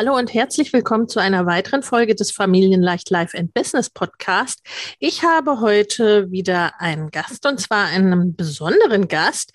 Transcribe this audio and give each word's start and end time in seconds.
Hallo 0.00 0.16
und 0.16 0.32
herzlich 0.32 0.72
willkommen 0.72 1.08
zu 1.08 1.20
einer 1.20 1.44
weiteren 1.44 1.82
Folge 1.82 2.14
des 2.14 2.30
Familienleicht 2.32 3.10
Life 3.10 3.36
and 3.36 3.52
Business 3.52 3.90
Podcast. 3.90 4.60
Ich 4.98 5.24
habe 5.24 5.60
heute 5.60 6.30
wieder 6.30 6.80
einen 6.80 7.10
Gast 7.10 7.44
und 7.44 7.60
zwar 7.60 7.84
einen 7.84 8.34
besonderen 8.34 9.08
Gast, 9.08 9.52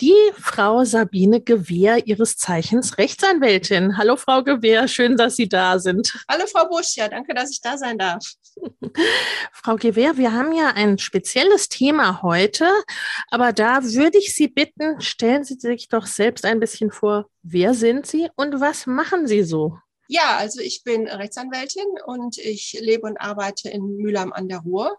die 0.00 0.14
Frau 0.40 0.84
Sabine 0.84 1.42
Gewehr, 1.42 2.06
ihres 2.06 2.38
Zeichens 2.38 2.96
Rechtsanwältin. 2.96 3.98
Hallo 3.98 4.16
Frau 4.16 4.42
Gewehr, 4.42 4.88
schön, 4.88 5.18
dass 5.18 5.36
Sie 5.36 5.46
da 5.50 5.78
sind. 5.78 6.14
Hallo 6.26 6.46
Frau 6.50 6.70
Busch, 6.70 6.96
ja, 6.96 7.08
danke, 7.08 7.34
dass 7.34 7.50
ich 7.50 7.60
da 7.60 7.76
sein 7.76 7.98
darf. 7.98 8.24
Frau 9.52 9.76
Gewehr, 9.76 10.16
wir 10.16 10.32
haben 10.32 10.52
ja 10.52 10.68
ein 10.68 10.96
spezielles 10.96 11.68
Thema 11.68 12.22
heute, 12.22 12.66
aber 13.30 13.52
da 13.52 13.84
würde 13.84 14.16
ich 14.16 14.34
Sie 14.34 14.48
bitten, 14.48 15.02
stellen 15.02 15.44
Sie 15.44 15.56
sich 15.58 15.88
doch 15.90 16.06
selbst 16.06 16.46
ein 16.46 16.60
bisschen 16.60 16.90
vor, 16.90 17.26
wer 17.42 17.74
sind 17.74 18.06
Sie 18.06 18.30
und 18.36 18.58
was 18.58 18.86
machen 18.86 19.26
Sie 19.26 19.42
so? 19.42 19.81
Ja, 20.12 20.36
also 20.36 20.60
ich 20.60 20.84
bin 20.84 21.08
Rechtsanwältin 21.08 21.86
und 22.04 22.36
ich 22.36 22.76
lebe 22.78 23.06
und 23.06 23.16
arbeite 23.16 23.70
in 23.70 23.96
Mühlheim 23.96 24.30
an 24.34 24.46
der 24.46 24.58
Ruhr. 24.58 24.98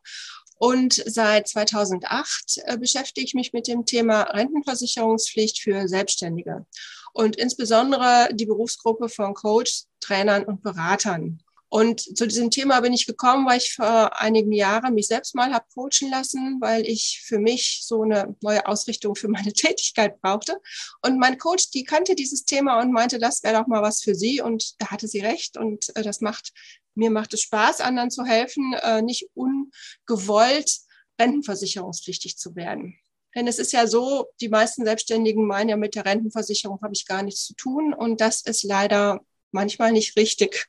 Und 0.57 1.03
seit 1.05 1.47
2008 1.47 2.61
äh, 2.65 2.79
beschäftige 2.79 3.23
ich 3.23 3.35
mich 3.35 3.53
mit 3.53 3.67
dem 3.67 3.85
Thema 3.85 4.23
Rentenversicherungspflicht 4.23 5.59
für 5.59 5.87
Selbstständige 5.87 6.65
und 7.13 7.35
insbesondere 7.35 8.29
die 8.33 8.47
Berufsgruppe 8.47 9.07
von 9.07 9.35
Coach, 9.35 9.83
Trainern 9.99 10.45
und 10.45 10.63
Beratern. 10.63 11.42
Und 11.73 12.01
zu 12.01 12.27
diesem 12.27 12.51
Thema 12.51 12.81
bin 12.81 12.93
ich 12.93 13.07
gekommen, 13.07 13.47
weil 13.47 13.57
ich 13.57 13.73
vor 13.73 14.21
einigen 14.21 14.51
Jahren 14.51 14.93
mich 14.93 15.07
selbst 15.07 15.33
mal 15.33 15.51
habe 15.51 15.65
coachen 15.73 16.11
lassen, 16.11 16.61
weil 16.61 16.85
ich 16.85 17.23
für 17.25 17.39
mich 17.39 17.81
so 17.83 18.03
eine 18.03 18.35
neue 18.41 18.67
Ausrichtung 18.67 19.15
für 19.15 19.27
meine 19.27 19.53
Tätigkeit 19.53 20.21
brauchte. 20.21 20.61
Und 21.01 21.17
mein 21.17 21.39
Coach, 21.39 21.71
die 21.71 21.83
kannte 21.83 22.13
dieses 22.13 22.45
Thema 22.45 22.79
und 22.79 22.91
meinte, 22.91 23.17
das 23.17 23.41
wäre 23.41 23.59
doch 23.59 23.65
mal 23.65 23.81
was 23.81 24.03
für 24.03 24.13
sie. 24.13 24.39
Und 24.39 24.79
da 24.79 24.91
hatte 24.91 25.07
sie 25.07 25.21
recht. 25.21 25.57
Und 25.57 25.91
äh, 25.95 26.03
das 26.03 26.21
macht, 26.21 26.53
mir 26.93 27.09
macht 27.09 27.33
es 27.33 27.41
Spaß, 27.41 27.81
anderen 27.81 28.11
zu 28.11 28.23
helfen, 28.23 28.75
äh, 28.83 29.01
nicht 29.01 29.31
ungewollt 29.33 30.77
rentenversicherungspflichtig 31.19 32.37
zu 32.37 32.55
werden. 32.55 32.99
Denn 33.33 33.47
es 33.47 33.57
ist 33.57 33.73
ja 33.73 33.87
so, 33.87 34.27
die 34.41 34.49
meisten 34.49 34.85
Selbstständigen 34.85 35.47
meinen 35.47 35.69
ja 35.69 35.77
mit 35.77 35.95
der 35.95 36.05
Rentenversicherung 36.05 36.79
habe 36.83 36.93
ich 36.93 37.07
gar 37.07 37.23
nichts 37.23 37.45
zu 37.45 37.55
tun. 37.55 37.95
Und 37.95 38.21
das 38.21 38.41
ist 38.41 38.61
leider 38.61 39.21
manchmal 39.49 39.91
nicht 39.91 40.15
richtig. 40.17 40.67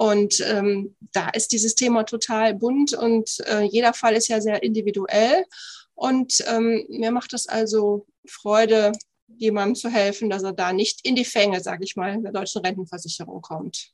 Und 0.00 0.40
ähm, 0.46 0.96
da 1.12 1.28
ist 1.28 1.52
dieses 1.52 1.74
Thema 1.74 2.04
total 2.04 2.54
bunt 2.54 2.94
und 2.94 3.38
äh, 3.40 3.64
jeder 3.64 3.92
Fall 3.92 4.14
ist 4.14 4.28
ja 4.28 4.40
sehr 4.40 4.62
individuell. 4.62 5.44
Und 5.94 6.42
ähm, 6.50 6.86
mir 6.88 7.10
macht 7.10 7.34
es 7.34 7.46
also 7.46 8.06
Freude, 8.26 8.92
jemandem 9.36 9.74
zu 9.74 9.90
helfen, 9.90 10.30
dass 10.30 10.42
er 10.42 10.54
da 10.54 10.72
nicht 10.72 11.06
in 11.06 11.16
die 11.16 11.26
Fänge, 11.26 11.60
sage 11.60 11.84
ich 11.84 11.96
mal, 11.96 12.16
der 12.22 12.32
deutschen 12.32 12.62
Rentenversicherung 12.62 13.42
kommt. 13.42 13.90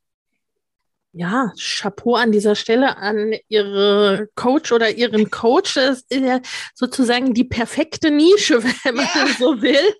Ja, 1.10 1.52
Chapeau 1.58 2.14
an 2.14 2.30
dieser 2.30 2.54
Stelle 2.54 2.98
an 2.98 3.34
Ihre 3.48 4.28
Coach 4.36 4.70
oder 4.70 4.88
Ihren 4.92 5.28
Coach. 5.30 5.74
Das 5.74 6.04
ist 6.08 6.20
ja 6.20 6.40
sozusagen 6.72 7.34
die 7.34 7.42
perfekte 7.42 8.12
Nische, 8.12 8.62
wenn 8.84 8.94
man 8.94 9.08
ja. 9.12 9.26
so 9.36 9.60
will. 9.60 9.92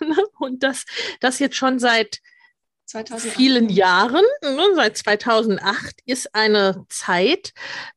Und 0.40 0.64
das, 0.64 0.86
das 1.20 1.38
jetzt 1.38 1.54
schon 1.54 1.78
seit 1.78 2.18
2008. 2.92 3.36
vielen 3.36 3.68
Jahren, 3.70 4.24
ne, 4.42 4.62
seit 4.74 4.98
2008, 4.98 6.00
ist 6.04 6.34
eine 6.34 6.84
Zeit. 6.88 7.52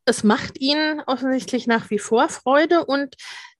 Es 0.05 0.23
macht 0.23 0.59
Ihnen 0.59 1.01
offensichtlich 1.05 1.67
nach 1.67 1.89
wie 1.89 1.99
vor 1.99 2.29
Freude 2.29 2.85
und 2.85 3.15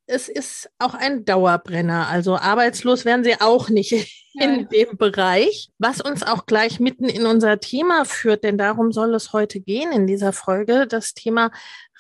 es 0.08 0.30
ist 0.30 0.70
auch 0.80 0.94
ein 0.94 1.26
Dauerbrenner. 1.26 2.08
Also 2.08 2.38
arbeitslos 2.38 3.06
werden 3.06 3.24
Sie 3.24 3.42
auch 3.42 3.70
nicht 3.70 3.92
in 4.34 4.70
dem 4.70 4.98
Bereich, 4.98 5.70
was 5.78 6.00
uns 6.00 6.24
auch 6.24 6.46
gleich 6.46 6.80
mitten 6.80 7.06
in 7.06 7.26
unser 7.26 7.60
Thema 7.60 8.06
führt, 8.06 8.44
denn 8.44 8.58
darum 8.58 8.92
soll 8.92 9.14
es 9.14 9.34
heute 9.34 9.60
gehen 9.60 9.92
in 9.92 10.08
dieser 10.08 10.32
Folge, 10.32 10.88
das 10.88 11.14
Thema 11.14 11.52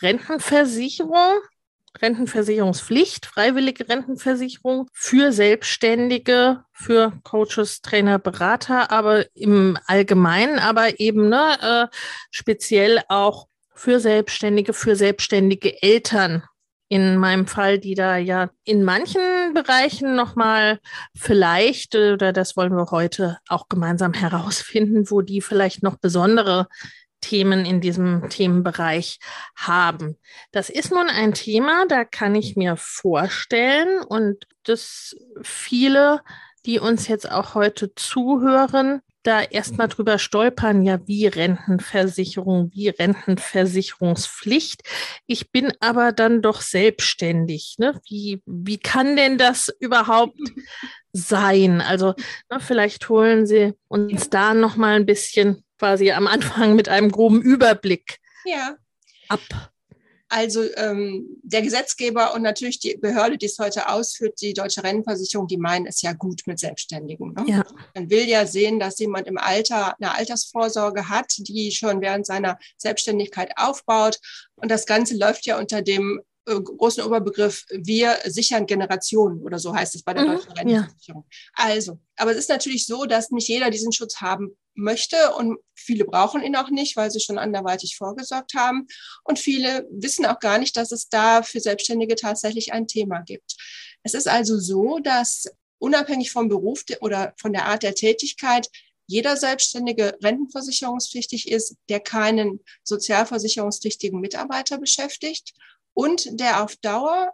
Rentenversicherung 0.02 1.40
Rentenversicherungspflicht, 2.02 3.26
freiwillige 3.26 3.88
Rentenversicherung 3.88 4.88
für 4.94 5.32
Selbstständige, 5.32 6.64
für 6.74 7.14
Coaches, 7.24 7.82
Trainer, 7.82 8.20
Berater, 8.20 8.92
aber 8.92 9.26
im 9.36 9.78
Allgemeinen, 9.86 10.60
aber 10.60 11.00
eben 11.00 11.30
ne, 11.30 11.90
äh, 11.92 11.96
speziell 12.32 13.02
auch 13.10 13.48
für 13.74 14.00
Selbstständige, 14.00 14.74
für 14.74 14.96
selbstständige 14.96 15.82
Eltern. 15.82 16.44
In 16.88 17.18
meinem 17.18 17.48
Fall, 17.48 17.80
die 17.80 17.96
da 17.96 18.16
ja 18.18 18.52
in 18.64 18.84
manchen 18.84 19.54
Bereichen 19.56 20.16
nochmal 20.16 20.80
vielleicht, 21.16 21.96
oder 21.96 22.32
das 22.32 22.56
wollen 22.56 22.76
wir 22.76 22.92
heute 22.92 23.40
auch 23.48 23.68
gemeinsam 23.70 24.14
herausfinden, 24.14 25.10
wo 25.10 25.22
die 25.22 25.42
vielleicht 25.42 25.82
noch 25.82 25.98
besondere 25.98 26.68
Themen 27.26 27.66
in 27.66 27.82
diesem 27.82 28.30
Themenbereich 28.30 29.20
haben. 29.56 30.18
Das 30.52 30.70
ist 30.70 30.92
nun 30.92 31.10
ein 31.10 31.34
Thema, 31.34 31.88
da 31.88 32.06
kann 32.06 32.36
ich 32.36 32.56
mir 32.56 32.76
vorstellen 32.78 34.04
und 34.04 34.46
dass 34.64 35.16
viele, 35.42 36.22
die 36.68 36.80
uns 36.80 37.08
jetzt 37.08 37.32
auch 37.32 37.56
heute 37.56 37.96
zuhören, 37.96 39.02
da 39.24 39.42
erstmal 39.42 39.88
drüber 39.88 40.20
stolpern, 40.20 40.84
ja, 40.84 41.00
wie 41.08 41.26
Rentenversicherung, 41.26 42.70
wie 42.74 42.90
Rentenversicherungspflicht. 42.90 44.84
Ich 45.26 45.52
bin 45.52 45.74
aber 45.80 46.12
dann 46.12 46.44
doch 46.44 46.62
selbstständig. 46.62 47.78
Ne? 47.80 48.00
Wie, 48.08 48.44
wie 48.46 48.78
kann 48.78 49.16
denn 49.16 49.40
das 49.40 49.74
überhaupt 49.80 50.38
sein? 51.12 51.82
Also, 51.82 52.14
na, 52.50 52.60
vielleicht 52.60 53.10
holen 53.10 53.48
Sie 53.48 53.74
uns 53.88 54.30
da 54.30 54.54
noch 54.54 54.76
mal 54.76 54.96
ein 54.96 55.08
bisschen 55.08 55.65
quasi 55.78 56.12
am 56.12 56.28
Anfang 56.28 56.76
mit 56.76 56.90
einem 56.90 57.12
groben 57.12 57.42
Überblick 57.42 58.20
ja. 58.46 58.76
ab. 59.28 59.72
Also 60.28 60.64
ähm, 60.76 61.40
der 61.44 61.62
Gesetzgeber 61.62 62.34
und 62.34 62.42
natürlich 62.42 62.80
die 62.80 62.98
Behörde, 62.98 63.38
die 63.38 63.46
es 63.46 63.60
heute 63.60 63.90
ausführt, 63.90 64.42
die 64.42 64.54
Deutsche 64.54 64.84
Rentenversicherung, 64.84 65.48
die 65.48 65.58
meinen 65.58 65.86
es 65.86 66.02
ja 66.02 66.14
gut 66.14 66.42
mit 66.48 66.60
Selbstständigen. 66.60 67.34
Ne? 67.34 67.46
Ja. 67.48 67.64
Man 67.94 68.10
will 68.10 68.28
ja 68.28 68.48
sehen, 68.48 68.80
dass 68.80 68.98
jemand 68.98 69.28
im 69.28 69.38
Alter 69.38 69.96
eine 69.98 70.16
Altersvorsorge 70.16 71.10
hat, 71.10 71.32
die 71.38 71.72
schon 71.72 72.02
während 72.02 72.26
seiner 72.26 72.58
Selbstständigkeit 72.78 73.52
aufbaut. 73.56 74.20
Und 74.56 74.72
das 74.72 74.88
Ganze 74.88 75.16
läuft 75.16 75.46
ja 75.46 75.60
unter 75.60 75.84
dem 75.84 76.22
äh, 76.48 76.62
großen 76.62 77.04
Oberbegriff, 77.04 77.66
wir 77.72 78.18
sichern 78.26 78.66
Generationen 78.66 79.42
oder 79.42 79.58
so 79.58 79.74
heißt 79.74 79.96
es 79.96 80.04
bei 80.04 80.14
der 80.14 80.26
mhm, 80.26 80.28
deutschen 80.34 80.52
Rentenversicherung. 80.52 81.26
Ja. 81.30 81.66
Also, 81.66 82.00
aber 82.18 82.32
es 82.32 82.38
ist 82.38 82.50
natürlich 82.50 82.86
so, 82.86 83.06
dass 83.06 83.32
nicht 83.32 83.48
jeder 83.48 83.70
diesen 83.70 83.92
Schutz 83.92 84.22
haben 84.22 84.56
möchte 84.76 85.34
und 85.38 85.58
viele 85.74 86.06
brauchen 86.06 86.44
ihn 86.44 86.56
auch 86.56 86.70
nicht, 86.70 86.98
weil 86.98 87.10
sie 87.10 87.20
schon 87.20 87.38
anderweitig 87.38 87.96
vorgesorgt 87.98 88.54
haben 88.54 88.88
und 89.24 89.40
viele 89.40 89.88
wissen 89.90 90.26
auch 90.26 90.40
gar 90.40 90.60
nicht, 90.60 90.78
dass 90.78 90.92
es 90.92 91.10
da 91.10 91.42
für 91.42 91.60
Selbstständige 91.60 92.16
tatsächlich 92.16 92.74
ein 92.74 92.88
Thema 92.88 93.22
gibt. 93.22 93.56
Es 94.04 94.14
ist 94.14 94.28
also 94.28 94.60
so, 94.60 95.00
dass 95.00 95.46
unabhängig 95.80 96.32
vom 96.32 96.50
Beruf 96.50 96.84
oder 97.02 97.34
von 97.38 97.54
der 97.54 97.66
Art 97.66 97.84
der 97.84 97.96
Tätigkeit 97.96 98.70
jeder 99.08 99.38
Selbstständige 99.38 100.18
rentenversicherungspflichtig 100.24 101.50
ist, 101.52 101.76
der 101.90 102.00
keinen 102.00 102.60
sozialversicherungspflichtigen 102.84 104.20
Mitarbeiter 104.20 104.80
beschäftigt 104.80 105.54
und 105.96 106.40
der 106.40 106.64
auf 106.64 106.76
Dauer 106.76 107.34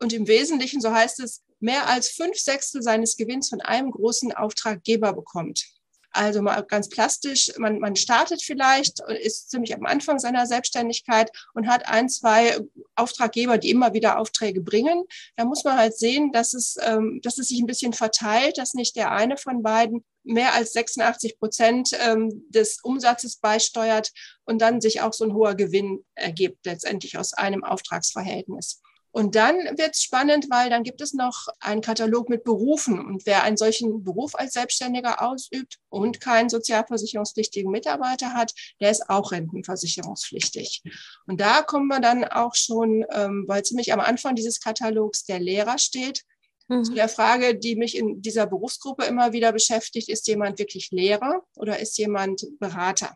und 0.00 0.12
im 0.12 0.26
Wesentlichen, 0.26 0.80
so 0.80 0.90
heißt 0.90 1.20
es, 1.20 1.42
mehr 1.60 1.86
als 1.86 2.08
fünf 2.08 2.36
Sechstel 2.36 2.82
seines 2.82 3.16
Gewinns 3.16 3.50
von 3.50 3.60
einem 3.60 3.92
großen 3.92 4.32
Auftraggeber 4.32 5.12
bekommt. 5.12 5.64
Also 6.12 6.42
mal 6.42 6.60
ganz 6.62 6.88
plastisch, 6.88 7.52
man, 7.58 7.78
man 7.78 7.96
startet 7.96 8.42
vielleicht, 8.42 9.00
ist 9.22 9.50
ziemlich 9.50 9.74
am 9.74 9.86
Anfang 9.86 10.18
seiner 10.18 10.46
Selbstständigkeit 10.46 11.30
und 11.54 11.66
hat 11.66 11.88
ein, 11.88 12.08
zwei 12.08 12.58
Auftraggeber, 12.96 13.58
die 13.58 13.70
immer 13.70 13.94
wieder 13.94 14.18
Aufträge 14.18 14.60
bringen. 14.60 15.04
Da 15.36 15.44
muss 15.44 15.64
man 15.64 15.78
halt 15.78 15.96
sehen, 15.96 16.30
dass 16.32 16.52
es, 16.52 16.76
ähm, 16.82 17.20
dass 17.22 17.38
es 17.38 17.48
sich 17.48 17.60
ein 17.60 17.66
bisschen 17.66 17.94
verteilt, 17.94 18.58
dass 18.58 18.74
nicht 18.74 18.96
der 18.96 19.12
eine 19.12 19.36
von 19.36 19.62
beiden 19.62 20.04
mehr 20.24 20.54
als 20.54 20.72
86 20.74 21.38
Prozent 21.38 21.90
ähm, 22.00 22.44
des 22.48 22.78
Umsatzes 22.82 23.38
beisteuert 23.38 24.12
und 24.44 24.60
dann 24.60 24.80
sich 24.80 25.00
auch 25.00 25.12
so 25.12 25.24
ein 25.24 25.34
hoher 25.34 25.54
Gewinn 25.54 26.04
ergibt, 26.14 26.64
letztendlich 26.66 27.18
aus 27.18 27.32
einem 27.32 27.64
Auftragsverhältnis. 27.64 28.82
Und 29.12 29.34
dann 29.34 29.56
wird 29.76 29.94
es 29.94 30.02
spannend, 30.02 30.46
weil 30.48 30.70
dann 30.70 30.84
gibt 30.84 31.02
es 31.02 31.12
noch 31.12 31.48
einen 31.60 31.82
Katalog 31.82 32.30
mit 32.30 32.44
Berufen. 32.44 32.98
Und 32.98 33.26
wer 33.26 33.42
einen 33.42 33.58
solchen 33.58 34.02
Beruf 34.04 34.34
als 34.34 34.54
Selbstständiger 34.54 35.22
ausübt 35.22 35.78
und 35.90 36.20
keinen 36.20 36.48
sozialversicherungspflichtigen 36.48 37.70
Mitarbeiter 37.70 38.32
hat, 38.32 38.54
der 38.80 38.90
ist 38.90 39.10
auch 39.10 39.32
rentenversicherungspflichtig. 39.32 40.82
Und 41.26 41.42
da 41.42 41.60
kommen 41.60 41.88
wir 41.88 42.00
dann 42.00 42.24
auch 42.24 42.54
schon, 42.54 43.04
ähm, 43.12 43.44
weil 43.46 43.62
ziemlich 43.62 43.92
am 43.92 44.00
Anfang 44.00 44.34
dieses 44.34 44.60
Katalogs 44.60 45.24
der 45.24 45.40
Lehrer 45.40 45.76
steht, 45.76 46.22
mhm. 46.68 46.84
zu 46.84 46.94
der 46.94 47.10
Frage, 47.10 47.54
die 47.54 47.76
mich 47.76 47.96
in 47.96 48.22
dieser 48.22 48.46
Berufsgruppe 48.46 49.04
immer 49.04 49.34
wieder 49.34 49.52
beschäftigt, 49.52 50.08
ist 50.08 50.26
jemand 50.26 50.58
wirklich 50.58 50.90
Lehrer 50.90 51.42
oder 51.56 51.78
ist 51.78 51.98
jemand 51.98 52.46
Berater? 52.58 53.14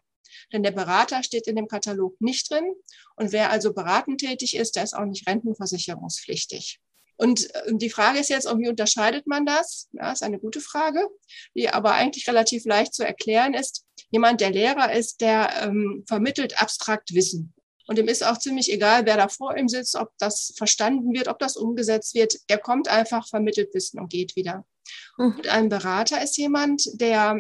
Denn 0.53 0.63
der 0.63 0.71
Berater 0.71 1.23
steht 1.23 1.47
in 1.47 1.57
dem 1.57 1.69
Katalog 1.69 2.21
nicht 2.21 2.51
drin. 2.51 2.73
Und 3.17 3.33
wer 3.33 3.51
also 3.51 3.73
beratend 3.73 4.21
tätig 4.21 4.57
ist, 4.57 4.77
der 4.77 4.85
ist 4.85 4.95
auch 4.95 5.05
nicht 5.05 5.27
rentenversicherungspflichtig. 5.29 6.81
Und 7.17 7.55
äh, 7.55 7.73
die 7.75 7.91
Frage 7.91 8.19
ist 8.19 8.29
jetzt, 8.29 8.47
wie 8.47 8.69
unterscheidet 8.69 9.27
man 9.27 9.47
das? 9.47 9.89
Ja, 9.93 10.13
ist 10.13 10.23
eine 10.23 10.39
gute 10.39 10.61
Frage, 10.61 11.09
die 11.55 11.69
aber 11.69 11.93
eigentlich 11.93 12.29
relativ 12.29 12.65
leicht 12.65 12.95
zu 12.95 13.05
erklären 13.05 13.55
ist. 13.55 13.85
Jemand, 14.11 14.41
der 14.41 14.51
Lehrer 14.51 14.93
ist, 14.93 15.21
der 15.21 15.51
ähm, 15.63 16.05
vermittelt 16.07 16.61
abstrakt 16.61 17.15
Wissen. 17.15 17.55
Und 17.89 17.99
ihm 17.99 18.09
ist 18.09 18.25
auch 18.25 18.39
ziemlich 18.39 18.73
egal, 18.73 19.07
wer 19.07 19.17
da 19.17 19.29
vor 19.29 19.57
ihm 19.57 19.69
sitzt, 19.69 19.95
ob 19.95 20.11
das 20.19 20.53
verstanden 20.57 21.13
wird, 21.15 21.29
ob 21.29 21.39
das 21.39 21.57
umgesetzt 21.57 22.15
wird. 22.15 22.35
Er 22.49 22.59
kommt 22.59 22.89
einfach, 22.89 23.29
vermittelt 23.29 23.73
Wissen 23.75 24.01
und 24.01 24.11
geht 24.11 24.35
wieder. 24.37 24.67
Mhm. 25.17 25.37
Und 25.37 25.49
ein 25.49 25.69
Berater 25.69 26.23
ist 26.23 26.37
jemand, 26.37 26.83
der 27.01 27.39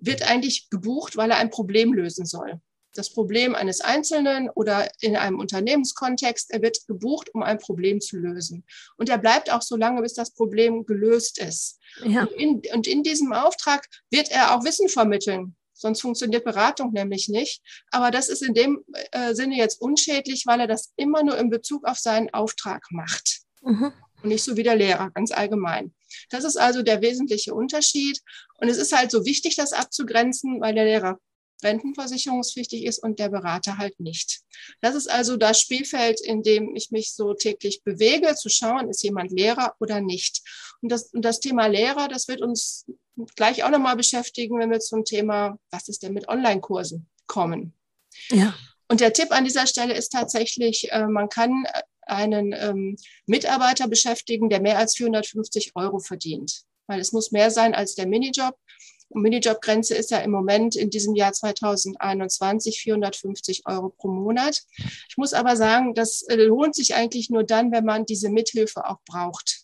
wird 0.00 0.28
eigentlich 0.28 0.70
gebucht, 0.70 1.16
weil 1.16 1.30
er 1.30 1.38
ein 1.38 1.50
Problem 1.50 1.92
lösen 1.92 2.26
soll. 2.26 2.60
Das 2.94 3.12
Problem 3.12 3.54
eines 3.54 3.80
Einzelnen 3.80 4.50
oder 4.50 4.88
in 5.00 5.14
einem 5.14 5.38
Unternehmenskontext, 5.38 6.50
er 6.50 6.62
wird 6.62 6.86
gebucht, 6.86 7.32
um 7.34 7.42
ein 7.42 7.58
Problem 7.58 8.00
zu 8.00 8.16
lösen. 8.16 8.64
Und 8.96 9.08
er 9.08 9.18
bleibt 9.18 9.52
auch 9.52 9.62
so 9.62 9.76
lange, 9.76 10.02
bis 10.02 10.14
das 10.14 10.32
Problem 10.32 10.84
gelöst 10.86 11.38
ist. 11.38 11.78
Ja. 12.04 12.22
Und, 12.22 12.32
in, 12.32 12.62
und 12.74 12.86
in 12.86 13.02
diesem 13.02 13.32
Auftrag 13.32 13.86
wird 14.10 14.30
er 14.30 14.54
auch 14.54 14.64
Wissen 14.64 14.88
vermitteln. 14.88 15.54
Sonst 15.74 16.00
funktioniert 16.00 16.44
Beratung 16.44 16.92
nämlich 16.92 17.28
nicht. 17.28 17.62
Aber 17.92 18.10
das 18.10 18.28
ist 18.28 18.42
in 18.42 18.54
dem 18.54 18.84
äh, 19.12 19.34
Sinne 19.34 19.56
jetzt 19.56 19.80
unschädlich, 19.80 20.44
weil 20.46 20.60
er 20.60 20.66
das 20.66 20.92
immer 20.96 21.22
nur 21.22 21.38
in 21.38 21.50
Bezug 21.50 21.84
auf 21.84 21.98
seinen 21.98 22.30
Auftrag 22.30 22.84
macht. 22.90 23.42
Mhm 23.62 23.92
und 24.22 24.30
nicht 24.30 24.44
so 24.44 24.56
wie 24.56 24.62
der 24.62 24.76
Lehrer, 24.76 25.10
ganz 25.10 25.30
allgemein. 25.30 25.94
Das 26.30 26.44
ist 26.44 26.56
also 26.56 26.82
der 26.82 27.00
wesentliche 27.02 27.54
Unterschied. 27.54 28.20
Und 28.60 28.68
es 28.68 28.78
ist 28.78 28.96
halt 28.96 29.10
so 29.10 29.24
wichtig, 29.24 29.56
das 29.56 29.72
abzugrenzen, 29.72 30.60
weil 30.60 30.74
der 30.74 30.84
Lehrer 30.84 31.18
rentenversicherungspflichtig 31.62 32.84
ist 32.84 33.02
und 33.02 33.18
der 33.18 33.30
Berater 33.30 33.78
halt 33.78 33.98
nicht. 33.98 34.40
Das 34.80 34.94
ist 34.94 35.10
also 35.10 35.36
das 35.36 35.60
Spielfeld, 35.60 36.20
in 36.20 36.42
dem 36.42 36.74
ich 36.76 36.90
mich 36.90 37.14
so 37.14 37.34
täglich 37.34 37.82
bewege, 37.82 38.34
zu 38.34 38.48
schauen, 38.48 38.88
ist 38.88 39.02
jemand 39.02 39.32
Lehrer 39.32 39.74
oder 39.80 40.00
nicht. 40.00 40.42
Und 40.82 40.90
das, 40.90 41.12
und 41.12 41.24
das 41.24 41.40
Thema 41.40 41.66
Lehrer, 41.66 42.08
das 42.08 42.28
wird 42.28 42.42
uns 42.42 42.86
gleich 43.34 43.64
auch 43.64 43.70
nochmal 43.70 43.96
beschäftigen, 43.96 44.58
wenn 44.58 44.70
wir 44.70 44.80
zum 44.80 45.04
Thema, 45.04 45.58
was 45.70 45.88
ist 45.88 46.02
denn 46.02 46.14
mit 46.14 46.28
Online-Kursen 46.28 47.08
kommen. 47.26 47.74
Ja. 48.30 48.54
Und 48.88 49.00
der 49.00 49.12
Tipp 49.12 49.32
an 49.32 49.44
dieser 49.44 49.66
Stelle 49.66 49.94
ist 49.94 50.10
tatsächlich, 50.10 50.90
äh, 50.92 51.06
man 51.06 51.28
kann 51.28 51.66
einen 52.08 52.52
ähm, 52.52 52.96
Mitarbeiter 53.26 53.88
beschäftigen, 53.88 54.48
der 54.48 54.60
mehr 54.60 54.78
als 54.78 54.96
450 54.96 55.72
Euro 55.74 55.98
verdient. 55.98 56.62
Weil 56.86 57.00
es 57.00 57.12
muss 57.12 57.32
mehr 57.32 57.50
sein 57.50 57.74
als 57.74 57.94
der 57.94 58.06
Minijob. 58.06 58.56
Und 59.10 59.22
Minijobgrenze 59.22 59.94
ist 59.94 60.10
ja 60.10 60.18
im 60.18 60.30
Moment 60.30 60.76
in 60.76 60.90
diesem 60.90 61.14
Jahr 61.14 61.32
2021 61.32 62.80
450 62.80 63.62
Euro 63.66 63.88
pro 63.88 64.08
Monat. 64.08 64.62
Ich 65.08 65.16
muss 65.16 65.32
aber 65.32 65.56
sagen, 65.56 65.94
das 65.94 66.22
äh, 66.22 66.36
lohnt 66.36 66.74
sich 66.74 66.94
eigentlich 66.94 67.30
nur 67.30 67.44
dann, 67.44 67.72
wenn 67.72 67.84
man 67.84 68.04
diese 68.04 68.28
Mithilfe 68.28 68.86
auch 68.86 68.98
braucht. 69.06 69.62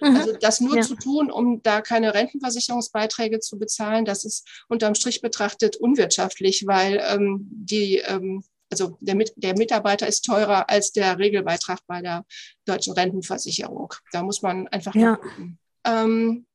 Mhm. 0.00 0.16
Also 0.16 0.32
das 0.38 0.60
nur 0.60 0.76
ja. 0.76 0.82
zu 0.82 0.96
tun, 0.96 1.30
um 1.30 1.62
da 1.62 1.80
keine 1.80 2.12
Rentenversicherungsbeiträge 2.12 3.40
zu 3.40 3.58
bezahlen, 3.58 4.04
das 4.04 4.24
ist 4.24 4.46
unterm 4.68 4.94
Strich 4.94 5.22
betrachtet 5.22 5.76
unwirtschaftlich, 5.76 6.66
weil 6.66 7.02
ähm, 7.08 7.46
die 7.50 7.98
ähm, 7.98 8.44
also 8.70 8.96
der, 9.00 9.16
der 9.36 9.56
Mitarbeiter 9.56 10.06
ist 10.06 10.24
teurer 10.24 10.68
als 10.68 10.92
der 10.92 11.18
Regelbeitrag 11.18 11.80
bei 11.86 12.02
der 12.02 12.24
deutschen 12.64 12.94
Rentenversicherung. 12.94 13.92
Da 14.12 14.22
muss 14.22 14.42
man 14.42 14.68
einfach 14.68 14.94
ja. 14.94 15.16
gucken. 15.16 15.58
Ähm, 15.84 16.46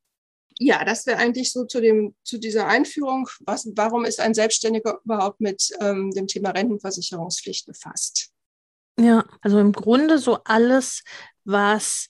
ja, 0.58 0.84
das 0.84 1.06
wäre 1.06 1.18
eigentlich 1.18 1.52
so 1.52 1.66
zu, 1.66 1.80
dem, 1.80 2.16
zu 2.24 2.38
dieser 2.38 2.68
Einführung. 2.68 3.30
Was, 3.46 3.70
warum 3.76 4.04
ist 4.04 4.20
ein 4.20 4.34
Selbstständiger 4.34 5.00
überhaupt 5.06 5.40
mit 5.40 5.70
ähm, 5.80 6.12
dem 6.12 6.28
Thema 6.28 6.50
Rentenversicherungspflicht 6.50 7.66
befasst? 7.66 8.32
Ja, 9.00 9.26
also 9.42 9.60
im 9.60 9.72
Grunde 9.72 10.18
so 10.18 10.40
alles, 10.44 11.04
was 11.46 12.10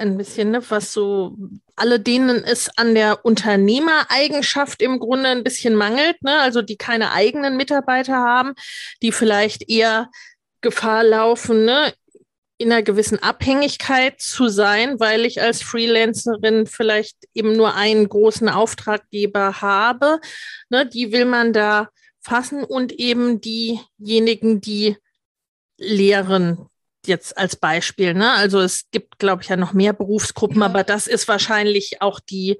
ein 0.00 0.16
bisschen, 0.16 0.50
ne, 0.50 0.62
was 0.70 0.92
so 0.92 1.36
alle 1.76 2.00
denen 2.00 2.44
es 2.44 2.70
an 2.76 2.94
der 2.94 3.24
Unternehmereigenschaft 3.24 4.82
im 4.82 4.98
Grunde 4.98 5.28
ein 5.28 5.44
bisschen 5.44 5.74
mangelt, 5.74 6.22
ne? 6.22 6.40
also 6.40 6.62
die 6.62 6.76
keine 6.76 7.12
eigenen 7.12 7.56
Mitarbeiter 7.56 8.16
haben, 8.16 8.54
die 9.02 9.12
vielleicht 9.12 9.68
eher 9.70 10.10
Gefahr 10.60 11.04
laufen, 11.04 11.64
ne? 11.64 11.92
in 12.58 12.70
einer 12.70 12.82
gewissen 12.82 13.22
Abhängigkeit 13.22 14.20
zu 14.20 14.48
sein, 14.48 15.00
weil 15.00 15.24
ich 15.24 15.40
als 15.40 15.62
Freelancerin 15.62 16.66
vielleicht 16.66 17.16
eben 17.32 17.56
nur 17.56 17.74
einen 17.74 18.06
großen 18.06 18.50
Auftraggeber 18.50 19.62
habe. 19.62 20.20
Ne? 20.68 20.86
Die 20.86 21.12
will 21.12 21.24
man 21.24 21.54
da 21.54 21.88
fassen 22.20 22.62
und 22.62 22.92
eben 22.92 23.40
diejenigen, 23.40 24.60
die 24.60 24.98
lehren, 25.78 26.66
jetzt 27.06 27.36
als 27.38 27.56
Beispiel. 27.56 28.14
Ne? 28.14 28.30
Also 28.32 28.60
es 28.60 28.84
gibt, 28.90 29.18
glaube 29.18 29.42
ich, 29.42 29.48
ja 29.48 29.56
noch 29.56 29.72
mehr 29.72 29.92
Berufsgruppen, 29.92 30.60
ja. 30.60 30.66
aber 30.66 30.84
das 30.84 31.06
ist 31.06 31.28
wahrscheinlich 31.28 32.02
auch 32.02 32.20
die, 32.20 32.58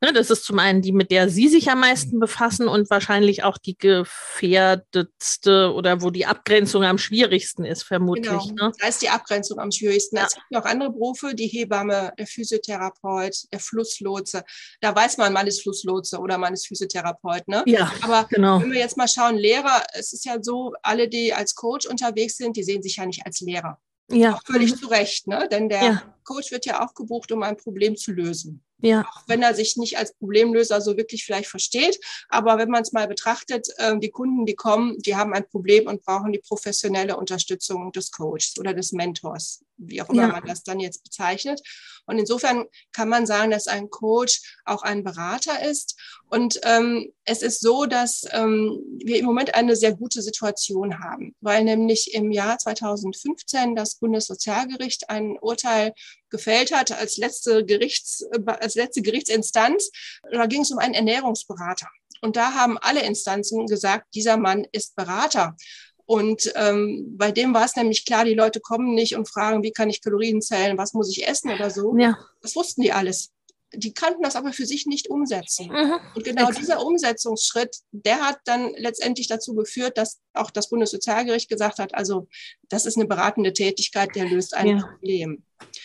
ne, 0.00 0.12
das 0.12 0.30
ist 0.30 0.44
zum 0.44 0.58
einen 0.58 0.80
die, 0.82 0.92
mit 0.92 1.10
der 1.10 1.28
Sie 1.28 1.48
sich 1.48 1.70
am 1.70 1.80
meisten 1.80 2.20
befassen 2.20 2.68
und 2.68 2.88
wahrscheinlich 2.90 3.42
auch 3.42 3.58
die 3.58 3.76
gefährdetste 3.76 5.72
oder 5.74 6.02
wo 6.02 6.10
die 6.10 6.26
Abgrenzung 6.26 6.84
am 6.84 6.98
schwierigsten 6.98 7.64
ist, 7.64 7.82
vermutlich. 7.82 8.28
Genau. 8.28 8.66
Ne? 8.68 8.72
Da 8.78 8.86
ist 8.86 9.02
die 9.02 9.08
Abgrenzung 9.08 9.58
am 9.58 9.72
schwierigsten. 9.72 10.16
Ja. 10.16 10.26
Es 10.26 10.34
gibt 10.34 10.50
noch 10.50 10.64
andere 10.64 10.90
Berufe, 10.90 11.34
die 11.34 11.48
Hebamme, 11.48 12.12
der 12.18 12.26
Physiotherapeut, 12.26 13.52
der 13.52 13.60
Flusslotse. 13.60 14.44
Da 14.80 14.94
weiß 14.94 15.18
man, 15.18 15.32
man 15.32 15.46
ist 15.46 15.62
Flusslotse 15.62 16.18
oder 16.18 16.38
man 16.38 16.54
ist 16.54 16.66
Physiotherapeut. 16.68 17.48
Ne? 17.48 17.62
Ja, 17.66 17.92
aber 18.02 18.26
genau. 18.30 18.60
wenn 18.60 18.72
wir 18.72 18.78
jetzt 18.78 18.96
mal 18.96 19.08
schauen, 19.08 19.36
Lehrer, 19.36 19.84
es 19.94 20.12
ist 20.12 20.24
ja 20.24 20.36
so, 20.40 20.74
alle, 20.82 21.08
die 21.08 21.34
als 21.34 21.54
Coach 21.54 21.86
unterwegs 21.86 22.36
sind, 22.36 22.56
die 22.56 22.62
sehen 22.62 22.82
sich 22.82 22.96
ja 22.96 23.06
nicht 23.06 23.26
als 23.26 23.40
Lehrer. 23.40 23.79
Ja. 24.12 24.34
Auch 24.34 24.42
völlig 24.44 24.76
zu 24.76 24.88
Recht, 24.88 25.26
ne? 25.26 25.48
denn 25.50 25.68
der 25.68 25.82
ja. 25.82 26.02
Coach 26.24 26.50
wird 26.50 26.66
ja 26.66 26.84
auch 26.84 26.94
gebucht, 26.94 27.30
um 27.32 27.42
ein 27.42 27.56
Problem 27.56 27.96
zu 27.96 28.12
lösen. 28.12 28.62
Ja. 28.82 29.02
Auch 29.02 29.22
wenn 29.26 29.42
er 29.42 29.54
sich 29.54 29.76
nicht 29.76 29.98
als 29.98 30.14
Problemlöser 30.14 30.80
so 30.80 30.96
wirklich 30.96 31.24
vielleicht 31.24 31.48
versteht. 31.48 31.98
Aber 32.28 32.58
wenn 32.58 32.70
man 32.70 32.82
es 32.82 32.92
mal 32.92 33.06
betrachtet, 33.06 33.68
äh, 33.78 33.98
die 33.98 34.10
Kunden, 34.10 34.46
die 34.46 34.54
kommen, 34.54 34.98
die 34.98 35.16
haben 35.16 35.34
ein 35.34 35.48
Problem 35.48 35.86
und 35.86 36.04
brauchen 36.04 36.32
die 36.32 36.38
professionelle 36.38 37.16
Unterstützung 37.16 37.92
des 37.92 38.10
Coaches 38.10 38.54
oder 38.58 38.74
des 38.74 38.92
Mentors, 38.92 39.64
wie 39.76 40.02
auch 40.02 40.08
immer 40.08 40.22
ja. 40.22 40.28
man 40.28 40.46
das 40.46 40.62
dann 40.62 40.80
jetzt 40.80 41.04
bezeichnet. 41.04 41.60
Und 42.06 42.18
insofern 42.18 42.66
kann 42.92 43.08
man 43.08 43.26
sagen, 43.26 43.50
dass 43.50 43.66
ein 43.66 43.90
Coach 43.90 44.58
auch 44.64 44.82
ein 44.82 45.04
Berater 45.04 45.62
ist. 45.62 45.96
Und 46.28 46.60
ähm, 46.64 47.12
es 47.24 47.42
ist 47.42 47.60
so, 47.60 47.86
dass 47.86 48.24
ähm, 48.32 48.80
wir 49.04 49.18
im 49.18 49.26
Moment 49.26 49.54
eine 49.54 49.76
sehr 49.76 49.94
gute 49.94 50.22
Situation 50.22 50.98
haben, 51.00 51.34
weil 51.40 51.64
nämlich 51.64 52.14
im 52.14 52.30
Jahr 52.30 52.58
2015 52.58 53.76
das 53.76 53.96
Bundessozialgericht 53.96 55.10
ein 55.10 55.38
Urteil 55.40 55.92
gefällt 56.30 56.72
hat 56.72 56.92
als 56.92 57.16
letzte, 57.16 57.64
Gerichts, 57.64 58.24
als 58.46 58.74
letzte 58.74 59.02
Gerichtsinstanz. 59.02 59.90
Da 60.30 60.46
ging 60.46 60.62
es 60.62 60.70
um 60.70 60.78
einen 60.78 60.94
Ernährungsberater. 60.94 61.88
Und 62.22 62.36
da 62.36 62.54
haben 62.54 62.78
alle 62.78 63.02
Instanzen 63.02 63.66
gesagt, 63.66 64.14
dieser 64.14 64.36
Mann 64.36 64.66
ist 64.72 64.94
Berater. 64.94 65.56
Und 66.04 66.52
ähm, 66.56 67.14
bei 67.16 67.30
dem 67.30 67.54
war 67.54 67.64
es 67.64 67.76
nämlich 67.76 68.04
klar, 68.04 68.24
die 68.24 68.34
Leute 68.34 68.60
kommen 68.60 68.94
nicht 68.94 69.14
und 69.14 69.28
fragen, 69.28 69.62
wie 69.62 69.70
kann 69.70 69.88
ich 69.88 70.02
Kalorien 70.02 70.42
zählen, 70.42 70.76
was 70.76 70.92
muss 70.92 71.10
ich 71.10 71.26
essen 71.26 71.52
oder 71.52 71.70
so. 71.70 71.96
Ja. 71.96 72.18
Das 72.42 72.56
wussten 72.56 72.82
die 72.82 72.92
alles 72.92 73.30
die 73.72 73.94
kannten 73.94 74.22
das 74.22 74.36
aber 74.36 74.52
für 74.52 74.66
sich 74.66 74.86
nicht 74.86 75.08
umsetzen. 75.10 75.68
Mhm. 75.68 75.94
Und 76.14 76.24
genau 76.24 76.48
Exakt. 76.48 76.58
dieser 76.58 76.84
Umsetzungsschritt, 76.84 77.76
der 77.92 78.20
hat 78.20 78.40
dann 78.44 78.72
letztendlich 78.76 79.28
dazu 79.28 79.54
geführt, 79.54 79.96
dass 79.96 80.20
auch 80.34 80.50
das 80.50 80.68
Bundessozialgericht 80.70 81.48
gesagt 81.48 81.78
hat, 81.78 81.94
also 81.94 82.28
das 82.70 82.86
ist 82.86 82.96
eine 82.96 83.06
beratende 83.06 83.52
Tätigkeit, 83.52 84.14
der 84.14 84.24
löst 84.24 84.54
ein 84.54 84.78
Ja. 84.78 84.86
Problem. 84.86 85.42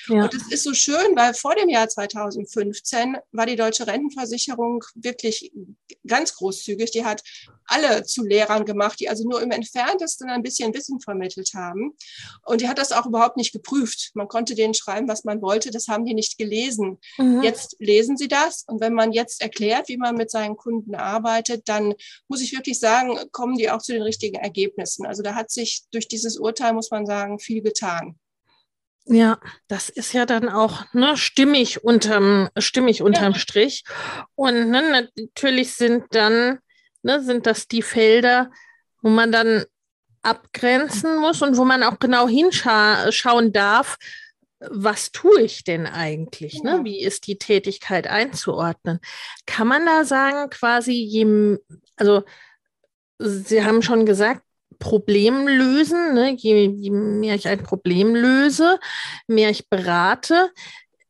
Ja. 0.08 0.24
Und 0.24 0.34
es 0.34 0.52
ist 0.52 0.64
so 0.64 0.74
schön, 0.74 1.16
weil 1.16 1.34
vor 1.34 1.56
dem 1.56 1.70
Jahr 1.70 1.90
2015 1.90 3.18
war 3.32 3.46
die 3.46 3.56
deutsche 3.56 3.88
Rentenversicherung 3.88 4.84
wirklich 4.96 5.52
ganz 6.08 6.36
großzügig. 6.36 6.92
Die 6.92 7.04
hat 7.06 7.24
alle 7.66 8.04
zu 8.04 8.24
Lehrern 8.24 8.66
gemacht, 8.66 9.00
die 9.00 9.10
also 9.10 9.28
nur 9.28 9.42
im 9.42 9.52
entferntesten 9.52 10.30
ein 10.30 10.44
bisschen 10.44 10.74
Wissen 10.74 11.00
vermittelt 11.00 11.52
haben. 11.56 11.94
Und 12.46 12.62
die 12.62 12.68
hat 12.68 12.78
das 12.78 12.92
auch 12.92 13.06
überhaupt 13.08 13.38
nicht 13.38 13.52
geprüft. 13.54 14.12
Man 14.14 14.28
konnte 14.28 14.54
denen 14.56 14.76
schreiben, 14.76 15.08
was 15.08 15.24
man 15.24 15.42
wollte. 15.42 15.72
Das 15.72 15.88
haben 15.88 16.06
die 16.06 16.14
nicht 16.14 16.38
gelesen. 16.38 17.00
Mhm. 17.18 17.42
Jetzt 17.42 17.76
lesen 17.80 18.18
sie 18.18 18.28
das. 18.28 18.64
Und 18.68 18.82
wenn 18.82 18.94
man 18.94 19.12
jetzt 19.12 19.42
erklärt, 19.42 19.88
wie 19.90 19.98
man 19.98 20.16
mit 20.16 20.30
seinen 20.30 20.56
Kunden 20.56 20.96
arbeitet, 20.96 21.68
dann 21.68 21.96
muss 22.28 22.42
ich 22.42 22.54
wirklich 22.54 22.80
sagen, 22.80 23.18
kommen 23.32 23.58
die 23.58 23.72
auch 23.72 23.82
zu 23.82 23.94
den 23.94 24.04
richtigen 24.04 24.36
Ergebnissen. 24.36 25.06
Also 25.06 25.24
da 25.24 25.34
hat 25.34 25.50
sich 25.50 25.84
durch 25.92 26.08
dieses 26.08 26.38
Urteil, 26.38 26.74
muss 26.76 26.92
man 26.92 27.06
sagen, 27.06 27.40
viel 27.40 27.62
getan. 27.62 28.20
Ja, 29.08 29.40
das 29.68 29.90
ist 29.90 30.14
ja 30.14 30.26
dann 30.26 30.50
auch 30.50 30.86
ne, 30.94 31.16
stimmig 31.16 31.84
unterm, 31.84 32.50
stimmig 32.58 33.02
unterm 33.04 33.36
Strich. 33.36 33.84
Und 34.34 34.72
ne, 34.72 35.10
natürlich 35.16 35.74
sind 35.74 36.06
dann, 36.12 36.60
ne, 37.04 37.22
sind 37.22 37.46
das 37.46 37.68
die 37.68 37.84
Felder, 37.84 38.52
wo 39.02 39.10
man 39.10 39.32
dann 39.32 39.66
abgrenzen 40.24 41.20
muss 41.20 41.44
und 41.44 41.56
wo 41.56 41.66
man 41.66 41.84
auch 41.84 42.00
genau 42.00 42.28
hinschauen 42.28 43.54
darf, 43.54 43.98
was 44.60 45.12
tue 45.12 45.42
ich 45.42 45.64
denn 45.64 45.86
eigentlich? 45.86 46.64
Ne? 46.64 46.78
Ja. 46.78 46.84
Wie 46.84 47.04
ist 47.04 47.28
die 47.28 47.38
Tätigkeit 47.38 48.08
einzuordnen? 48.08 49.00
Kann 49.46 49.68
man 49.68 49.86
da 49.86 50.04
sagen, 50.04 50.50
quasi, 50.50 50.94
je, 50.94 51.60
also 51.96 52.24
Sie 53.20 53.64
haben 53.64 53.82
schon 53.82 54.06
gesagt, 54.06 54.42
Problem 54.78 55.48
lösen, 55.48 56.14
ne? 56.14 56.36
je, 56.36 56.70
je 56.70 56.90
mehr 56.92 57.36
ich 57.36 57.48
ein 57.48 57.64
Problem 57.64 58.16
löse, 58.16 58.80
mehr 59.28 59.50
ich 59.50 59.70
berate, 59.70 60.52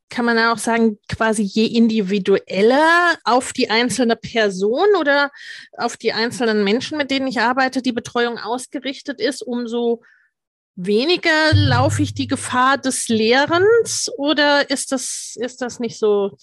kann 0.10 0.26
man 0.26 0.38
auch 0.40 0.58
sagen, 0.60 1.00
quasi 1.10 1.42
je 1.42 1.66
individueller 1.66 3.16
auf 3.24 3.54
die 3.54 3.70
einzelne 3.70 4.16
Person 4.16 4.88
oder 5.00 5.32
auf 5.78 5.98
die 5.98 6.14
einzelnen 6.14 6.64
Menschen, 6.64 6.98
mit 6.98 7.12
denen 7.12 7.28
ich 7.28 7.40
arbeite, 7.42 7.82
die 7.82 7.92
Betreuung 7.92 8.38
ausgerichtet 8.38 9.20
ist, 9.20 9.42
umso 9.42 10.02
weniger 10.78 11.54
laufe 11.54 12.02
ich 12.02 12.14
die 12.14 12.28
Gefahr 12.28 12.78
des 12.78 13.08
Lehrens 13.08 14.10
oder 14.18 14.70
ist 14.70 14.92
das, 14.92 15.36
ist 15.40 15.62
das 15.62 15.80
nicht 15.80 15.98
so 15.98 16.36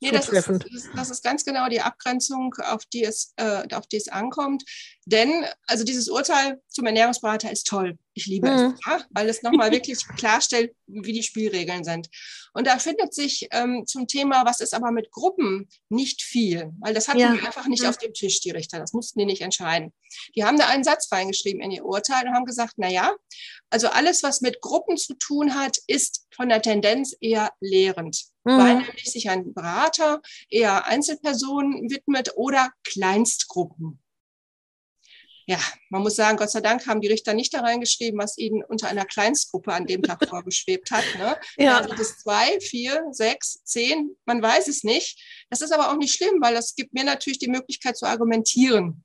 Nee, 0.00 0.10
das 0.12 0.20
ist, 0.20 0.26
zutreffend? 0.26 0.64
das- 0.72 0.88
das 0.94 1.10
ist 1.10 1.24
ganz 1.24 1.44
genau 1.44 1.68
die 1.68 1.80
Abgrenzung, 1.80 2.54
auf 2.64 2.84
die 2.86 3.02
es, 3.04 3.32
äh, 3.36 3.62
auf 3.74 3.86
die 3.88 3.96
es 3.96 4.06
ankommt. 4.08 4.62
Denn 5.04 5.44
also 5.66 5.82
dieses 5.84 6.08
Urteil 6.08 6.60
zum 6.68 6.86
Ernährungsberater 6.86 7.50
ist 7.50 7.66
toll. 7.66 7.98
Ich 8.14 8.26
liebe 8.26 8.48
Mhm. 8.48 8.74
es, 8.74 8.80
ja? 8.86 9.00
weil 9.10 9.28
es 9.28 9.42
nochmal 9.42 9.70
wirklich 9.72 10.06
klarstellt, 10.16 10.74
wie 10.86 11.12
die 11.12 11.22
Spielregeln 11.24 11.82
sind. 11.82 12.08
Und 12.54 12.66
da 12.66 12.78
findet 12.78 13.12
sich 13.14 13.48
ähm, 13.50 13.84
zum 13.86 14.06
Thema, 14.06 14.44
was 14.44 14.60
ist 14.60 14.74
aber 14.74 14.92
mit 14.92 15.10
Gruppen, 15.10 15.68
nicht 15.88 16.22
viel, 16.22 16.70
weil 16.80 16.94
das 16.94 17.08
hatten 17.08 17.18
Ja. 17.18 17.32
die 17.34 17.40
einfach 17.40 17.66
nicht 17.66 17.82
Mhm. 17.82 17.88
auf 17.88 17.96
dem 17.98 18.12
Tisch, 18.14 18.40
die 18.40 18.50
Richter. 18.50 18.78
Das 18.78 18.92
mussten 18.92 19.18
die 19.18 19.24
nicht 19.24 19.40
entscheiden. 19.42 19.92
Die 20.36 20.44
haben 20.44 20.58
da 20.58 20.66
einen 20.68 20.84
Satz 20.84 21.10
reingeschrieben 21.10 21.62
in 21.62 21.70
ihr 21.72 21.84
Urteil 21.84 22.28
und 22.28 22.34
haben 22.34 22.44
gesagt, 22.44 22.74
na 22.76 22.88
ja, 22.88 23.12
also 23.70 23.88
alles, 23.88 24.22
was 24.22 24.40
mit 24.40 24.60
Gruppen 24.60 24.96
zu 24.98 25.14
tun 25.14 25.54
hat, 25.54 25.78
ist 25.88 26.26
von 26.36 26.48
der 26.48 26.62
Tendenz 26.62 27.16
eher 27.20 27.50
lehrend 27.60 28.24
weil 28.44 28.74
Mhm. 28.74 28.82
nämlich 28.82 29.04
sich 29.04 29.30
ein 29.30 29.54
Berater 29.54 30.20
eher 30.50 30.84
Einzelpersonen 30.86 31.88
widmet 31.90 32.32
oder 32.34 32.70
Kleinstgruppen. 32.82 34.00
Ja, 35.46 35.58
man 35.90 36.02
muss 36.02 36.16
sagen, 36.16 36.36
Gott 36.36 36.50
sei 36.50 36.60
Dank 36.60 36.86
haben 36.86 37.00
die 37.00 37.08
Richter 37.08 37.34
nicht 37.34 37.52
da 37.52 37.60
reingeschrieben, 37.60 38.18
was 38.20 38.38
ihnen 38.38 38.62
unter 38.62 38.88
einer 38.88 39.04
Kleinstgruppe 39.04 39.72
an 39.72 39.86
dem 39.86 40.02
Tag 40.02 40.18
vorgeschwebt 40.28 40.90
hat. 40.90 41.04
Ne? 41.18 41.36
Ja. 41.56 41.80
Da 41.80 41.88
sind 41.88 41.98
es 41.98 42.18
zwei, 42.18 42.60
vier, 42.60 43.04
sechs, 43.10 43.62
zehn, 43.64 44.16
man 44.24 44.40
weiß 44.42 44.68
es 44.68 44.84
nicht. 44.84 45.20
Das 45.50 45.60
ist 45.60 45.72
aber 45.72 45.90
auch 45.90 45.96
nicht 45.96 46.14
schlimm, 46.14 46.40
weil 46.40 46.54
das 46.54 46.74
gibt 46.74 46.94
mir 46.94 47.04
natürlich 47.04 47.38
die 47.38 47.50
Möglichkeit 47.50 47.96
zu 47.96 48.06
argumentieren. 48.06 49.04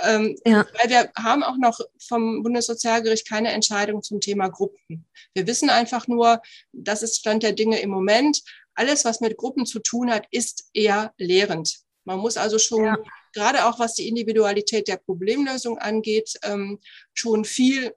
Ähm, 0.00 0.36
Ja. 0.44 0.66
Weil 0.80 0.90
wir 0.90 1.10
haben 1.16 1.42
auch 1.42 1.56
noch 1.56 1.80
vom 2.06 2.42
Bundessozialgericht 2.42 3.28
keine 3.28 3.50
Entscheidung 3.52 4.02
zum 4.02 4.20
Thema 4.20 4.48
Gruppen. 4.48 5.06
Wir 5.34 5.46
wissen 5.46 5.70
einfach 5.70 6.06
nur, 6.06 6.40
das 6.72 7.02
ist 7.02 7.16
Stand 7.16 7.42
der 7.42 7.52
Dinge 7.52 7.80
im 7.80 7.90
Moment. 7.90 8.42
Alles, 8.74 9.04
was 9.04 9.20
mit 9.20 9.36
Gruppen 9.36 9.66
zu 9.66 9.80
tun 9.80 10.10
hat, 10.10 10.26
ist 10.30 10.68
eher 10.72 11.12
lehrend. 11.16 11.78
Man 12.04 12.20
muss 12.20 12.36
also 12.36 12.58
schon, 12.58 12.84
Ja. 12.84 12.96
Gerade 13.38 13.66
auch 13.66 13.78
was 13.78 13.94
die 13.94 14.08
Individualität 14.08 14.88
der 14.88 14.96
Problemlösung 14.96 15.78
angeht, 15.78 16.34
ähm, 16.42 16.80
schon 17.14 17.44
viel 17.44 17.94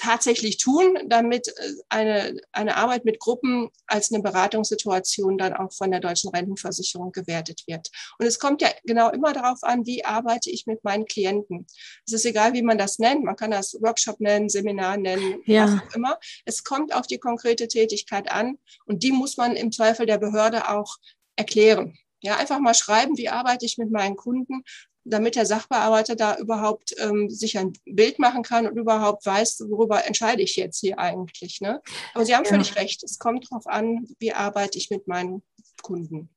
tatsächlich 0.00 0.56
tun, 0.56 0.98
damit 1.06 1.48
äh, 1.48 1.52
eine, 1.88 2.40
eine 2.52 2.76
Arbeit 2.76 3.04
mit 3.04 3.20
Gruppen 3.20 3.68
als 3.86 4.10
eine 4.12 4.22
Beratungssituation 4.22 5.36
dann 5.38 5.52
auch 5.52 5.72
von 5.72 5.90
der 5.90 6.00
deutschen 6.00 6.30
Rentenversicherung 6.30 7.12
gewertet 7.12 7.62
wird. 7.66 7.90
Und 8.18 8.26
es 8.26 8.38
kommt 8.38 8.62
ja 8.62 8.68
genau 8.84 9.10
immer 9.10 9.32
darauf 9.32 9.62
an, 9.62 9.86
wie 9.86 10.04
arbeite 10.04 10.50
ich 10.50 10.66
mit 10.66 10.82
meinen 10.84 11.04
Klienten. 11.04 11.66
Es 12.06 12.12
ist 12.14 12.24
egal, 12.24 12.54
wie 12.54 12.62
man 12.62 12.78
das 12.78 12.98
nennt. 12.98 13.24
Man 13.24 13.36
kann 13.36 13.50
das 13.50 13.74
Workshop 13.80 14.20
nennen, 14.20 14.48
Seminar 14.48 14.96
nennen, 14.96 15.42
Ja. 15.44 15.64
was 15.64 15.80
auch 15.82 15.94
immer. 15.94 16.18
Es 16.44 16.64
kommt 16.64 16.94
auf 16.94 17.06
die 17.06 17.18
konkrete 17.18 17.68
Tätigkeit 17.68 18.30
an 18.32 18.58
und 18.86 19.02
die 19.02 19.12
muss 19.12 19.36
man 19.36 19.54
im 19.54 19.70
Zweifel 19.70 20.06
der 20.06 20.18
Behörde 20.18 20.70
auch 20.70 20.96
erklären. 21.36 21.98
Ja, 22.22 22.36
einfach 22.36 22.58
mal 22.60 22.74
schreiben, 22.74 23.16
wie 23.16 23.28
arbeite 23.28 23.64
ich 23.66 23.78
mit 23.78 23.90
meinen 23.90 24.16
Kunden, 24.16 24.62
damit 25.04 25.34
der 25.34 25.46
Sachbearbeiter 25.46 26.14
da 26.14 26.36
überhaupt 26.36 26.94
ähm, 26.98 27.30
sich 27.30 27.56
ein 27.58 27.72
Bild 27.86 28.18
machen 28.18 28.42
kann 28.42 28.66
und 28.66 28.76
überhaupt 28.76 29.24
weiß, 29.24 29.64
worüber 29.68 30.04
entscheide 30.06 30.42
ich 30.42 30.56
jetzt 30.56 30.78
hier 30.80 30.98
eigentlich. 30.98 31.60
Ne? 31.60 31.80
Aber 32.12 32.24
Sie 32.26 32.34
haben 32.36 32.44
Ja. 32.44 32.50
völlig 32.50 32.76
recht. 32.76 33.02
Es 33.02 33.18
kommt 33.18 33.48
darauf 33.50 33.66
an, 33.66 34.06
wie 34.18 34.32
arbeite 34.34 34.76
ich 34.76 34.90
mit 34.90 35.08
meinen 35.08 35.42
Kunden. 35.82 36.28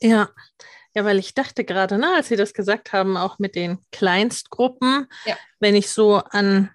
Ja. 0.00 0.30
Ja, 0.94 1.04
weil 1.06 1.18
ich 1.18 1.32
dachte 1.34 1.64
gerade, 1.64 1.96
ne, 1.98 2.14
als 2.16 2.28
Sie 2.28 2.36
das 2.36 2.52
gesagt 2.52 2.92
haben, 2.92 3.16
auch 3.16 3.38
mit 3.38 3.54
den 3.56 3.78
Kleinstgruppen, 3.92 5.08
Ja. 5.24 5.36
wenn 5.58 5.74
ich 5.74 5.88
so 5.90 6.16
an 6.16 6.70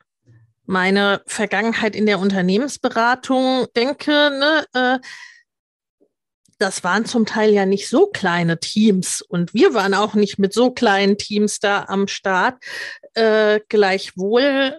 meine 0.66 1.22
Vergangenheit 1.28 1.96
in 1.96 2.06
der 2.08 2.20
Unternehmensberatung 2.20 3.68
denke, 3.76 4.12
ne, 4.12 4.66
äh, 4.74 5.00
das 6.58 6.84
waren 6.84 7.06
zum 7.06 7.26
Teil 7.26 7.54
ja 7.54 7.66
nicht 7.66 7.88
so 7.88 8.08
kleine 8.08 8.60
Teams 8.60 9.22
und 9.22 9.54
wir 9.54 9.74
waren 9.74 9.94
auch 9.94 10.14
nicht 10.14 10.40
mit 10.40 10.54
so 10.54 10.72
kleinen 10.72 11.18
Teams 11.18 11.60
da 11.60 11.86
am 11.88 12.08
Start. 12.08 12.64
Äh, 13.14 13.60
gleichwohl 13.70 14.74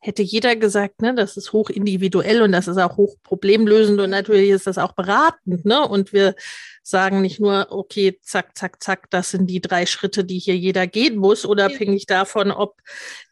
hätte 0.00 0.22
jeder 0.22 0.56
gesagt, 0.56 1.02
ne, 1.02 1.14
das 1.14 1.36
ist 1.36 1.52
hoch 1.52 1.70
individuell 1.70 2.40
und 2.42 2.52
das 2.52 2.68
ist 2.68 2.78
auch 2.78 2.96
hoch 2.96 3.16
problemlösend 3.22 4.00
und 4.00 4.10
natürlich 4.10 4.50
ist 4.50 4.66
das 4.66 4.78
auch 4.78 4.92
beratend, 4.92 5.64
ne? 5.64 5.86
Und 5.86 6.12
wir 6.12 6.34
sagen 6.82 7.20
nicht 7.20 7.40
nur, 7.40 7.66
okay, 7.70 8.18
zack, 8.22 8.56
zack, 8.56 8.82
zack, 8.82 9.10
das 9.10 9.32
sind 9.32 9.48
die 9.50 9.60
drei 9.60 9.84
Schritte, 9.84 10.24
die 10.24 10.38
hier 10.38 10.56
jeder 10.56 10.86
gehen 10.86 11.16
muss, 11.16 11.44
unabhängig 11.44 12.06
davon, 12.06 12.50
ob 12.50 12.76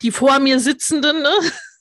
die 0.02 0.11
vor 0.11 0.38
mir 0.38 0.61
sitzenden, 0.61 1.23
ne? 1.23 1.32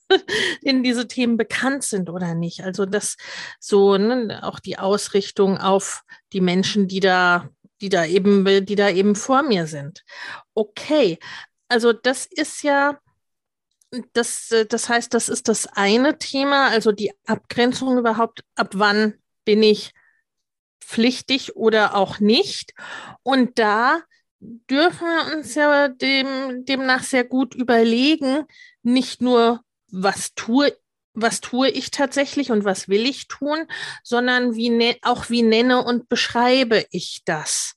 denen 0.64 0.84
diese 0.84 1.08
Themen 1.08 1.38
bekannt 1.38 1.84
sind 1.84 2.10
oder 2.10 2.36
nicht. 2.36 2.62
Also 2.64 2.86
das 2.86 3.18
so, 3.60 3.98
ne, 3.98 4.42
auch 4.44 4.60
die 4.60 4.78
Ausrichtung 4.78 5.58
auf 5.58 6.04
die 6.34 6.42
Menschen, 6.42 6.88
die 6.88 7.00
da, 7.00 7.50
die 7.82 7.90
da 7.90 8.06
eben, 8.06 8.66
die 8.66 8.76
da 8.76 8.90
eben 8.90 9.16
vor 9.16 9.44
mir 9.44 9.68
sind. 9.68 10.04
Okay, 10.54 11.20
also 11.68 11.94
das 11.94 12.26
ist 12.26 12.64
ja, 12.64 13.00
das, 14.14 14.52
äh, 14.52 14.66
das 14.66 14.90
heißt, 14.90 15.14
das 15.14 15.30
ist 15.30 15.48
das 15.48 15.68
eine 15.68 16.18
Thema, 16.18 16.68
also 16.70 16.92
die 16.92 17.12
Abgrenzung 17.26 17.98
überhaupt, 17.98 18.44
ab 18.56 18.70
wann 18.74 19.16
bin 19.46 19.64
ich 19.64 19.94
pflichtig 20.80 21.56
oder 21.56 21.96
auch 21.96 22.20
nicht. 22.20 22.74
Und 23.24 23.58
da 23.58 24.02
dürfen 24.40 25.08
wir 25.08 25.38
uns 25.38 25.56
ja 25.56 25.88
dem, 25.88 26.66
demnach 26.66 27.04
sehr 27.04 27.24
gut 27.24 27.56
überlegen, 27.56 28.46
nicht 28.84 29.22
nur, 29.22 29.62
was 29.96 30.34
tue, 30.36 30.72
was 31.14 31.42
tue 31.42 31.70
ich 31.70 31.92
tatsächlich 31.92 32.52
und 32.52 32.66
was 32.66 32.90
will 32.90 33.06
ich 33.06 33.28
tun, 33.28 33.66
sondern 34.04 34.56
wie 34.56 34.98
auch 35.02 35.30
wie 35.30 35.42
nenne 35.42 35.84
und 35.84 36.10
beschreibe 36.10 36.86
ich 36.92 37.22
das. 37.26 37.76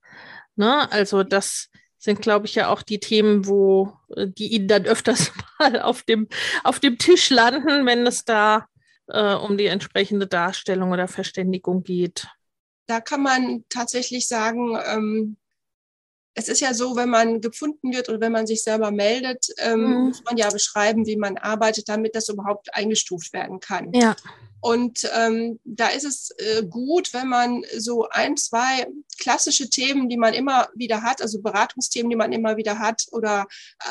Ne? 0.57 0.91
Also 0.91 1.23
das 1.23 1.69
sind, 1.99 2.21
glaube 2.21 2.47
ich, 2.47 2.55
ja 2.55 2.69
auch 2.69 2.83
die 2.83 3.01
Themen, 3.01 3.47
wo 3.47 3.93
äh, 4.17 4.27
die 4.29 4.49
Ihnen 4.49 4.69
dann 4.69 4.85
öfters 4.87 5.33
mal 5.59 5.81
auf 5.81 6.03
dem, 6.03 6.29
auf 6.65 6.81
dem 6.81 6.99
Tisch 6.99 7.31
landen, 7.31 7.87
wenn 7.87 8.07
es 8.07 8.25
da 8.25 8.67
äh, 9.09 9.35
um 9.35 9.57
die 9.57 9.67
entsprechende 9.67 10.27
Darstellung 10.27 10.93
oder 10.93 11.09
Verständigung 11.09 11.83
geht. 11.83 12.29
Da 12.87 13.01
kann 13.01 13.23
man 13.23 13.65
tatsächlich 13.69 14.29
sagen, 14.29 14.79
ähm, 14.87 15.37
es 16.39 16.49
ist 16.49 16.61
ja 16.61 16.73
so, 16.73 16.95
wenn 16.97 17.09
man 17.11 17.41
gefunden 17.41 17.93
wird 17.93 18.09
oder 18.09 18.21
wenn 18.21 18.33
man 18.33 18.47
sich 18.47 18.63
selber 18.63 18.91
meldet, 18.93 19.49
ähm, 19.59 19.81
Mhm. 19.81 20.05
muss 20.09 20.23
man 20.25 20.37
ja 20.37 20.49
beschreiben, 20.51 21.05
wie 21.07 21.17
man 21.17 21.37
arbeitet, 21.37 21.89
damit 21.89 22.15
das 22.15 22.29
überhaupt 22.29 22.73
eingestuft 22.75 23.33
werden 23.33 23.59
kann. 23.61 23.93
Ja. 23.93 24.15
Und 24.61 25.09
ähm, 25.15 25.61
da 25.65 25.89
ist 25.89 26.05
es 26.05 26.31
äh, 26.39 26.65
gut, 26.65 27.13
wenn 27.15 27.29
man 27.29 27.65
so 27.77 28.09
ein, 28.09 28.37
zwei 28.37 28.87
klassische 29.19 29.71
Themen, 29.71 30.09
die 30.09 30.17
man 30.17 30.35
immer 30.35 30.69
wieder 30.75 31.03
hat, 31.03 31.23
also 31.23 31.41
Beratungsthemen, 31.41 32.11
die 32.11 32.17
man 32.17 32.33
immer 32.33 32.57
wieder 32.57 32.79
hat 32.79 33.07
oder 33.13 33.47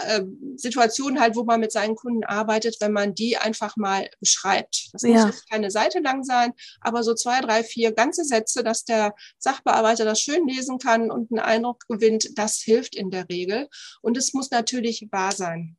äh, 0.08 0.24
Situationen 0.56 1.20
halt, 1.20 1.36
wo 1.36 1.44
man 1.44 1.60
mit 1.60 1.72
seinen 1.72 1.96
Kunden 1.96 2.24
arbeitet, 2.24 2.78
wenn 2.80 2.92
man 2.92 3.16
die 3.16 3.38
einfach 3.38 3.78
mal 3.78 4.10
beschreibt. 4.20 4.90
Das 4.94 5.04
ja. 5.04 5.10
muss 5.10 5.26
jetzt 5.26 5.50
keine 5.50 5.72
Seite 5.72 6.00
lang 6.00 6.24
sein, 6.24 6.54
aber 6.82 7.04
so 7.04 7.14
zwei, 7.14 7.40
drei, 7.42 7.64
vier 7.64 7.94
ganze 7.94 8.26
Sätze, 8.26 8.64
dass 8.64 8.84
der 8.84 9.14
Sachbearbeiter 9.38 10.06
das 10.06 10.20
schön 10.20 10.48
lesen 10.48 10.80
kann 10.80 11.12
und 11.12 11.32
einen 11.32 11.40
Eindruck 11.40 11.86
gewinnt, 11.88 12.38
das 12.38 12.58
hilft 12.58 12.96
in 12.96 13.10
der 13.10 13.30
Regel. 13.30 13.70
Und 14.02 14.18
es 14.18 14.34
muss 14.34 14.52
natürlich 14.52 15.08
wahr 15.12 15.32
sein. 15.32 15.78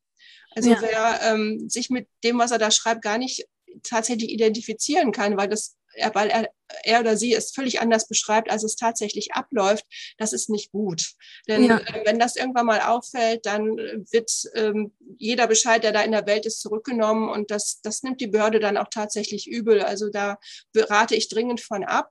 Also 0.55 0.71
ja. 0.71 0.79
wer 0.81 1.21
ähm, 1.23 1.69
sich 1.69 1.91
mit 1.91 2.09
dem, 2.25 2.39
was 2.39 2.51
er 2.51 2.59
da 2.59 2.71
schreibt, 2.71 3.03
gar 3.03 3.19
nicht 3.19 3.47
tatsächlich 3.83 4.31
identifizieren 4.31 5.13
kann, 5.13 5.37
weil 5.37 5.49
das 5.49 5.79
weil 6.15 6.29
er, 6.29 6.49
er 6.85 7.01
oder 7.01 7.17
sie 7.17 7.35
es 7.35 7.53
völlig 7.53 7.81
anders 7.81 8.09
beschreibt, 8.09 8.51
als 8.51 8.63
es 8.63 8.77
tatsächlich 8.77 9.33
abläuft, 9.33 9.85
das 10.19 10.33
ist 10.33 10.51
nicht 10.51 10.71
gut. 10.71 11.13
Denn 11.49 11.65
ja. 11.65 11.79
Äh, 11.79 12.03
wenn 12.05 12.19
das 12.19 12.37
irgendwann 12.37 12.67
mal 12.67 12.81
auffällt, 12.81 13.47
dann 13.47 13.77
wird 13.77 14.31
ähm, 14.55 14.93
jeder 15.19 15.47
Bescheid, 15.47 15.83
der 15.83 15.93
da 15.93 16.03
in 16.03 16.13
der 16.13 16.27
Welt 16.27 16.47
ist, 16.47 16.61
zurückgenommen 16.61 17.29
und 17.29 17.51
das, 17.51 17.81
das 17.83 18.03
nimmt 18.03 18.21
die 18.21 18.27
Behörde 18.27 18.61
dann 18.61 18.77
auch 18.77 18.89
tatsächlich 18.91 19.49
übel. 19.49 19.83
Also 19.83 20.11
da 20.11 20.39
berate 20.73 21.15
ich 21.15 21.29
dringend 21.29 21.61
von 21.61 21.85
ab. 21.85 22.11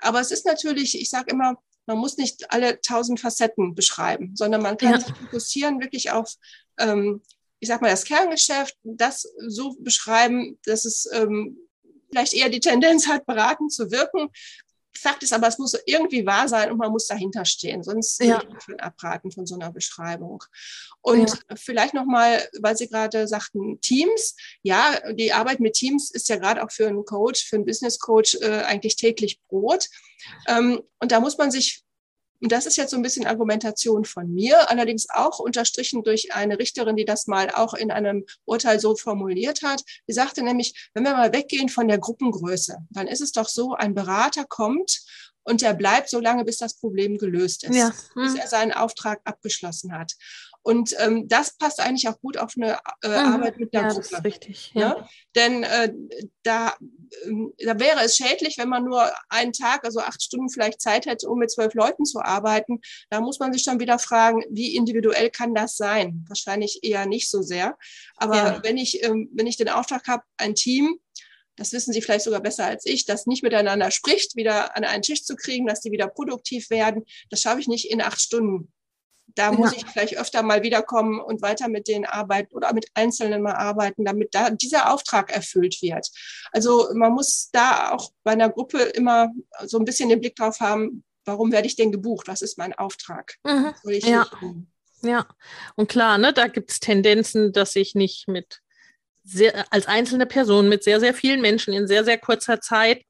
Aber 0.00 0.20
es 0.20 0.30
ist 0.30 0.46
natürlich, 0.46 1.00
ich 1.00 1.10
sage 1.10 1.30
immer, 1.30 1.56
man 1.86 1.98
muss 1.98 2.18
nicht 2.18 2.52
alle 2.52 2.80
tausend 2.80 3.18
Facetten 3.18 3.74
beschreiben, 3.74 4.36
sondern 4.36 4.62
man 4.62 4.76
kann 4.76 4.92
ja. 4.92 5.00
sich 5.00 5.14
fokussieren 5.14 5.80
wirklich 5.80 6.10
auf 6.10 6.34
ähm, 6.78 7.22
ich 7.60 7.68
sag 7.68 7.80
mal, 7.80 7.90
das 7.90 8.04
Kerngeschäft, 8.04 8.76
das 8.82 9.28
so 9.46 9.76
beschreiben, 9.80 10.58
dass 10.64 10.84
es 10.84 11.08
ähm, 11.12 11.58
vielleicht 12.10 12.34
eher 12.34 12.48
die 12.48 12.60
Tendenz 12.60 13.06
hat, 13.06 13.26
beraten 13.26 13.70
zu 13.70 13.90
wirken. 13.90 14.30
Fakt 14.96 15.22
ist 15.22 15.32
aber, 15.32 15.46
es 15.46 15.58
muss 15.58 15.76
irgendwie 15.86 16.26
wahr 16.26 16.48
sein 16.48 16.72
und 16.72 16.78
man 16.78 16.90
muss 16.90 17.06
dahinter 17.06 17.44
stehen, 17.44 17.84
sonst 17.84 18.20
ja. 18.20 18.42
würde 18.42 18.56
ich 18.58 18.82
abraten 18.82 19.30
von 19.30 19.46
so 19.46 19.54
einer 19.54 19.70
Beschreibung. 19.70 20.42
Und 21.02 21.30
ja. 21.30 21.56
vielleicht 21.56 21.94
nochmal, 21.94 22.48
weil 22.60 22.76
Sie 22.76 22.88
gerade 22.88 23.28
sagten, 23.28 23.80
Teams. 23.80 24.34
Ja, 24.62 24.98
die 25.12 25.32
Arbeit 25.32 25.60
mit 25.60 25.74
Teams 25.74 26.10
ist 26.10 26.28
ja 26.28 26.36
gerade 26.36 26.64
auch 26.64 26.72
für 26.72 26.88
einen 26.88 27.04
Coach, 27.04 27.44
für 27.44 27.56
einen 27.56 27.64
Business 27.64 28.00
Coach 28.00 28.36
äh, 28.40 28.62
eigentlich 28.62 28.96
täglich 28.96 29.40
Brot. 29.48 29.86
Ähm, 30.48 30.82
und 30.98 31.12
da 31.12 31.20
muss 31.20 31.38
man 31.38 31.52
sich 31.52 31.84
und 32.40 32.52
das 32.52 32.66
ist 32.66 32.76
jetzt 32.76 32.90
so 32.90 32.96
ein 32.96 33.02
bisschen 33.02 33.26
Argumentation 33.26 34.04
von 34.04 34.32
mir, 34.32 34.70
allerdings 34.70 35.06
auch 35.10 35.38
unterstrichen 35.38 36.04
durch 36.04 36.34
eine 36.34 36.58
Richterin, 36.58 36.96
die 36.96 37.04
das 37.04 37.26
mal 37.26 37.50
auch 37.50 37.74
in 37.74 37.90
einem 37.90 38.24
Urteil 38.44 38.78
so 38.78 38.94
formuliert 38.96 39.62
hat. 39.62 39.82
Die 40.08 40.12
sagte 40.12 40.42
nämlich, 40.42 40.88
wenn 40.94 41.04
wir 41.04 41.12
mal 41.12 41.32
weggehen 41.32 41.68
von 41.68 41.88
der 41.88 41.98
Gruppengröße, 41.98 42.78
dann 42.90 43.08
ist 43.08 43.20
es 43.20 43.32
doch 43.32 43.48
so, 43.48 43.74
ein 43.74 43.94
Berater 43.94 44.44
kommt 44.44 45.00
und 45.44 45.62
der 45.62 45.74
bleibt 45.74 46.10
so 46.10 46.20
lange, 46.20 46.44
bis 46.44 46.58
das 46.58 46.74
Problem 46.74 47.16
gelöst 47.16 47.64
ist, 47.64 47.74
ja. 47.74 47.90
hm. 48.14 48.22
bis 48.22 48.34
er 48.34 48.48
seinen 48.48 48.72
Auftrag 48.72 49.20
abgeschlossen 49.24 49.92
hat. 49.92 50.12
Und 50.62 50.94
ähm, 50.98 51.28
das 51.28 51.56
passt 51.56 51.80
eigentlich 51.80 52.08
auch 52.08 52.20
gut 52.20 52.36
auf 52.36 52.52
eine 52.56 52.78
äh, 53.02 53.08
mhm. 53.08 53.32
Arbeit 53.32 53.58
mit 53.58 53.72
der 53.72 53.82
ja, 53.82 53.88
Gruppe. 53.88 54.02
Das 54.02 54.12
ist 54.12 54.24
richtig. 54.24 54.70
Ja. 54.74 54.80
ja? 54.80 55.08
Denn 55.34 55.62
äh, 55.62 55.92
da, 56.42 56.74
äh, 57.22 57.64
da 57.64 57.78
wäre 57.78 58.00
es 58.04 58.16
schädlich, 58.16 58.58
wenn 58.58 58.68
man 58.68 58.84
nur 58.84 59.10
einen 59.30 59.52
Tag, 59.52 59.84
also 59.84 60.00
acht 60.00 60.22
Stunden 60.22 60.50
vielleicht 60.50 60.80
Zeit 60.80 61.06
hätte, 61.06 61.28
um 61.28 61.38
mit 61.38 61.50
zwölf 61.50 61.74
Leuten 61.74 62.04
zu 62.04 62.20
arbeiten. 62.20 62.80
Da 63.08 63.20
muss 63.20 63.38
man 63.38 63.52
sich 63.52 63.64
dann 63.64 63.80
wieder 63.80 63.98
fragen, 63.98 64.44
wie 64.50 64.76
individuell 64.76 65.30
kann 65.30 65.54
das 65.54 65.76
sein? 65.76 66.24
Wahrscheinlich 66.28 66.80
eher 66.82 67.06
nicht 67.06 67.30
so 67.30 67.40
sehr. 67.40 67.78
Aber 68.16 68.36
ja. 68.36 68.60
wenn 68.62 68.76
ich, 68.76 69.02
ähm, 69.04 69.30
wenn 69.32 69.46
ich 69.46 69.56
den 69.56 69.70
Auftrag 69.70 70.06
habe, 70.06 70.24
ein 70.36 70.54
Team 70.54 70.98
das 71.58 71.72
wissen 71.72 71.92
Sie 71.92 72.00
vielleicht 72.00 72.24
sogar 72.24 72.40
besser 72.40 72.66
als 72.66 72.86
ich, 72.86 73.04
das 73.04 73.26
nicht 73.26 73.42
miteinander 73.42 73.90
spricht, 73.90 74.36
wieder 74.36 74.76
an 74.76 74.84
einen 74.84 75.02
Tisch 75.02 75.24
zu 75.24 75.34
kriegen, 75.34 75.66
dass 75.66 75.80
die 75.80 75.90
wieder 75.90 76.06
produktiv 76.06 76.70
werden, 76.70 77.04
das 77.30 77.40
schaffe 77.40 77.60
ich 77.60 77.66
nicht 77.66 77.90
in 77.90 78.00
acht 78.00 78.20
Stunden 78.20 78.72
da 79.34 79.52
muss 79.52 79.72
ja. 79.72 79.78
ich 79.78 79.86
vielleicht 79.86 80.16
öfter 80.16 80.42
mal 80.42 80.62
wiederkommen 80.62 81.20
und 81.20 81.42
weiter 81.42 81.68
mit 81.68 81.88
denen 81.88 82.04
arbeiten 82.04 82.54
oder 82.54 82.72
mit 82.72 82.86
Einzelnen 82.94 83.42
mal 83.42 83.54
arbeiten, 83.54 84.04
damit 84.04 84.34
da 84.34 84.50
dieser 84.50 84.92
Auftrag 84.92 85.30
erfüllt 85.30 85.80
wird. 85.82 86.08
Also 86.52 86.88
man 86.94 87.12
muss 87.12 87.50
da 87.52 87.92
auch 87.92 88.10
bei 88.24 88.32
einer 88.32 88.50
Gruppe 88.50 88.78
immer 88.78 89.30
so 89.66 89.78
ein 89.78 89.84
bisschen 89.84 90.08
den 90.08 90.20
Blick 90.20 90.36
drauf 90.36 90.60
haben, 90.60 91.04
warum 91.24 91.52
werde 91.52 91.66
ich 91.66 91.76
denn 91.76 91.92
gebucht? 91.92 92.28
Was 92.28 92.42
ist 92.42 92.58
mein 92.58 92.72
Auftrag? 92.74 93.34
Mhm. 93.44 93.74
ja. 93.84 94.26
ja, 95.02 95.26
und 95.76 95.88
klar, 95.88 96.18
ne, 96.18 96.32
da 96.32 96.48
gibt 96.48 96.70
es 96.70 96.80
Tendenzen, 96.80 97.52
dass 97.52 97.76
ich 97.76 97.94
nicht 97.94 98.28
mit 98.28 98.60
sehr, 99.24 99.70
als 99.70 99.86
einzelne 99.86 100.26
Person 100.26 100.68
mit 100.68 100.82
sehr, 100.82 101.00
sehr 101.00 101.12
vielen 101.12 101.42
Menschen 101.42 101.74
in 101.74 101.86
sehr, 101.86 102.04
sehr 102.04 102.18
kurzer 102.18 102.60
Zeit 102.60 103.04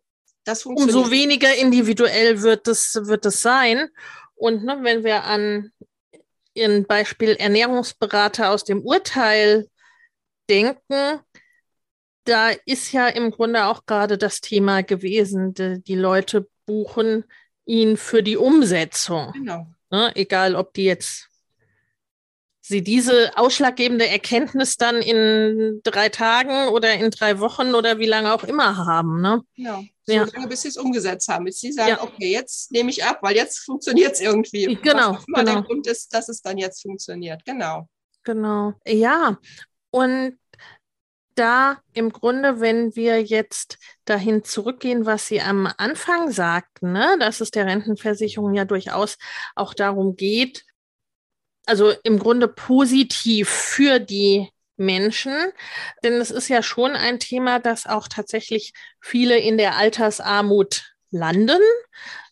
umso 0.65 1.11
weniger 1.11 1.55
individuell 1.55 2.43
wird 2.43 2.69
es, 2.69 2.99
wird 3.03 3.27
es 3.27 3.43
sein. 3.43 3.89
Und 4.35 4.65
ne, 4.65 4.79
wenn 4.83 5.05
wir 5.05 5.25
an 5.25 5.73
Ihren 6.59 6.87
Beispiel 6.87 7.31
Ernährungsberater 7.31 8.51
aus 8.51 8.65
dem 8.65 8.83
Urteil 8.83 9.69
denken, 10.51 11.21
da 12.25 12.51
ist 12.67 12.93
ja 12.93 13.09
im 13.09 13.31
Grunde 13.31 13.67
auch 13.67 13.87
gerade 13.87 14.19
das 14.19 14.41
Thema 14.41 14.83
gewesen, 14.83 15.55
die, 15.55 15.83
die 15.83 15.95
Leute 15.95 16.49
buchen 16.67 17.25
ihn 17.65 17.97
für 17.97 18.23
die 18.23 18.37
Umsetzung. 18.37 19.33
Genau. 19.33 19.67
Ne, 19.91 20.13
egal, 20.17 20.55
ob 20.55 20.75
die 20.75 20.85
jetzt 20.85 21.29
sie 22.61 22.83
diese 22.83 23.31
ausschlaggebende 23.37 24.07
Erkenntnis 24.07 24.77
dann 24.77 24.97
in 24.97 25.81
drei 25.85 26.11
Tagen 26.11 26.69
oder 26.69 26.93
in 26.95 27.11
drei 27.11 27.41
Wochen 27.41 27.75
oder 27.75 27.99
wie 27.99 28.07
lange 28.07 28.33
auch 28.35 28.45
immer 28.45 28.77
haben. 28.77 29.23
Ne? 29.23 29.43
Genau. 30.09 30.25
So 30.25 30.31
ja. 30.31 30.37
lange, 30.37 30.49
bis 30.49 30.63
sie 30.63 30.69
es 30.69 30.77
umgesetzt 30.77 31.29
haben. 31.29 31.45
Bis 31.45 31.61
sie 31.61 31.73
sagen, 31.73 31.91
ja. 31.91 32.03
okay, 32.03 32.33
jetzt 32.33 32.73
nehme 32.73 32.91
ich 32.91 33.05
ab, 33.05 33.19
weil 33.23 33.37
jetzt 33.37 33.59
funktioniert 33.59 34.13
es 34.13 34.21
irgendwie. 34.21 34.77
Genau. 34.83 35.15
Was 35.15 35.25
immer 35.29 35.39
genau. 35.39 35.53
der 35.55 35.63
Grund 35.63 35.87
ist, 35.87 36.15
dass 36.15 36.29
es 36.29 36.41
dann 36.41 36.59
jetzt 36.59 36.83
funktioniert. 36.83 37.45
Genau. 37.45 37.89
Genau. 38.25 38.75
Ja. 38.87 39.39
Und 39.91 40.39
da 41.35 41.81
im 41.93 42.11
Grunde, 42.11 42.61
wenn 42.61 42.97
wir 42.97 43.23
jetzt 43.23 43.79
dahin 44.05 44.43
zurückgehen, 44.43 45.07
was 45.07 45.29
Sie 45.29 45.41
am 45.41 45.73
Anfang 45.77 46.31
sagten, 46.31 46.93
ne, 46.93 47.17
dass 47.21 47.41
es 47.41 47.51
der 47.51 47.67
Rentenversicherung 47.67 48.55
ja 48.55 48.65
durchaus 48.65 49.19
auch 49.55 49.73
darum 49.73 50.17
geht, 50.17 50.65
also 51.67 51.93
im 52.03 52.19
Grunde 52.19 52.49
positiv 52.49 53.49
für 53.49 54.01
die 54.01 54.49
Menschen, 54.79 55.35
denn 56.03 56.15
es 56.15 56.31
ist 56.31 56.49
ja 56.49 56.63
schon 56.63 56.93
ein 56.93 57.19
Thema, 57.19 57.59
das 57.59 57.87
auch 57.87 58.09
tatsächlich 58.09 58.73
viele 59.01 59.39
in 59.39 59.59
der 59.59 59.77
Altersarmut 59.77 60.95
landen. 61.11 61.61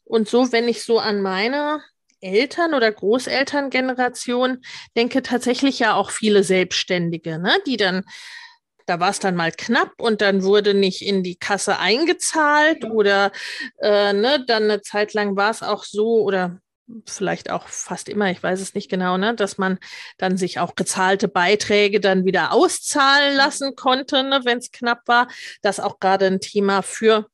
Und 0.04 0.28
so, 0.28 0.52
wenn 0.52 0.68
ich 0.68 0.84
so 0.84 0.98
an 0.98 1.20
meine 1.20 1.82
Eltern- 2.20 2.74
oder 2.74 2.90
Großelterngeneration 2.90 4.62
denke, 4.96 5.22
tatsächlich 5.22 5.78
ja 5.78 5.94
auch 5.94 6.10
viele 6.10 6.42
Selbstständige, 6.44 7.38
ne, 7.38 7.54
die 7.66 7.76
dann 7.76 8.04
da 8.86 9.00
war 9.00 9.10
es 9.10 9.18
dann 9.18 9.34
mal 9.34 9.52
knapp 9.52 10.00
und 10.00 10.20
dann 10.22 10.44
wurde 10.44 10.72
nicht 10.72 11.02
in 11.02 11.22
die 11.22 11.36
Kasse 11.36 11.78
eingezahlt 11.78 12.84
oder 12.84 13.32
äh, 13.80 14.12
ne, 14.12 14.44
dann 14.46 14.64
eine 14.64 14.80
Zeit 14.80 15.12
lang 15.12 15.36
war 15.36 15.50
es 15.50 15.62
auch 15.62 15.84
so 15.84 16.22
oder 16.22 16.60
vielleicht 17.04 17.50
auch 17.50 17.68
fast 17.68 18.08
immer, 18.08 18.30
ich 18.30 18.42
weiß 18.42 18.60
es 18.60 18.74
nicht 18.74 18.90
genau, 18.90 19.16
ne, 19.16 19.34
dass 19.34 19.58
man 19.58 19.78
dann 20.18 20.36
sich 20.36 20.58
auch 20.60 20.74
gezahlte 20.74 21.28
Beiträge 21.28 22.00
dann 22.00 22.24
wieder 22.24 22.52
auszahlen 22.52 23.36
lassen 23.36 23.74
konnte, 23.76 24.22
ne, 24.22 24.40
wenn 24.44 24.58
es 24.58 24.70
knapp 24.70 25.02
war. 25.06 25.28
Das 25.62 25.80
auch 25.80 25.98
gerade 25.98 26.26
ein 26.26 26.40
Thema 26.40 26.82
für 26.82 27.26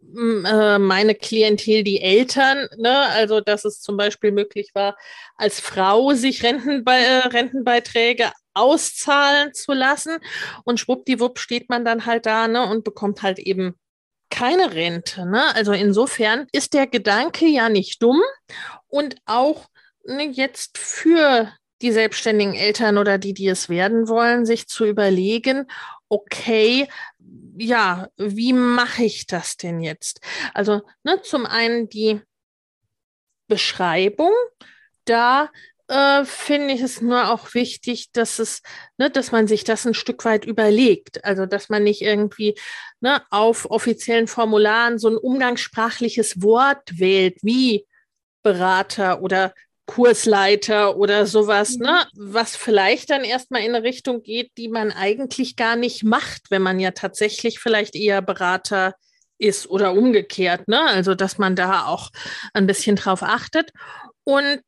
mm, 0.00 0.44
äh, 0.44 0.78
meine 0.78 1.14
Klientel, 1.14 1.84
die 1.84 2.00
Eltern, 2.02 2.68
ne, 2.76 2.98
also 3.08 3.40
dass 3.40 3.64
es 3.64 3.80
zum 3.80 3.96
Beispiel 3.96 4.32
möglich 4.32 4.70
war, 4.74 4.96
als 5.36 5.60
Frau 5.60 6.12
sich 6.12 6.42
Rentenbe 6.42 6.92
äh, 6.92 7.28
Rentenbeiträge 7.28 8.32
auszahlen 8.54 9.54
zu 9.54 9.72
lassen 9.72 10.18
und 10.64 10.78
schwuppdiwupp 10.78 11.38
steht 11.38 11.70
man 11.70 11.84
dann 11.84 12.04
halt 12.04 12.26
da 12.26 12.48
ne, 12.48 12.68
und 12.68 12.84
bekommt 12.84 13.22
halt 13.22 13.38
eben 13.38 13.74
keine 14.32 14.72
Rente. 14.72 15.26
Ne? 15.26 15.54
Also 15.54 15.72
insofern 15.72 16.46
ist 16.52 16.72
der 16.72 16.86
Gedanke 16.86 17.46
ja 17.46 17.68
nicht 17.68 18.02
dumm 18.02 18.20
und 18.88 19.16
auch 19.26 19.68
ne, 20.04 20.24
jetzt 20.30 20.78
für 20.78 21.52
die 21.82 21.92
selbstständigen 21.92 22.54
Eltern 22.54 22.96
oder 22.96 23.18
die, 23.18 23.34
die 23.34 23.48
es 23.48 23.68
werden 23.68 24.08
wollen, 24.08 24.46
sich 24.46 24.68
zu 24.68 24.86
überlegen, 24.86 25.66
okay, 26.08 26.88
ja, 27.58 28.08
wie 28.16 28.54
mache 28.54 29.04
ich 29.04 29.26
das 29.26 29.58
denn 29.58 29.80
jetzt? 29.80 30.20
Also 30.54 30.80
ne, 31.04 31.20
zum 31.22 31.44
einen 31.44 31.90
die 31.90 32.20
Beschreibung, 33.48 34.32
da 35.04 35.50
äh, 35.92 36.24
finde 36.24 36.72
ich 36.72 36.80
es 36.80 37.02
nur 37.02 37.30
auch 37.30 37.52
wichtig, 37.52 38.12
dass 38.12 38.38
es, 38.38 38.62
ne, 38.96 39.10
dass 39.10 39.30
man 39.30 39.46
sich 39.46 39.62
das 39.62 39.86
ein 39.86 39.92
Stück 39.92 40.24
weit 40.24 40.46
überlegt. 40.46 41.22
Also 41.24 41.44
dass 41.44 41.68
man 41.68 41.84
nicht 41.84 42.00
irgendwie 42.00 42.54
ne, 43.00 43.22
auf 43.30 43.70
offiziellen 43.70 44.26
Formularen 44.26 44.98
so 44.98 45.08
ein 45.08 45.16
umgangssprachliches 45.16 46.40
Wort 46.42 46.98
wählt 46.98 47.36
wie 47.42 47.86
Berater 48.42 49.20
oder 49.20 49.52
Kursleiter 49.84 50.96
oder 50.96 51.26
sowas, 51.26 51.76
mhm. 51.76 51.86
ne? 51.86 52.06
Was 52.14 52.56
vielleicht 52.56 53.10
dann 53.10 53.24
erstmal 53.24 53.62
in 53.62 53.74
eine 53.74 53.84
Richtung 53.84 54.22
geht, 54.22 54.52
die 54.56 54.68
man 54.68 54.92
eigentlich 54.92 55.56
gar 55.56 55.76
nicht 55.76 56.04
macht, 56.04 56.50
wenn 56.50 56.62
man 56.62 56.80
ja 56.80 56.92
tatsächlich 56.92 57.58
vielleicht 57.58 57.94
eher 57.94 58.22
Berater 58.22 58.94
ist 59.38 59.68
oder 59.68 59.92
umgekehrt, 59.92 60.68
ne? 60.68 60.80
Also, 60.80 61.14
dass 61.14 61.36
man 61.36 61.56
da 61.56 61.86
auch 61.86 62.10
ein 62.54 62.66
bisschen 62.66 62.96
drauf 62.96 63.22
achtet. 63.22 63.72
Und 64.24 64.62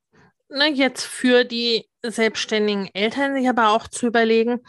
ne, 0.54 0.72
jetzt 0.72 1.04
für 1.04 1.44
die 1.44 1.88
selbstständigen 2.02 2.88
Eltern 2.94 3.34
sich 3.34 3.48
aber 3.48 3.70
auch 3.70 3.88
zu 3.88 4.06
überlegen, 4.06 4.60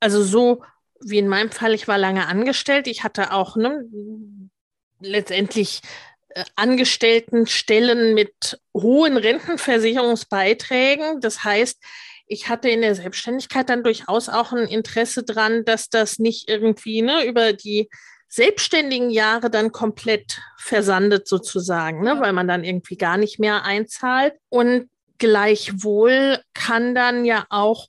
also 0.00 0.22
so 0.22 0.62
wie 1.00 1.18
in 1.18 1.28
meinem 1.28 1.50
Fall, 1.50 1.74
ich 1.74 1.88
war 1.88 1.98
lange 1.98 2.26
angestellt, 2.26 2.86
ich 2.86 3.04
hatte 3.04 3.32
auch 3.32 3.56
ne, 3.56 3.84
letztendlich 5.00 5.80
äh, 6.30 6.44
Angestelltenstellen 6.54 8.14
mit 8.14 8.60
hohen 8.74 9.16
Rentenversicherungsbeiträgen. 9.16 11.20
Das 11.20 11.44
heißt, 11.44 11.82
ich 12.26 12.48
hatte 12.48 12.68
in 12.68 12.80
der 12.80 12.94
Selbstständigkeit 12.94 13.68
dann 13.68 13.84
durchaus 13.84 14.28
auch 14.28 14.52
ein 14.52 14.66
Interesse 14.66 15.22
dran, 15.22 15.64
dass 15.64 15.88
das 15.88 16.18
nicht 16.18 16.48
irgendwie 16.48 17.02
ne, 17.02 17.24
über 17.24 17.52
die 17.52 17.88
selbstständigen 18.28 19.10
Jahre 19.10 19.50
dann 19.50 19.72
komplett 19.72 20.40
versandet 20.58 21.28
sozusagen, 21.28 22.02
ne, 22.02 22.20
weil 22.20 22.32
man 22.32 22.48
dann 22.48 22.64
irgendwie 22.64 22.96
gar 22.96 23.16
nicht 23.16 23.38
mehr 23.38 23.64
einzahlt. 23.64 24.34
Und 24.48 24.88
gleichwohl 25.18 26.40
kann 26.54 26.94
dann 26.94 27.24
ja 27.24 27.46
auch, 27.50 27.88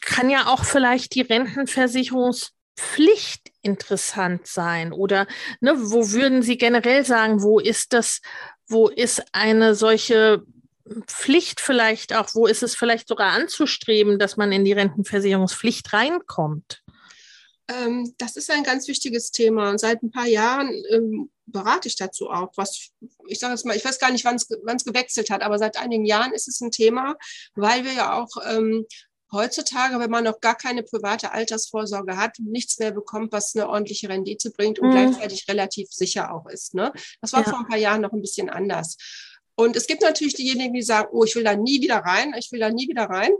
kann 0.00 0.30
ja 0.30 0.46
auch 0.46 0.64
vielleicht 0.64 1.14
die 1.14 1.22
Rentenversicherungspflicht 1.22 3.50
interessant 3.62 4.46
sein? 4.46 4.92
Oder 4.92 5.26
ne, 5.60 5.74
wo 5.76 6.10
würden 6.10 6.42
Sie 6.42 6.58
generell 6.58 7.04
sagen, 7.04 7.42
wo 7.42 7.58
ist 7.58 7.92
das, 7.92 8.20
wo 8.66 8.88
ist 8.88 9.22
eine 9.32 9.74
solche 9.74 10.42
Pflicht 11.06 11.60
vielleicht 11.60 12.14
auch, 12.14 12.34
wo 12.34 12.46
ist 12.46 12.62
es 12.62 12.74
vielleicht 12.74 13.08
sogar 13.08 13.32
anzustreben, 13.32 14.18
dass 14.18 14.36
man 14.36 14.52
in 14.52 14.64
die 14.64 14.72
Rentenversicherungspflicht 14.72 15.92
reinkommt? 15.92 16.82
Ähm, 17.70 18.14
das 18.18 18.36
ist 18.36 18.50
ein 18.50 18.64
ganz 18.64 18.88
wichtiges 18.88 19.30
Thema. 19.30 19.70
Und 19.70 19.78
seit 19.78 20.02
ein 20.02 20.10
paar 20.10 20.26
Jahren 20.26 20.70
ähm, 20.90 21.30
berate 21.46 21.88
ich 21.88 21.96
dazu 21.96 22.30
auch. 22.30 22.50
Was, 22.56 22.90
ich 23.28 23.38
sage 23.38 23.54
jetzt 23.54 23.64
mal, 23.64 23.76
ich 23.76 23.84
weiß 23.84 23.98
gar 23.98 24.10
nicht, 24.10 24.24
wann 24.24 24.36
es 24.36 24.84
gewechselt 24.84 25.30
hat, 25.30 25.42
aber 25.42 25.58
seit 25.58 25.76
einigen 25.76 26.04
Jahren 26.04 26.32
ist 26.32 26.48
es 26.48 26.60
ein 26.60 26.70
Thema, 26.70 27.16
weil 27.54 27.84
wir 27.84 27.92
ja 27.92 28.18
auch 28.20 28.30
ähm, 28.46 28.86
heutzutage, 29.32 29.98
wenn 30.00 30.10
man 30.10 30.24
noch 30.24 30.40
gar 30.40 30.56
keine 30.56 30.82
private 30.82 31.32
Altersvorsorge 31.32 32.16
hat, 32.16 32.38
nichts 32.40 32.78
mehr 32.78 32.90
bekommt, 32.90 33.32
was 33.32 33.54
eine 33.54 33.68
ordentliche 33.68 34.08
Rendite 34.08 34.50
bringt 34.50 34.78
und 34.78 34.88
mhm. 34.88 34.92
gleichzeitig 34.92 35.46
relativ 35.48 35.88
sicher 35.90 36.34
auch 36.34 36.46
ist. 36.46 36.74
Ne? 36.74 36.92
Das 37.20 37.32
war 37.32 37.42
ja. 37.42 37.50
vor 37.50 37.60
ein 37.60 37.68
paar 37.68 37.78
Jahren 37.78 38.00
noch 38.00 38.12
ein 38.12 38.22
bisschen 38.22 38.50
anders. 38.50 38.96
Und 39.54 39.76
es 39.76 39.86
gibt 39.86 40.02
natürlich 40.02 40.34
diejenigen, 40.34 40.72
die 40.72 40.82
sagen, 40.82 41.08
oh, 41.12 41.24
ich 41.24 41.36
will 41.36 41.44
da 41.44 41.54
nie 41.54 41.80
wieder 41.82 41.98
rein, 41.98 42.34
ich 42.38 42.50
will 42.50 42.60
da 42.60 42.70
nie 42.70 42.88
wieder 42.88 43.04
rein. 43.04 43.30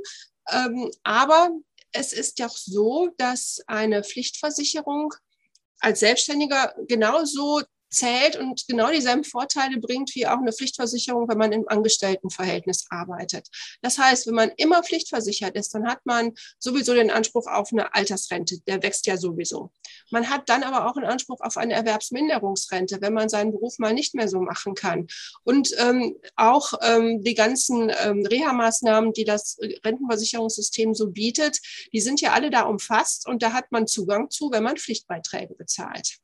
Ähm, 0.52 0.90
aber 1.02 1.50
es 1.92 2.12
ist 2.12 2.38
ja 2.38 2.46
auch 2.46 2.56
so, 2.56 3.10
dass 3.16 3.60
eine 3.66 4.02
Pflichtversicherung 4.04 5.14
als 5.80 6.00
Selbstständiger 6.00 6.74
genauso 6.88 7.62
zählt 7.90 8.36
und 8.36 8.66
genau 8.68 8.90
dieselben 8.90 9.24
Vorteile 9.24 9.78
bringt 9.78 10.14
wie 10.14 10.26
auch 10.26 10.38
eine 10.38 10.52
Pflichtversicherung, 10.52 11.28
wenn 11.28 11.38
man 11.38 11.52
im 11.52 11.68
Angestelltenverhältnis 11.68 12.86
arbeitet. 12.88 13.48
Das 13.82 13.98
heißt, 13.98 14.26
wenn 14.26 14.34
man 14.34 14.50
immer 14.56 14.82
pflichtversichert 14.82 15.56
ist, 15.56 15.74
dann 15.74 15.86
hat 15.86 16.04
man 16.04 16.32
sowieso 16.58 16.94
den 16.94 17.10
Anspruch 17.10 17.46
auf 17.46 17.72
eine 17.72 17.94
Altersrente. 17.94 18.58
Der 18.66 18.82
wächst 18.82 19.06
ja 19.06 19.16
sowieso. 19.16 19.72
Man 20.10 20.30
hat 20.30 20.48
dann 20.48 20.62
aber 20.62 20.88
auch 20.88 20.96
einen 20.96 21.06
Anspruch 21.06 21.40
auf 21.40 21.56
eine 21.56 21.74
Erwerbsminderungsrente, 21.74 22.98
wenn 23.00 23.14
man 23.14 23.28
seinen 23.28 23.52
Beruf 23.52 23.78
mal 23.78 23.92
nicht 23.92 24.14
mehr 24.14 24.28
so 24.28 24.40
machen 24.40 24.74
kann. 24.74 25.06
Und 25.44 25.74
ähm, 25.78 26.16
auch 26.36 26.74
ähm, 26.82 27.22
die 27.22 27.34
ganzen 27.34 27.92
ähm, 28.04 28.24
Reha-Maßnahmen, 28.24 29.12
die 29.12 29.24
das 29.24 29.58
Rentenversicherungssystem 29.84 30.94
so 30.94 31.10
bietet, 31.10 31.58
die 31.92 32.00
sind 32.00 32.20
ja 32.20 32.32
alle 32.32 32.50
da 32.50 32.62
umfasst 32.62 33.28
und 33.28 33.42
da 33.42 33.52
hat 33.52 33.72
man 33.72 33.86
Zugang 33.86 34.30
zu, 34.30 34.50
wenn 34.50 34.62
man 34.62 34.76
Pflichtbeiträge 34.76 35.54
bezahlt 35.54 36.20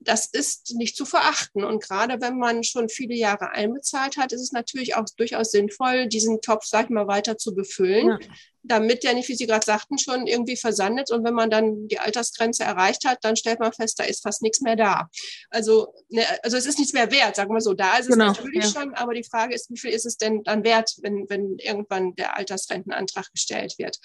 das 0.00 0.26
ist 0.26 0.74
nicht 0.74 0.96
zu 0.96 1.04
verachten. 1.04 1.62
Und 1.62 1.82
gerade 1.82 2.20
wenn 2.20 2.38
man 2.38 2.64
schon 2.64 2.88
viele 2.88 3.14
Jahre 3.14 3.50
einbezahlt 3.50 4.16
hat, 4.16 4.32
ist 4.32 4.40
es 4.40 4.52
natürlich 4.52 4.96
auch 4.96 5.04
durchaus 5.16 5.50
sinnvoll, 5.50 6.08
diesen 6.08 6.40
Topf, 6.40 6.64
sag 6.64 6.84
ich 6.86 6.90
mal, 6.90 7.06
weiter 7.06 7.36
zu 7.36 7.54
befüllen. 7.54 8.08
Ja 8.08 8.18
damit 8.62 9.04
der 9.04 9.14
nicht, 9.14 9.28
wie 9.28 9.34
Sie 9.34 9.46
gerade 9.46 9.64
sagten, 9.64 9.98
schon 9.98 10.26
irgendwie 10.26 10.56
versandet. 10.56 11.10
Und 11.10 11.24
wenn 11.24 11.34
man 11.34 11.50
dann 11.50 11.88
die 11.88 11.98
Altersgrenze 11.98 12.64
erreicht 12.64 13.06
hat, 13.06 13.18
dann 13.22 13.36
stellt 13.36 13.60
man 13.60 13.72
fest, 13.72 13.98
da 13.98 14.04
ist 14.04 14.22
fast 14.22 14.42
nichts 14.42 14.60
mehr 14.60 14.76
da. 14.76 15.08
Also, 15.50 15.94
ne, 16.08 16.24
also 16.42 16.56
es 16.56 16.66
ist 16.66 16.78
nichts 16.78 16.92
mehr 16.92 17.10
wert, 17.10 17.36
sagen 17.36 17.54
wir 17.54 17.60
so. 17.60 17.74
Da 17.74 17.96
ist 17.96 18.06
es 18.06 18.12
genau, 18.12 18.26
natürlich 18.26 18.64
ja. 18.64 18.70
schon, 18.70 18.94
aber 18.94 19.14
die 19.14 19.24
Frage 19.24 19.54
ist, 19.54 19.70
wie 19.70 19.78
viel 19.78 19.90
ist 19.90 20.06
es 20.06 20.16
denn 20.16 20.42
dann 20.42 20.64
wert, 20.64 20.96
wenn, 21.02 21.26
wenn 21.28 21.56
irgendwann 21.58 22.14
der 22.14 22.36
Altersrentenantrag 22.36 23.30
gestellt 23.32 23.74
wird? 23.78 23.98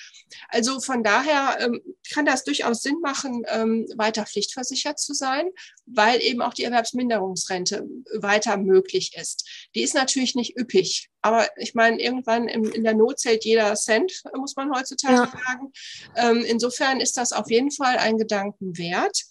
Also 0.49 0.79
von 0.79 1.03
daher 1.03 1.57
ähm, 1.59 1.81
kann 2.13 2.25
das 2.25 2.43
durchaus 2.43 2.81
Sinn 2.81 2.99
machen, 3.01 3.43
ähm, 3.47 3.85
weiter 3.95 4.25
pflichtversichert 4.25 4.99
zu 4.99 5.13
sein, 5.13 5.49
weil 5.85 6.21
eben 6.21 6.41
auch 6.41 6.53
die 6.53 6.63
Erwerbsminderungsrente 6.63 7.85
weiter 8.19 8.57
möglich 8.57 9.15
ist. 9.19 9.47
Die 9.75 9.83
ist 9.83 9.95
natürlich 9.95 10.35
nicht 10.35 10.57
üppig. 10.57 11.09
Aber 11.25 11.49
ich 11.57 11.73
meine, 11.73 11.99
irgendwann 11.99 12.47
in, 12.47 12.65
in 12.65 12.83
der 12.83 12.93
Not 12.93 13.19
zählt 13.19 13.45
jeder 13.45 13.73
Cent, 13.73 14.21
muss 14.45 14.55
man 14.55 14.71
heutzutage 14.71 15.15
ja. 15.15 15.25
sagen. 15.25 15.73
Ähm, 16.15 16.45
insofern 16.45 16.99
ist 16.99 17.17
das 17.17 17.31
auf 17.31 17.49
jeden 17.49 17.71
Fall 17.71 17.97
ein 17.97 18.17
Gedanken 18.19 18.77
wert. 18.77 19.23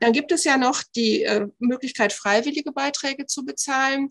Dann 0.00 0.12
gibt 0.12 0.32
es 0.32 0.44
ja 0.44 0.56
noch 0.56 0.82
die 0.96 1.22
äh, 1.22 1.46
Möglichkeit, 1.58 2.14
freiwillige 2.14 2.72
Beiträge 2.72 3.26
zu 3.26 3.44
bezahlen. 3.44 4.08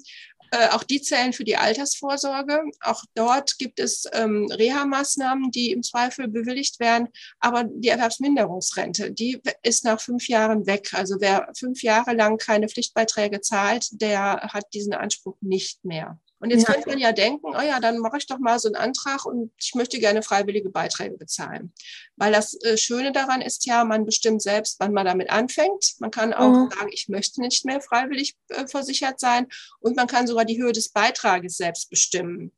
Äh, 0.52 0.70
auch 0.70 0.84
die 0.84 1.02
zählen 1.02 1.34
für 1.34 1.44
die 1.44 1.58
Altersvorsorge. 1.58 2.62
Auch 2.82 3.04
dort 3.16 3.58
gibt 3.58 3.80
es 3.80 4.06
ähm, 4.14 4.48
Reha-Maßnahmen, 4.52 5.50
die 5.50 5.72
im 5.72 5.82
Zweifel 5.82 6.28
bewilligt 6.28 6.80
werden. 6.80 7.08
Aber 7.40 7.64
die 7.64 7.88
Erwerbsminderungsrente, 7.88 9.12
die 9.12 9.42
ist 9.64 9.84
nach 9.84 10.00
fünf 10.00 10.28
Jahren 10.28 10.68
weg. 10.68 10.94
Also 10.94 11.16
wer 11.20 11.50
fünf 11.58 11.82
Jahre 11.82 12.14
lang 12.14 12.38
keine 12.38 12.70
Pflichtbeiträge 12.70 13.42
zahlt, 13.42 13.88
der 13.94 14.42
hat 14.54 14.66
diesen 14.76 14.94
Anspruch 14.94 15.38
nicht 15.42 15.84
mehr. 15.84 16.20
Und 16.44 16.50
jetzt 16.50 16.68
ja. 16.68 16.74
könnte 16.74 16.90
man 16.90 16.98
ja 17.00 17.14
denken, 17.14 17.56
oh 17.56 17.62
ja, 17.62 17.80
dann 17.80 18.00
mache 18.00 18.18
ich 18.18 18.28
doch 18.28 18.38
mal 18.38 18.60
so 18.60 18.68
einen 18.68 18.76
Antrag 18.76 19.26
und 19.26 19.54
ich 19.58 19.76
möchte 19.76 19.98
gerne 19.98 20.22
freiwillige 20.22 20.70
Beiträge 20.70 21.16
bezahlen. 21.16 21.72
Weil 22.18 22.34
das 22.34 22.62
äh, 22.64 22.76
Schöne 22.76 23.14
daran 23.14 23.42
ist 23.42 23.66
ja, 23.66 23.86
man 23.86 24.04
bestimmt 24.04 24.42
selbst, 24.42 24.76
wann 24.82 24.92
man 24.92 25.06
damit 25.06 25.30
anfängt. 25.30 25.94
Man 26.00 26.12
kann 26.12 26.34
auch 26.34 26.50
mhm. 26.50 26.70
sagen, 26.70 26.90
ich 26.92 27.08
möchte 27.08 27.40
nicht 27.40 27.64
mehr 27.64 27.80
freiwillig 27.80 28.36
äh, 28.50 28.68
versichert 28.68 29.22
sein 29.22 29.48
und 29.80 29.96
man 29.96 30.08
kann 30.08 30.28
sogar 30.28 30.44
die 30.44 30.62
Höhe 30.62 30.74
des 30.74 30.90
Beitrages 30.90 31.56
selbst 31.56 31.90
bestimmen. 31.90 32.52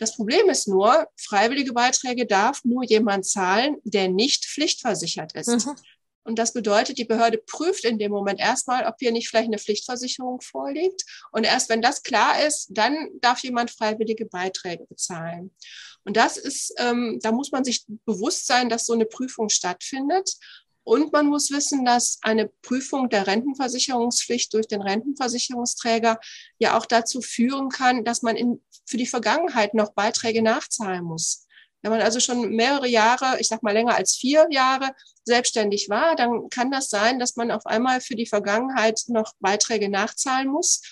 Das 0.00 0.16
Problem 0.16 0.50
ist 0.50 0.66
nur, 0.66 1.06
freiwillige 1.16 1.72
Beiträge 1.72 2.26
darf 2.26 2.64
nur 2.64 2.82
jemand 2.82 3.26
zahlen, 3.26 3.76
der 3.84 4.08
nicht 4.08 4.44
pflichtversichert 4.44 5.36
ist. 5.36 5.66
Mhm. 5.66 5.76
Und 6.24 6.38
das 6.38 6.52
bedeutet, 6.52 6.98
die 6.98 7.04
Behörde 7.04 7.38
prüft 7.38 7.84
in 7.84 7.98
dem 7.98 8.12
Moment 8.12 8.40
erstmal, 8.40 8.86
ob 8.86 8.96
hier 8.98 9.12
nicht 9.12 9.28
vielleicht 9.28 9.48
eine 9.48 9.58
Pflichtversicherung 9.58 10.40
vorliegt. 10.40 11.04
Und 11.32 11.44
erst 11.44 11.68
wenn 11.70 11.82
das 11.82 12.02
klar 12.02 12.44
ist, 12.46 12.68
dann 12.70 13.08
darf 13.20 13.42
jemand 13.42 13.70
freiwillige 13.70 14.26
Beiträge 14.26 14.86
bezahlen. 14.86 15.50
Und 16.04 16.16
das 16.16 16.36
ist, 16.36 16.74
ähm, 16.78 17.18
da 17.22 17.32
muss 17.32 17.52
man 17.52 17.64
sich 17.64 17.84
bewusst 18.04 18.46
sein, 18.46 18.68
dass 18.68 18.86
so 18.86 18.92
eine 18.92 19.06
Prüfung 19.06 19.48
stattfindet. 19.48 20.36
Und 20.82 21.12
man 21.12 21.26
muss 21.26 21.50
wissen, 21.50 21.84
dass 21.84 22.18
eine 22.22 22.48
Prüfung 22.62 23.08
der 23.08 23.26
Rentenversicherungspflicht 23.26 24.52
durch 24.54 24.66
den 24.66 24.82
Rentenversicherungsträger 24.82 26.18
ja 26.58 26.76
auch 26.76 26.86
dazu 26.86 27.20
führen 27.20 27.68
kann, 27.68 28.04
dass 28.04 28.22
man 28.22 28.36
in, 28.36 28.62
für 28.86 28.96
die 28.96 29.06
Vergangenheit 29.06 29.74
noch 29.74 29.92
Beiträge 29.92 30.42
nachzahlen 30.42 31.04
muss. 31.04 31.46
Wenn 31.82 31.92
man 31.92 32.00
also 32.02 32.20
schon 32.20 32.50
mehrere 32.50 32.88
Jahre, 32.88 33.40
ich 33.40 33.48
sag 33.48 33.62
mal 33.62 33.72
länger 33.72 33.96
als 33.96 34.16
vier 34.16 34.46
Jahre 34.50 34.90
selbstständig 35.24 35.88
war, 35.88 36.14
dann 36.16 36.48
kann 36.50 36.70
das 36.70 36.90
sein, 36.90 37.18
dass 37.18 37.36
man 37.36 37.50
auf 37.50 37.66
einmal 37.66 38.00
für 38.00 38.16
die 38.16 38.26
Vergangenheit 38.26 39.02
noch 39.08 39.32
Beiträge 39.40 39.88
nachzahlen 39.88 40.48
muss. 40.48 40.82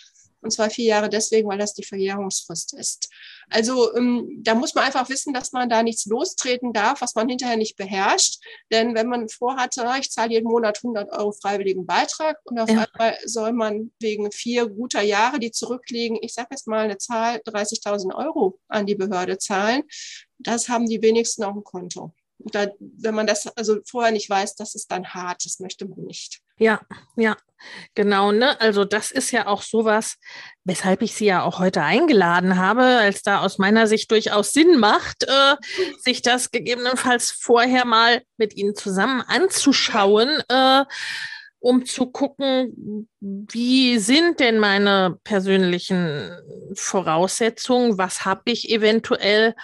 Und 0.40 0.53
zwar 0.53 0.70
vier 0.70 0.85
Jahre 0.85 1.09
deswegen, 1.09 1.48
weil 1.48 1.59
das 1.59 1.74
die 1.74 1.85
Verjährungsfrist 1.85 2.72
ist. 2.74 3.09
Also 3.51 3.94
ähm, 3.96 4.38
da 4.42 4.55
muss 4.55 4.74
man 4.74 4.85
einfach 4.85 5.09
wissen, 5.09 5.35
dass 5.35 5.53
man 5.53 5.68
da 5.68 5.83
nichts 5.83 6.07
lostreten 6.07 6.72
darf, 6.72 7.01
was 7.01 7.14
man 7.16 7.29
hinterher 7.29 7.57
nicht 7.57 7.77
beherrscht. 7.77 8.40
Denn 8.70 8.94
wenn 8.94 9.09
man 9.09 9.29
vorhatte, 9.29 9.87
ah, 9.88 9.98
ich 9.98 10.11
zahle 10.11 10.33
jeden 10.33 10.48
Monat 10.48 10.79
100 10.79 11.11
Euro 11.11 11.33
freiwilligen 11.33 11.87
Beitrag 11.87 12.38
und 12.44 12.59
auf 12.61 12.70
ja. 12.70 12.87
einmal 12.92 13.18
soll 13.24 13.53
man 13.53 13.90
wegen 14.01 14.31
vier 14.31 14.68
guter 14.68 15.03
Jahre, 15.03 15.40
die 15.40 15.51
zurückliegen, 15.51 16.18
ich 16.20 16.35
sage 16.35 16.48
jetzt 16.53 16.68
mal 16.68 16.85
eine 16.85 16.98
Zahl, 16.98 17.38
30.000 17.38 18.14
Euro 18.14 18.61
an 18.68 18.87
die 18.87 18.94
Behörde 18.94 19.38
zahlen, 19.38 19.83
das 20.38 20.68
haben 20.68 20.87
die 20.87 21.03
wenigsten 21.03 21.44
auf 21.44 21.55
dem 21.55 21.64
Konto. 21.64 22.12
Da, 22.38 22.68
wenn 22.79 23.16
man 23.16 23.27
das 23.27 23.48
also 23.57 23.79
vorher 23.85 24.12
nicht 24.12 24.31
weiß, 24.31 24.55
das 24.55 24.77
ist 24.77 24.92
dann 24.92 25.09
hart, 25.09 25.44
das 25.44 25.59
möchte 25.59 25.87
man 25.87 26.01
nicht. 26.05 26.40
Ja, 26.57 26.81
ja, 27.16 27.37
genau. 27.94 28.31
Ne? 28.31 28.61
Also 28.61 28.85
das 28.85 29.11
ist 29.11 29.33
ja 29.33 29.48
auch 29.48 29.62
sowas, 29.62 30.16
weshalb 30.62 31.03
ich 31.03 31.14
Sie 31.14 31.27
ja 31.27 31.42
auch 31.42 31.59
heute 31.59 31.83
eingeladen 31.83 32.57
habe, 32.57 32.83
als 32.83 33.22
da 33.22 33.40
aus 33.40 33.59
meiner 33.59 33.88
Sicht 33.88 34.11
durchaus 34.12 34.53
Sinn 34.53 34.79
macht, 34.79 35.24
äh, 35.24 35.57
sich 35.98 36.22
das 36.22 36.53
gegebenenfalls 36.53 37.33
vorher 37.33 37.85
mal 37.85 38.22
mit 38.37 38.55
Ihnen 38.55 38.77
zusammen 38.77 39.20
anzuschauen. 39.22 40.42
Äh, 40.48 40.85
um 41.61 41.85
zu 41.85 42.07
gucken, 42.07 43.09
wie 43.20 43.98
sind 43.98 44.38
denn 44.38 44.61
meine 44.61 45.18
persönlichen 45.24 46.31
Voraussetzungen, 46.74 47.98
was 47.98 48.24
habe 48.24 48.42
ich 48.46 48.70
eventuell 48.70 49.57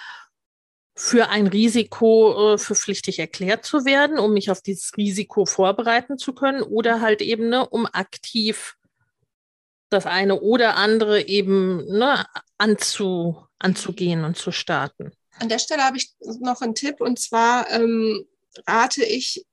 für 0.94 1.28
ein 1.28 1.46
Risiko 1.46 2.54
äh, 2.54 2.58
für 2.58 2.74
pflichtig 2.74 3.18
erklärt 3.18 3.64
zu 3.64 3.84
werden, 3.84 4.18
um 4.18 4.32
mich 4.32 4.50
auf 4.50 4.62
dieses 4.62 4.96
Risiko 4.96 5.44
vorbereiten 5.44 6.18
zu 6.18 6.32
können 6.32 6.62
oder 6.62 7.00
halt 7.00 7.20
eben, 7.20 7.48
ne, 7.48 7.68
um 7.68 7.86
aktiv 7.86 8.76
das 9.90 10.06
eine 10.06 10.40
oder 10.40 10.76
andere 10.76 11.26
eben 11.26 11.84
ne, 11.86 12.24
anzu, 12.58 13.36
anzugehen 13.58 14.24
und 14.24 14.36
zu 14.36 14.52
starten. 14.52 15.12
An 15.40 15.48
der 15.48 15.58
Stelle 15.58 15.82
habe 15.82 15.96
ich 15.96 16.14
noch 16.40 16.60
einen 16.60 16.76
Tipp 16.76 17.00
und 17.00 17.18
zwar 17.18 17.68
ähm, 17.70 18.24
rate 18.66 19.04
ich 19.04 19.44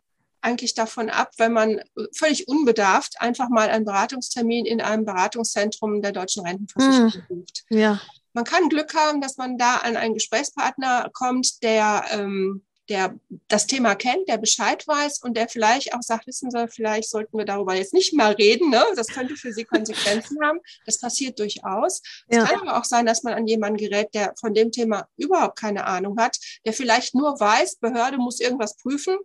eigentlich 0.42 0.74
davon 0.74 1.10
ab, 1.10 1.32
wenn 1.38 1.54
man 1.54 1.82
völlig 2.16 2.48
unbedarft 2.48 3.22
einfach 3.22 3.50
mal 3.50 3.70
einen 3.70 3.86
Beratungstermin 3.86 4.66
in 4.66 4.82
einem 4.82 5.06
Beratungszentrum 5.06 6.02
der 6.02 6.12
deutschen 6.12 6.46
Rentenversicherung 6.46 7.12
hm. 7.14 7.24
bucht. 7.28 7.64
Ja. 7.70 8.02
Man 8.34 8.46
kann 8.46 8.70
Glück 8.70 8.96
haben, 8.96 9.22
dass 9.22 9.38
man 9.38 9.58
da 9.58 9.78
an 9.78 9.98
einen 9.98 10.14
Gesprächspartner 10.14 11.10
kommt, 11.14 11.64
der 11.64 12.06
ähm, 12.12 12.64
der 12.92 13.18
das 13.48 13.68
Thema 13.68 13.96
kennt, 13.96 14.28
der 14.28 14.38
Bescheid 14.38 14.86
weiß 14.86 15.20
und 15.24 15.38
der 15.38 15.48
vielleicht 15.48 15.94
auch 15.94 16.02
sagt, 16.02 16.28
wissen 16.28 16.52
Sie, 16.52 16.68
vielleicht 16.68 17.10
sollten 17.10 17.38
wir 17.38 17.46
darüber 17.46 17.74
jetzt 17.74 17.94
nicht 17.94 18.14
mal 18.14 18.34
reden. 18.34 18.70
Ne? 18.70 18.84
Das 18.98 19.08
könnte 19.08 19.38
für 19.38 19.54
Sie 19.54 19.64
Konsequenzen 19.64 20.38
haben. 20.44 20.60
Das 20.86 21.00
passiert 21.00 21.40
durchaus. 21.40 22.02
Es 22.28 22.38
ja. 22.38 22.46
kann 22.46 22.60
aber 22.60 22.78
auch 22.78 22.84
sein, 22.84 23.06
dass 23.06 23.24
man 23.24 23.34
an 23.34 23.48
jemanden 23.48 23.78
gerät, 23.78 24.14
der 24.14 24.34
von 24.38 24.54
dem 24.54 24.74
Thema 24.74 25.08
überhaupt 25.16 25.58
keine 25.58 25.86
Ahnung 25.86 26.20
hat, 26.20 26.38
der 26.66 26.74
vielleicht 26.74 27.16
nur 27.16 27.40
weiß, 27.40 27.78
Behörde 27.78 28.18
muss 28.18 28.42
irgendwas 28.42 28.76
prüfen 28.76 29.18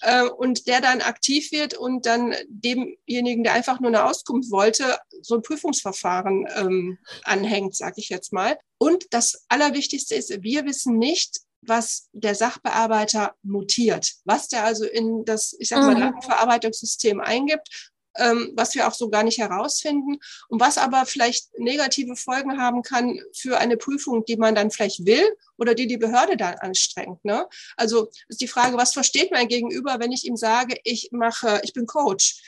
äh, 0.00 0.24
und 0.24 0.66
der 0.66 0.80
dann 0.80 1.00
aktiv 1.00 1.52
wird 1.52 1.74
und 1.74 2.06
dann 2.06 2.34
demjenigen, 2.48 3.44
der 3.44 3.54
einfach 3.54 3.80
nur 3.80 3.88
eine 3.88 4.04
Auskunft 4.04 4.50
wollte, 4.50 4.98
so 5.22 5.36
ein 5.36 5.42
Prüfungsverfahren 5.42 6.46
ähm, 6.56 6.98
anhängt, 7.24 7.76
sage 7.76 7.94
ich 7.98 8.08
jetzt 8.08 8.32
mal. 8.32 8.58
Und 8.78 9.06
das 9.10 9.44
Allerwichtigste 9.48 10.14
ist, 10.14 10.42
wir 10.42 10.64
wissen 10.64 10.98
nicht, 10.98 11.40
was 11.62 12.08
der 12.12 12.34
Sachbearbeiter 12.34 13.34
notiert, 13.42 14.14
was 14.24 14.48
der 14.48 14.64
also 14.64 14.84
in 14.84 15.24
das, 15.24 15.54
ich 15.58 15.68
sag 15.68 15.80
mal, 15.80 15.94
mhm. 15.94 16.00
Datenverarbeitungssystem 16.00 17.20
eingibt, 17.20 17.91
ähm, 18.16 18.52
was 18.56 18.74
wir 18.74 18.86
auch 18.86 18.94
so 18.94 19.08
gar 19.08 19.22
nicht 19.22 19.38
herausfinden 19.38 20.18
und 20.48 20.60
was 20.60 20.78
aber 20.78 21.06
vielleicht 21.06 21.58
negative 21.58 22.16
Folgen 22.16 22.60
haben 22.60 22.82
kann 22.82 23.18
für 23.34 23.58
eine 23.58 23.76
Prüfung, 23.76 24.24
die 24.24 24.36
man 24.36 24.54
dann 24.54 24.70
vielleicht 24.70 25.06
will 25.06 25.24
oder 25.58 25.74
die 25.74 25.86
die 25.86 25.98
Behörde 25.98 26.36
dann 26.36 26.54
anstrengt. 26.56 27.24
Ne? 27.24 27.46
Also 27.76 28.08
ist 28.28 28.40
die 28.40 28.48
Frage, 28.48 28.76
was 28.76 28.92
versteht 28.92 29.30
mein 29.30 29.48
Gegenüber, 29.48 29.98
wenn 29.98 30.12
ich 30.12 30.24
ihm 30.24 30.36
sage, 30.36 30.76
ich 30.84 31.10
mache, 31.12 31.60
ich 31.64 31.72
bin 31.72 31.86
Coach 31.86 32.40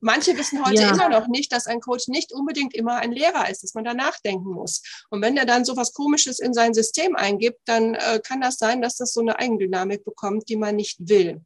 manche 0.00 0.36
wissen 0.36 0.64
heute 0.64 0.82
ja. 0.82 0.92
immer 0.92 1.08
noch 1.08 1.28
nicht, 1.28 1.52
dass 1.52 1.66
ein 1.66 1.80
Coach 1.80 2.08
nicht 2.08 2.32
unbedingt 2.32 2.74
immer 2.74 2.96
ein 2.96 3.12
Lehrer 3.12 3.48
ist, 3.48 3.62
dass 3.62 3.74
man 3.74 3.84
da 3.84 3.94
nachdenken 3.94 4.50
muss. 4.50 4.82
Und 5.10 5.22
wenn 5.22 5.36
er 5.36 5.46
dann 5.46 5.64
so 5.64 5.76
was 5.76 5.92
Komisches 5.92 6.38
in 6.38 6.54
sein 6.54 6.74
System 6.74 7.16
eingibt, 7.16 7.60
dann 7.64 7.94
äh, 7.94 8.20
kann 8.22 8.40
das 8.40 8.58
sein, 8.58 8.82
dass 8.82 8.96
das 8.96 9.12
so 9.12 9.20
eine 9.20 9.38
Eigendynamik 9.38 10.04
bekommt, 10.04 10.48
die 10.48 10.56
man 10.56 10.76
nicht 10.76 10.98
will. 11.00 11.42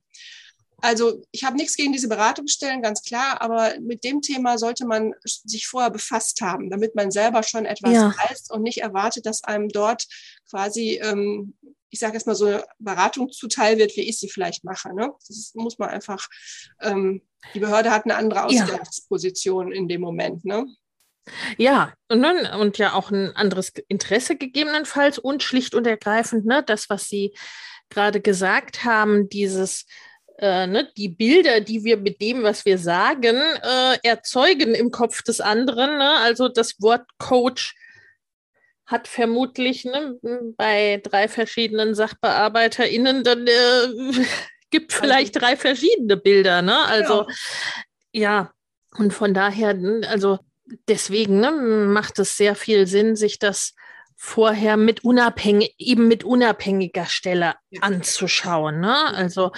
Also 0.87 1.21
ich 1.33 1.43
habe 1.43 1.57
nichts 1.57 1.77
gegen 1.77 1.93
diese 1.93 2.09
Beratungsstellen, 2.09 2.81
ganz 2.81 3.03
klar, 3.03 3.43
aber 3.43 3.75
mit 3.81 4.05
dem 4.05 4.23
Thema 4.23 4.57
sollte 4.57 4.87
man 4.87 5.15
sich 5.25 5.67
vorher 5.67 5.91
befasst 5.91 6.41
haben, 6.43 6.71
damit 6.71 6.95
man 6.95 7.11
selber 7.11 7.43
schon 7.43 7.65
etwas 7.65 7.93
ja. 7.93 8.15
weiß 8.17 8.51
und 8.51 8.63
nicht 8.63 8.83
erwartet, 8.83 9.27
dass 9.27 9.43
einem 9.43 9.69
dort 9.69 10.07
quasi 10.49 11.01
ähm, 11.03 11.55
ich 11.91 11.99
sage 11.99 12.15
jetzt 12.15 12.27
mal, 12.27 12.37
so 12.37 12.47
eine 12.47 12.65
Beratung 12.79 13.33
zuteil 13.33 13.79
wird, 13.79 13.97
wie 13.97 14.09
ich 14.09 14.21
sie 14.21 14.29
vielleicht 14.29 14.63
mache. 14.63 14.95
Ne? 14.95 15.13
Das 15.27 15.53
muss 15.55 15.79
man 15.79 15.89
einfach, 15.89 16.29
ähm, 16.81 17.23
die 17.55 17.61
Behörde 17.61 17.91
hat 17.91 18.05
eine 18.05 18.17
andere 18.17 18.45
Ausgangsposition 18.45 19.73
ja. 19.73 19.77
in 19.77 19.89
dem 19.89 20.03
Moment. 20.03 20.45
Ne? 20.45 20.67
Ja, 21.57 21.95
und, 22.09 22.25
und 22.25 22.79
ja 22.79 22.93
auch 22.93 23.11
ein 23.11 23.35
anderes 23.35 23.73
Interesse 23.89 24.37
gegebenenfalls 24.37 25.19
und 25.19 25.43
schlicht 25.43 25.75
und 25.75 25.87
ergreifend, 25.87 26.47
ne, 26.47 26.63
das, 26.63 26.91
was 26.91 27.09
Sie 27.09 27.35
gerade 27.89 28.21
gesagt 28.21 28.85
haben, 28.85 29.29
dieses 29.29 29.87
äh, 30.39 30.67
ne, 30.67 30.89
die 30.97 31.09
Bilder, 31.09 31.61
die 31.61 31.85
wir 31.85 31.97
mit 31.97 32.21
dem, 32.21 32.43
was 32.43 32.65
wir 32.65 32.79
sagen, 32.79 33.37
äh, 33.37 33.99
erzeugen 34.03 34.75
im 34.75 34.91
Kopf 34.91 35.23
des 35.23 35.41
anderen. 35.41 35.99
Ne? 35.99 36.17
Also 36.19 36.49
das 36.49 36.81
Wort 36.81 37.07
Coach 37.19 37.75
hat 38.87 39.09
vermutlich 39.09 39.85
ne, 39.85 40.19
bei 40.57 41.01
drei 41.03 41.29
verschiedenen 41.29 41.95
SachbearbeiterInnen 41.95 43.25
dann 43.25 43.47
äh, 43.47 44.25
gibt 44.71 44.93
also 44.93 45.03
vielleicht 45.03 45.41
drei 45.41 45.57
verschiedene 45.57 46.17
Bilder, 46.17 46.63
ne? 46.63 46.85
Also 46.85 47.27
ja, 48.13 48.21
ja. 48.21 48.53
und 48.97 49.13
von 49.13 49.35
daher, 49.35 49.77
also 50.09 50.39
deswegen 50.89 51.41
ne, 51.41 51.51
macht 51.51 52.19
es 52.19 52.37
sehr 52.37 52.55
viel 52.55 52.87
Sinn, 52.87 53.17
sich 53.17 53.39
das 53.39 53.75
vorher 54.17 54.77
mit 54.77 55.05
unabhängig, 55.05 55.75
eben 55.79 56.09
mit 56.09 56.25
unabhängiger 56.25 57.07
Stelle 57.07 57.55
ja. 57.71 57.83
anzuschauen. 57.83 58.81
Ne? 58.81 59.15
Also 59.15 59.53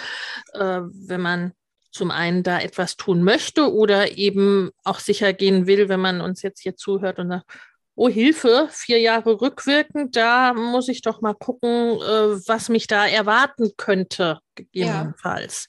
äh, 0.53 0.81
wenn 0.83 1.21
man 1.21 1.53
zum 1.90 2.11
einen 2.11 2.42
da 2.42 2.61
etwas 2.61 2.97
tun 2.97 3.23
möchte 3.23 3.73
oder 3.73 4.16
eben 4.18 4.71
auch 4.85 4.99
sicher 4.99 5.33
gehen 5.33 5.66
will, 5.66 5.88
wenn 5.88 6.01
man 6.01 6.21
uns 6.21 6.42
jetzt 6.42 6.61
hier 6.61 6.77
zuhört 6.77 7.18
und 7.18 7.29
sagt, 7.29 7.47
oh 7.94 8.09
Hilfe, 8.09 8.68
vier 8.71 9.01
Jahre 9.01 9.40
rückwirkend, 9.40 10.14
da 10.14 10.55
muss 10.55 10.88
ich 10.88 11.03
doch 11.03 11.21
mal 11.21 11.35
gucken, 11.35 11.68
äh, 11.68 12.47
was 12.47 12.68
mich 12.68 12.87
da 12.87 13.07
erwarten 13.07 13.73
könnte, 13.77 14.38
gegebenenfalls. 14.55 15.68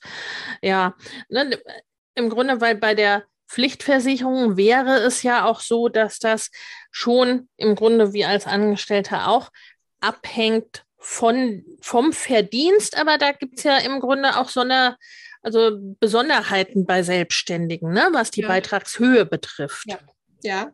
Ja, 0.62 0.96
ja 1.30 1.44
ne, 1.44 1.60
im 2.16 2.30
Grunde, 2.30 2.62
weil 2.62 2.76
bei 2.76 2.94
der 2.94 3.24
Pflichtversicherung 3.50 4.58
wäre 4.58 4.98
es 5.00 5.24
ja 5.24 5.46
auch 5.46 5.60
so, 5.60 5.90
dass 5.90 6.20
das 6.20 6.52
schon 6.92 7.50
im 7.58 7.76
Grunde 7.76 8.14
wie 8.14 8.26
als 8.26 8.46
Angestellter 8.46 9.28
auch 9.28 9.50
abhängt 10.00 10.86
von, 10.98 11.66
vom 11.82 12.14
Verdienst, 12.14 12.98
aber 12.98 13.18
da 13.18 13.32
gibt 13.32 13.58
es 13.58 13.64
ja 13.64 13.78
im 13.78 14.00
Grunde 14.00 14.38
auch 14.38 14.50
so 14.50 14.62
eine, 14.62 14.98
also 15.42 15.78
Besonderheiten 16.00 16.86
bei 16.86 17.04
Selbstständigen, 17.04 17.92
ne, 17.92 18.10
was 18.12 18.32
die 18.32 18.42
ja. 18.42 18.48
Beitragshöhe 18.48 19.26
betrifft. 19.26 19.86
Ja. 19.88 19.98
Ja, 20.42 20.72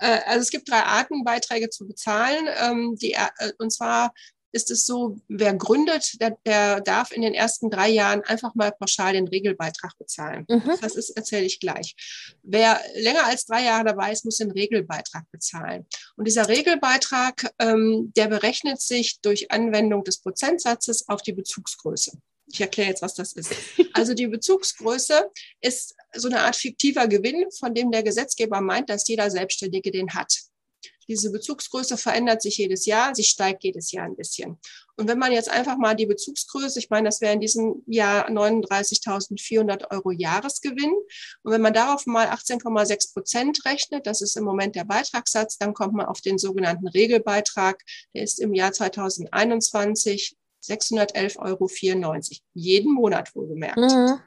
äh, 0.00 0.18
also 0.26 0.40
es 0.40 0.50
gibt 0.50 0.68
drei 0.68 0.80
Arten, 0.80 1.22
Beiträge 1.22 1.70
zu 1.70 1.86
bezahlen. 1.86 2.48
Ähm, 2.60 2.96
die, 3.00 3.12
äh, 3.12 3.52
und 3.58 3.70
zwar 3.72 4.12
ist 4.56 4.70
es 4.70 4.86
so, 4.86 5.18
wer 5.28 5.54
gründet, 5.54 6.20
der, 6.20 6.36
der, 6.44 6.80
darf 6.80 7.12
in 7.12 7.22
den 7.22 7.34
ersten 7.34 7.70
drei 7.70 7.90
Jahren 7.90 8.22
einfach 8.22 8.54
mal 8.54 8.72
pauschal 8.72 9.12
den 9.12 9.28
Regelbeitrag 9.28 9.96
bezahlen. 9.98 10.46
Mhm. 10.48 10.78
Das 10.80 10.96
ist, 10.96 11.10
erzähle 11.10 11.44
ich 11.44 11.60
gleich. 11.60 11.94
Wer 12.42 12.80
länger 12.94 13.26
als 13.26 13.44
drei 13.44 13.64
Jahre 13.64 13.84
dabei 13.84 14.12
ist, 14.12 14.24
muss 14.24 14.38
den 14.38 14.50
Regelbeitrag 14.50 15.30
bezahlen. 15.30 15.86
Und 16.16 16.26
dieser 16.26 16.48
Regelbeitrag, 16.48 17.52
ähm, 17.58 18.12
der 18.16 18.28
berechnet 18.28 18.80
sich 18.80 19.20
durch 19.20 19.50
Anwendung 19.52 20.02
des 20.04 20.18
Prozentsatzes 20.18 21.08
auf 21.08 21.20
die 21.22 21.32
Bezugsgröße. 21.32 22.12
Ich 22.48 22.60
erkläre 22.60 22.90
jetzt, 22.90 23.02
was 23.02 23.14
das 23.14 23.32
ist. 23.32 23.52
Also 23.92 24.14
die 24.14 24.28
Bezugsgröße 24.28 25.30
ist 25.60 25.94
so 26.14 26.28
eine 26.28 26.40
Art 26.40 26.56
fiktiver 26.56 27.08
Gewinn, 27.08 27.50
von 27.50 27.74
dem 27.74 27.90
der 27.90 28.02
Gesetzgeber 28.02 28.60
meint, 28.60 28.88
dass 28.88 29.08
jeder 29.08 29.30
Selbstständige 29.30 29.90
den 29.90 30.14
hat. 30.14 30.32
Diese 31.08 31.30
Bezugsgröße 31.30 31.96
verändert 31.96 32.42
sich 32.42 32.58
jedes 32.58 32.86
Jahr, 32.86 33.14
sie 33.14 33.24
steigt 33.24 33.64
jedes 33.64 33.92
Jahr 33.92 34.06
ein 34.06 34.16
bisschen. 34.16 34.58
Und 34.96 35.08
wenn 35.08 35.18
man 35.18 35.32
jetzt 35.32 35.50
einfach 35.50 35.76
mal 35.76 35.94
die 35.94 36.06
Bezugsgröße, 36.06 36.78
ich 36.78 36.88
meine, 36.88 37.08
das 37.08 37.20
wäre 37.20 37.34
in 37.34 37.40
diesem 37.40 37.82
Jahr 37.86 38.30
39.400 38.30 39.90
Euro 39.90 40.10
Jahresgewinn. 40.10 40.94
Und 41.42 41.52
wenn 41.52 41.60
man 41.60 41.74
darauf 41.74 42.06
mal 42.06 42.28
18,6 42.28 43.12
Prozent 43.12 43.64
rechnet, 43.66 44.06
das 44.06 44.22
ist 44.22 44.36
im 44.36 44.44
Moment 44.44 44.74
der 44.74 44.84
Beitragssatz, 44.84 45.58
dann 45.58 45.74
kommt 45.74 45.94
man 45.94 46.06
auf 46.06 46.22
den 46.22 46.38
sogenannten 46.38 46.88
Regelbeitrag. 46.88 47.82
Der 48.14 48.22
ist 48.22 48.40
im 48.40 48.54
Jahr 48.54 48.72
2021 48.72 50.36
611,94 50.62 51.38
Euro. 51.38 51.70
Jeden 52.54 52.92
Monat 52.94 53.34
wohlgemerkt. 53.34 53.76
Mhm. 53.76 54.20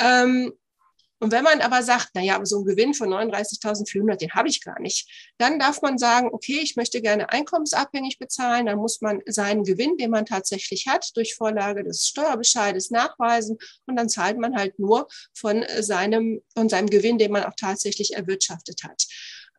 Ähm, 0.00 0.52
und 1.22 1.30
wenn 1.30 1.44
man 1.44 1.60
aber 1.60 1.84
sagt, 1.84 2.08
na 2.14 2.20
ja, 2.20 2.44
so 2.44 2.58
ein 2.58 2.64
Gewinn 2.64 2.94
von 2.94 3.08
39.400, 3.08 4.16
den 4.16 4.32
habe 4.32 4.48
ich 4.48 4.60
gar 4.60 4.80
nicht, 4.80 5.08
dann 5.38 5.60
darf 5.60 5.80
man 5.80 5.96
sagen, 5.96 6.30
okay, 6.32 6.58
ich 6.60 6.74
möchte 6.74 7.00
gerne 7.00 7.30
einkommensabhängig 7.30 8.18
bezahlen, 8.18 8.66
dann 8.66 8.78
muss 8.78 9.00
man 9.00 9.20
seinen 9.26 9.62
Gewinn, 9.62 9.96
den 9.96 10.10
man 10.10 10.26
tatsächlich 10.26 10.88
hat, 10.88 11.12
durch 11.14 11.36
Vorlage 11.36 11.84
des 11.84 12.08
Steuerbescheides 12.08 12.90
nachweisen 12.90 13.56
und 13.86 13.94
dann 13.94 14.08
zahlt 14.08 14.36
man 14.36 14.56
halt 14.56 14.80
nur 14.80 15.06
von 15.32 15.64
seinem, 15.78 16.42
von 16.56 16.68
seinem 16.68 16.90
Gewinn, 16.90 17.18
den 17.18 17.30
man 17.30 17.44
auch 17.44 17.54
tatsächlich 17.56 18.14
erwirtschaftet 18.14 18.82
hat. 18.82 19.04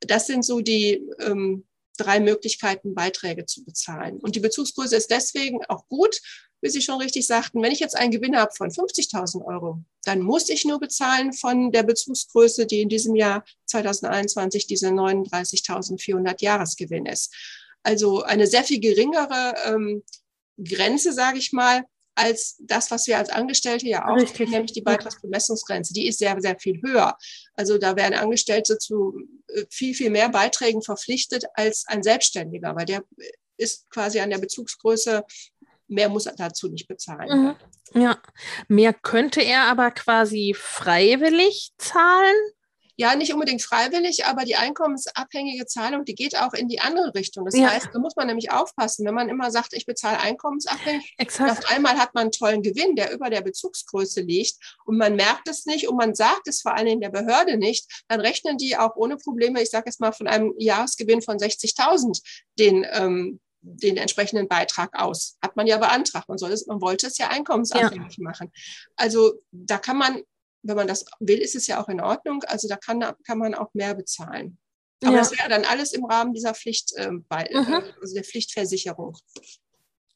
Das 0.02 0.28
sind 0.28 0.43
so 0.43 0.60
die 0.60 1.02
ähm, 1.21 1.65
drei 1.98 2.20
Möglichkeiten, 2.20 2.96
Beiträge 2.96 3.46
zu 3.46 3.64
bezahlen. 3.64 4.20
Und 4.20 4.36
die 4.36 4.40
Bezugsgröße 4.40 4.96
ist 4.96 5.12
deswegen 5.12 5.64
auch 5.66 5.88
gut, 5.88 6.20
wie 6.62 6.70
Sie 6.70 6.82
schon 6.82 7.02
richtig 7.02 7.28
sagten, 7.28 7.62
wenn 7.62 7.74
ich 7.74 7.82
jetzt 7.82 7.98
einen 7.98 8.12
Gewinn 8.12 8.38
habe 8.38 8.52
von 8.56 8.70
50.000 8.70 9.46
Euro, 9.46 9.84
dann 10.04 10.22
muss 10.22 10.50
ich 10.50 10.64
nur 10.64 10.80
bezahlen 10.80 11.34
von 11.34 11.72
der 11.72 11.84
Bezugsgröße, 11.84 12.66
die 12.66 12.82
in 12.82 12.90
diesem 12.90 13.16
Jahr 13.16 13.44
2021 13.66 14.66
diese 14.66 14.88
39.400 14.88 16.42
Jahresgewinn 16.42 17.06
ist. 17.06 17.34
Also 17.84 18.24
eine 18.24 18.48
sehr 18.48 18.64
viel 18.64 18.80
geringere 18.80 19.56
ähm, 19.66 20.04
Grenze, 20.58 21.12
sage 21.12 21.38
ich 21.38 21.52
mal, 21.52 21.84
als 22.15 22.58
das, 22.60 22.91
was 22.91 23.08
wir 23.08 23.17
als 23.17 23.30
Angestellte 23.30 23.88
ja 23.88 24.08
auch, 24.08 24.17
Richtig. 24.17 24.49
nämlich 24.49 24.73
die 24.73 24.82
Beitragsbemessungsgrenze. 24.82 25.93
Die 25.93 26.08
ist 26.08 26.19
sehr, 26.19 26.39
sehr 26.39 26.60
viel 26.60 26.82
höher. 26.82 27.17
Also 27.56 27.78
da 27.78 27.95
werden 27.95 28.13
Angestellte 28.13 28.78
zu 28.78 29.17
äh, 29.47 29.63
viel, 29.69 29.93
viel 29.95 30.10
mehr 30.10 30.30
Beiträgen 30.30 30.82
verpflichtet 30.82 31.45
als 31.56 31.86
ein 31.88 32.04
Selbstständiger, 32.04 32.76
weil 32.76 32.86
der 32.86 33.04
ist 33.58 33.89
quasi 33.89 34.19
an 34.19 34.30
der 34.30 34.39
Bezugsgröße, 34.39 35.23
mehr 35.88 36.10
muss 36.10 36.26
er 36.26 36.36
dazu 36.36 36.69
nicht 36.69 36.88
bezahlen. 36.88 37.56
Mhm. 37.93 38.02
Ja, 38.02 38.17
mehr 38.67 38.93
könnte 38.93 39.41
er 39.41 39.63
aber 39.63 39.91
quasi 39.91 40.56
freiwillig 40.58 41.71
zahlen. 41.78 42.36
Ja, 42.96 43.16
nicht 43.16 43.34
unbedingt 43.34 43.62
freiwillig, 43.62 44.26
aber 44.26 44.46
die 44.46 44.56
einkommensabhängige 44.56 45.66
Zahlung, 45.66 46.06
die 46.06 46.16
geht 46.16 46.38
auch 46.38 46.54
in 46.54 46.68
die 46.68 46.80
andere 46.80 47.14
Richtung. 47.16 47.46
Das 47.46 47.58
Ja. 47.58 47.72
heißt, 47.72 47.90
da 47.92 48.00
muss 48.00 48.16
man 48.16 48.28
nämlich 48.28 48.52
aufpassen, 48.52 49.06
wenn 49.06 49.16
man 49.16 49.30
immer 49.30 49.50
sagt, 49.52 49.74
ich 49.74 49.86
bezahle 49.86 50.20
einkommensabhängig, 50.20 51.16
Exakt. 51.18 51.52
auf 51.52 51.72
einmal 51.72 51.98
hat 51.98 52.14
man 52.14 52.24
einen 52.24 52.32
tollen 52.32 52.62
Gewinn, 52.62 52.96
der 52.96 53.12
über 53.12 53.30
der 53.30 53.42
Bezugsgröße 53.42 54.22
liegt 54.22 54.56
und 54.86 54.98
man 54.98 55.16
merkt 55.16 55.48
es 55.48 55.66
nicht 55.66 55.88
und 55.88 55.98
man 55.98 56.14
sagt 56.14 56.48
es 56.48 56.62
vor 56.62 56.76
allen 56.76 56.86
Dingen 56.86 57.02
der 57.02 57.10
Behörde 57.10 57.58
nicht, 57.58 58.04
dann 58.08 58.20
rechnen 58.20 58.58
die 58.58 58.78
auch 58.78 58.96
ohne 58.96 59.18
Probleme, 59.18 59.62
ich 59.62 59.70
sage 59.70 59.86
jetzt 59.88 60.00
mal 60.00 60.12
von 60.12 60.28
einem 60.28 60.54
Jahresgewinn 60.58 61.22
von 61.22 61.38
60.000 61.38 62.22
den 62.60 62.86
ähm, 62.92 63.40
den 63.66 63.96
entsprechenden 63.96 64.50
Beitrag 64.50 64.90
aus. 65.00 65.38
Hat 65.42 65.56
man 65.56 65.68
ja 65.68 65.78
beantragt. 65.78 66.28
Man, 66.28 66.38
soll 66.38 66.52
es, 66.52 66.68
man 66.68 66.82
wollte 66.82 67.08
es 67.08 67.18
ja 67.18 67.30
einkommensabhängig 67.30 68.18
machen. 68.18 68.52
Also 68.98 69.36
da 69.54 69.78
kann 69.78 69.96
man, 69.98 70.22
wenn 70.63 70.76
man 70.76 70.88
das 70.88 71.06
will, 71.19 71.39
ist 71.39 71.56
es 71.56 71.67
ja 71.67 71.82
auch 71.82 71.89
in 71.89 72.02
Ordnung. 72.02 72.43
Also 72.45 72.67
da 72.67 72.78
kann, 72.78 73.04
kann 73.26 73.38
man 73.38 73.54
auch 73.54 73.73
mehr 73.73 73.93
bezahlen. 73.95 74.58
Aber 75.04 75.13
Ja. 75.13 75.19
das 75.19 75.32
wäre 75.38 75.49
dann 75.49 75.65
alles 75.65 75.91
im 75.93 76.06
Rahmen 76.06 76.34
dieser 76.34 76.54
Pflicht, 76.54 76.93
ähm, 76.97 77.26
bei, 77.28 77.49
Mhm. 77.52 77.73
äh, 77.73 77.93
also 78.02 78.13
der 78.15 78.23
Pflichtversicherung. 78.23 79.17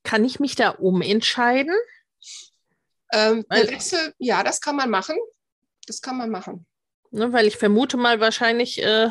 Kann 0.04 0.24
ich 0.24 0.40
mich 0.40 0.56
da 0.56 0.70
umentscheiden? 0.70 1.76
Ähm, 3.12 3.46
der 3.52 3.70
Wechsel, 3.70 4.14
ja, 4.18 4.44
das 4.44 4.62
kann 4.62 4.76
man 4.76 4.90
machen. 4.90 5.18
Das 5.86 6.02
kann 6.02 6.18
man 6.18 6.30
machen. 6.30 6.66
Ne, 7.12 7.32
weil 7.32 7.48
ich 7.48 7.58
vermute 7.58 7.96
mal, 7.98 8.20
wahrscheinlich 8.20 8.82
äh, 8.84 9.10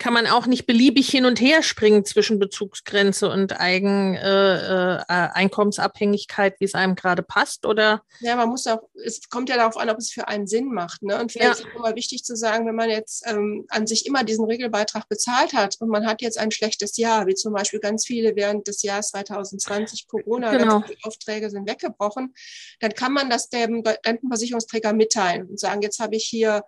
kann 0.00 0.12
man 0.14 0.26
auch 0.26 0.46
nicht 0.46 0.66
beliebig 0.66 1.08
hin 1.08 1.26
und 1.26 1.40
her 1.40 1.62
springen 1.62 2.04
zwischen 2.04 2.38
Bezugsgrenze 2.40 3.30
und 3.30 3.60
Eigen 3.60 4.14
äh, 4.16 4.96
äh, 4.96 5.02
Einkommensabhängigkeit, 5.06 6.56
wie 6.58 6.64
es 6.64 6.74
einem 6.74 6.94
gerade 6.96 7.22
passt, 7.22 7.66
oder? 7.66 8.02
Ja, 8.20 8.34
man 8.34 8.48
muss 8.48 8.66
auch, 8.66 8.80
es 9.04 9.28
kommt 9.28 9.48
ja 9.50 9.56
darauf 9.56 9.76
an, 9.76 9.90
ob 9.90 9.98
es 9.98 10.10
für 10.10 10.26
einen 10.26 10.46
Sinn 10.46 10.72
macht. 10.72 11.02
Ne? 11.02 11.20
Und 11.20 11.30
vielleicht 11.30 11.46
Ja. 11.46 11.52
ist 11.52 11.68
es 11.68 11.76
immer 11.76 11.94
wichtig 11.94 12.24
zu 12.24 12.34
sagen, 12.34 12.66
wenn 12.66 12.74
man 12.74 12.88
jetzt 12.90 13.24
ähm, 13.26 13.66
an 13.68 13.86
sich 13.86 14.06
immer 14.06 14.24
diesen 14.24 14.46
Regelbeitrag 14.46 15.08
bezahlt 15.08 15.52
hat 15.52 15.76
und 15.80 15.88
man 15.88 16.06
hat 16.06 16.22
jetzt 16.22 16.38
ein 16.38 16.50
schlechtes 16.50 16.96
Jahr, 16.96 17.26
wie 17.26 17.34
zum 17.34 17.52
Beispiel 17.52 17.78
ganz 17.78 18.06
viele 18.06 18.34
während 18.36 18.66
des 18.66 18.82
Jahres 18.82 19.08
2020 19.08 20.08
Corona, 20.08 20.50
Genau. 20.56 20.82
viele 20.86 20.98
Aufträge 21.02 21.50
sind 21.50 21.68
weggebrochen, 21.68 22.34
dann 22.80 22.94
kann 22.94 23.12
man 23.12 23.28
das 23.28 23.50
dem 23.50 23.82
Rentenversicherungsträger 23.84 24.92
mitteilen 24.94 25.46
und 25.46 25.60
sagen, 25.60 25.82
jetzt 25.82 26.00
habe 26.00 26.16
ich 26.16 26.24
hier 26.24 26.62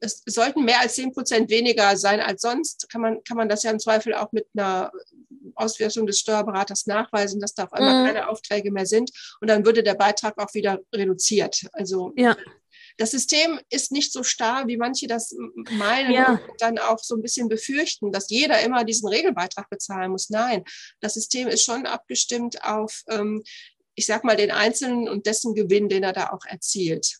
es 0.00 0.22
sollten 0.26 0.64
mehr 0.64 0.80
als 0.80 0.94
zehn 0.94 1.12
Prozent 1.12 1.50
weniger 1.50 1.96
sein 1.96 2.20
als 2.20 2.42
sonst, 2.42 2.88
kann 2.90 3.00
man, 3.00 3.22
kann 3.24 3.36
man 3.36 3.48
das 3.48 3.62
ja 3.62 3.70
im 3.70 3.78
Zweifel 3.78 4.14
auch 4.14 4.32
mit 4.32 4.46
einer 4.56 4.90
Auswertung 5.54 6.06
des 6.06 6.18
Steuerberaters 6.20 6.86
nachweisen, 6.86 7.40
dass 7.40 7.54
da 7.54 7.64
auf 7.64 7.72
einmal 7.72 8.02
Mhm. 8.02 8.06
keine 8.06 8.28
Aufträge 8.28 8.70
mehr 8.72 8.86
sind. 8.86 9.10
Und 9.40 9.48
dann 9.48 9.64
würde 9.64 9.82
der 9.82 9.94
Beitrag 9.94 10.38
auch 10.38 10.52
wieder 10.54 10.80
reduziert. 10.94 11.62
Also 11.72 12.12
Ja. 12.16 12.36
das 12.98 13.12
System 13.12 13.60
ist 13.70 13.92
nicht 13.92 14.12
so 14.12 14.22
starr, 14.22 14.66
wie 14.66 14.76
manche 14.76 15.06
das 15.06 15.34
meinen 15.70 16.12
Ja. 16.12 16.32
und 16.32 16.60
dann 16.60 16.78
auch 16.78 16.98
so 16.98 17.14
ein 17.14 17.22
bisschen 17.22 17.48
befürchten, 17.48 18.10
dass 18.12 18.28
jeder 18.28 18.60
immer 18.62 18.84
diesen 18.84 19.08
Regelbeitrag 19.08 19.70
bezahlen 19.70 20.10
muss. 20.10 20.30
Nein, 20.30 20.64
das 21.00 21.14
System 21.14 21.48
ist 21.48 21.64
schon 21.64 21.86
abgestimmt 21.86 22.62
auf, 22.64 23.02
ähm, 23.08 23.42
ich 23.94 24.04
sag 24.06 24.24
mal, 24.24 24.36
den 24.36 24.50
Einzelnen 24.50 25.08
und 25.08 25.26
dessen 25.26 25.54
Gewinn, 25.54 25.88
den 25.88 26.02
er 26.02 26.12
da 26.12 26.30
auch 26.30 26.44
erzielt. 26.46 27.18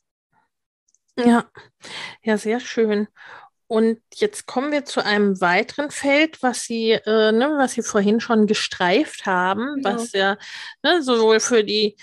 Ja, 1.19 1.45
ja, 2.23 2.37
sehr 2.39 2.61
schön. 2.61 3.09
Und 3.69 4.01
jetzt 4.15 4.47
kommen 4.47 4.71
wir 4.71 4.85
zu 4.85 5.05
einem 5.05 5.41
weiteren 5.41 5.91
Feld, 5.91 6.43
was 6.43 6.65
Sie, 6.65 6.93
äh, 6.93 7.33
ne, 7.33 7.55
was 7.59 7.73
Sie 7.73 7.83
vorhin 7.83 8.21
schon 8.21 8.47
gestreift 8.47 9.27
haben, 9.27 9.77
Genau. 9.83 9.95
was 9.97 10.13
ja 10.13 10.37
ne, 10.83 11.03
sowohl 11.03 11.41
für 11.41 11.65
die 11.65 11.97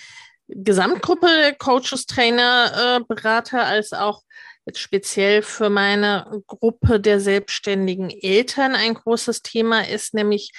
Gesamtgruppe 0.48 1.54
Coaches, 1.58 2.04
Trainer, 2.06 2.98
äh, 3.00 3.04
Berater 3.14 3.64
als 3.64 3.92
auch 3.94 4.22
jetzt 4.66 4.78
speziell 4.78 5.42
für 5.42 5.70
meine 5.70 6.42
Gruppe 6.46 7.00
der 7.00 7.20
selbstständigen 7.20 8.10
Eltern 8.10 8.74
ein 8.74 8.94
großes 8.94 9.42
Thema 9.42 9.88
ist, 9.88 10.12
nämlich 10.14 10.52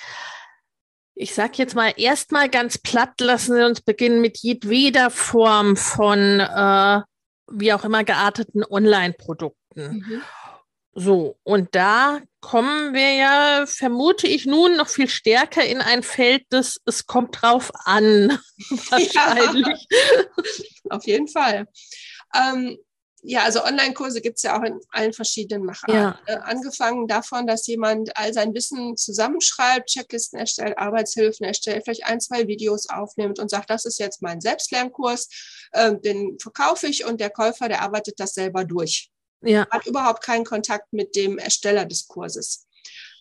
ich 1.17 1.33
sage 1.33 1.53
jetzt 1.57 1.75
mal 1.75 1.93
erstmal 1.95 2.49
ganz 2.49 2.77
platt, 2.77 3.21
lassen 3.21 3.55
Sie 3.55 3.63
uns 3.65 3.81
beginnen 3.81 4.21
mit 4.21 4.39
jedweder 4.39 5.09
Form 5.09 5.77
von 5.77 6.39
äh, 6.41 7.01
wie 7.51 7.73
auch 7.73 7.83
immer 7.83 8.03
gearteten 8.03 8.63
Online-Produkten. 8.63 10.03
Mhm. 10.05 10.21
So, 10.97 11.37
und 11.43 11.75
da 11.75 12.21
kommen 12.39 12.93
wir 12.93 13.13
ja, 13.15 13.65
vermute 13.65 14.27
ich 14.27 14.45
nun, 14.45 14.77
noch 14.77 14.87
viel 14.87 15.09
stärker 15.09 15.65
in 15.65 15.81
ein 15.81 16.03
Feld 16.03 16.43
des 16.53 16.79
Es 16.85 17.05
kommt 17.05 17.41
drauf 17.41 17.69
an. 17.83 18.39
Wahrscheinlich. 18.69 19.87
Auf 20.89 21.05
jeden 21.05 21.27
Fall. 21.27 21.67
Ähm, 22.33 22.77
ja, 23.27 23.43
also 23.43 23.63
Online-Kurse 23.63 24.21
gibt 24.21 24.37
es 24.37 24.43
ja 24.43 24.57
auch 24.57 24.63
in 24.63 24.79
allen 24.89 25.13
verschiedenen 25.13 25.65
Macharten. 25.65 25.95
Ja. 25.95 26.19
Äh, 26.27 26.37
angefangen 26.37 27.07
davon, 27.07 27.47
dass 27.47 27.65
jemand 27.65 28.15
all 28.15 28.33
sein 28.33 28.53
Wissen 28.53 28.95
zusammenschreibt, 28.97 29.89
Checklisten 29.89 30.39
erstellt, 30.39 30.77
Arbeitshilfen 30.77 31.45
erstellt, 31.45 31.83
vielleicht 31.83 32.05
ein, 32.05 32.21
zwei 32.21 32.47
Videos 32.47 32.87
aufnimmt 32.87 33.39
und 33.39 33.49
sagt, 33.49 33.69
das 33.69 33.85
ist 33.85 33.99
jetzt 33.99 34.21
mein 34.21 34.41
Selbstlernkurs, 34.41 35.29
äh, 35.71 35.95
den 35.95 36.37
verkaufe 36.39 36.87
ich 36.87 37.05
und 37.05 37.19
der 37.19 37.31
Käufer, 37.31 37.67
der 37.67 37.81
arbeitet 37.81 38.19
das 38.19 38.33
selber 38.33 38.63
durch. 38.63 39.09
Ja, 39.41 39.67
Hat 39.69 39.85
überhaupt 39.85 40.23
keinen 40.23 40.45
Kontakt 40.45 40.93
mit 40.93 41.15
dem 41.15 41.37
Ersteller 41.37 41.85
des 41.85 42.07
Kurses. 42.07 42.64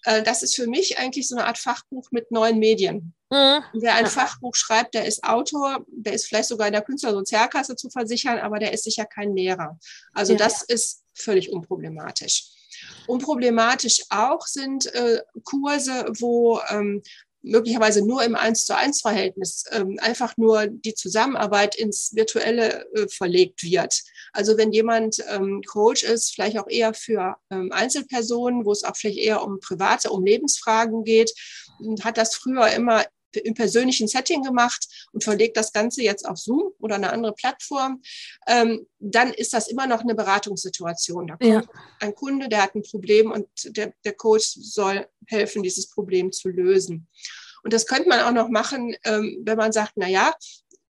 Äh, 0.05 0.23
das 0.23 0.43
ist 0.43 0.55
für 0.55 0.67
mich 0.67 0.99
eigentlich 0.99 1.29
so 1.29 1.37
eine 1.37 1.47
Art 1.47 1.59
Fachbuch 1.59 2.09
mit 2.11 2.31
neuen 2.31 2.59
Medien. 2.59 3.15
Mhm. 3.31 3.63
Wer 3.73 3.95
ein 3.97 4.05
Ja. 4.05 4.11
Fachbuch 4.11 4.55
schreibt, 4.55 4.95
der 4.95 5.07
ist 5.07 5.25
Autor, 5.25 5.85
der 5.89 6.13
ist 6.13 6.27
vielleicht 6.27 6.49
sogar 6.49 6.67
in 6.67 6.73
der 6.73 6.83
Künstlersozialkasse 6.83 7.77
zu 7.77 7.91
versichern, 7.91 8.39
aber 8.39 8.59
der 8.59 8.73
ist 8.73 8.85
sicher 8.85 9.07
kein 9.07 9.35
Lehrer. 9.35 9.79
Also 10.13 10.33
Ja. 10.33 10.39
das 10.39 10.63
ist 10.63 11.03
völlig 11.15 11.51
unproblematisch. 11.53 12.45
Unproblematisch 13.07 14.03
auch 14.11 14.47
sind 14.47 14.87
äh, 14.95 15.21
Kurse, 15.45 16.07
wo 16.19 16.61
ähm, 16.69 17.03
möglicherweise 17.43 18.07
nur 18.07 18.25
im 18.25 18.35
1 18.35 18.65
zu 18.65 18.77
1 18.77 19.01
Verhältnis 19.03 19.65
ähm, 19.71 19.99
einfach 20.01 20.37
nur 20.37 20.67
die 20.67 20.95
Zusammenarbeit 20.95 21.75
ins 21.77 22.15
Virtuelle 22.15 22.87
äh, 22.95 23.09
verlegt 23.09 23.63
wird. 23.63 24.01
Also 24.35 24.59
wenn 24.59 24.73
jemand 24.73 25.17
ähm, 25.29 25.63
Coach 25.67 26.03
ist, 26.03 26.35
vielleicht 26.35 26.59
auch 26.59 26.69
eher 26.69 26.93
für 26.93 27.37
ähm, 27.51 27.71
Einzelpersonen, 27.73 28.65
wo 28.65 28.73
es 28.73 28.85
auch 28.85 28.97
vielleicht 28.97 29.19
eher 29.19 29.43
um 29.43 29.61
private, 29.61 30.11
um 30.11 30.25
Lebensfragen 30.25 31.05
geht, 31.05 31.33
hat 32.03 32.19
das 32.19 32.35
früher 32.35 32.69
immer 32.69 33.05
im 33.43 33.55
persönlichen 33.55 34.09
Setting 34.09 34.43
gemacht 34.43 35.09
und 35.13 35.25
verlegt 35.25 35.57
das 35.57 35.73
Ganze 35.73 36.03
jetzt 36.03 36.27
auf 36.27 36.39
Zoom 36.39 36.73
oder 36.79 36.97
eine 36.97 37.13
andere 37.13 37.33
Plattform, 37.35 38.03
ähm, 38.47 38.87
dann 38.99 39.33
ist 39.33 39.53
das 39.53 39.69
immer 39.69 39.87
noch 39.87 40.03
eine 40.03 40.15
Beratungssituation. 40.15 41.27
Da 41.27 41.37
kommt 41.37 41.51
Ja. 41.51 41.63
ein 42.01 42.15
Kunde, 42.15 42.49
der 42.49 42.63
hat 42.63 42.75
ein 42.75 42.83
Problem 42.83 43.33
und 43.33 43.47
der, 43.65 43.93
der 44.05 44.15
Coach 44.15 44.55
soll 44.61 45.07
helfen, 45.27 45.63
dieses 45.63 45.89
Problem 45.91 46.33
zu 46.33 46.49
lösen. 46.49 47.09
Und 47.65 47.73
das 47.73 47.87
könnte 47.87 48.09
man 48.09 48.21
auch 48.21 48.33
noch 48.33 48.51
machen, 48.51 48.95
ähm, 49.05 49.43
wenn 49.45 49.57
man 49.57 49.73
sagt, 49.73 49.93
na 49.97 50.07
ja, 50.07 50.35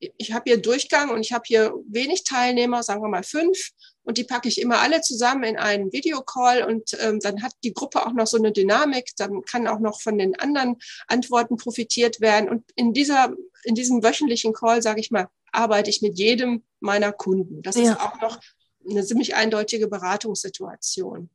ich 0.00 0.32
habe 0.32 0.44
hier 0.46 0.60
Durchgang 0.60 1.10
und 1.10 1.20
ich 1.20 1.32
habe 1.32 1.44
hier 1.46 1.74
wenig 1.88 2.24
Teilnehmer, 2.24 2.82
sagen 2.82 3.02
wir 3.02 3.08
mal 3.08 3.22
fünf, 3.22 3.70
und 4.02 4.16
die 4.18 4.24
packe 4.24 4.48
ich 4.48 4.60
immer 4.60 4.80
alle 4.80 5.02
zusammen 5.02 5.44
in 5.44 5.56
einen 5.58 5.92
Videocall 5.92 6.64
und 6.64 6.96
ähm, 7.00 7.20
dann 7.20 7.42
hat 7.42 7.52
die 7.62 7.74
Gruppe 7.74 8.04
auch 8.06 8.12
noch 8.12 8.26
so 8.26 8.38
eine 8.38 8.50
Dynamik, 8.50 9.10
dann 9.16 9.42
kann 9.42 9.68
auch 9.68 9.78
noch 9.78 10.00
von 10.00 10.16
den 10.18 10.38
anderen 10.38 10.76
Antworten 11.06 11.56
profitiert 11.56 12.20
werden. 12.20 12.48
Und 12.48 12.64
in 12.76 12.92
dieser, 12.94 13.34
in 13.62 13.74
diesem 13.74 14.02
wöchentlichen 14.02 14.52
Call, 14.54 14.82
sage 14.82 15.00
ich 15.00 15.10
mal, 15.10 15.28
arbeite 15.52 15.90
ich 15.90 16.00
mit 16.00 16.18
jedem 16.18 16.64
meiner 16.80 17.12
Kunden. 17.12 17.62
Das 17.62 17.76
Ja. 17.76 17.92
ist 17.92 18.00
auch 18.00 18.20
noch 18.20 18.40
eine 18.88 19.04
ziemlich 19.04 19.34
eindeutige 19.34 19.86
Beratungssituation. 19.86 21.28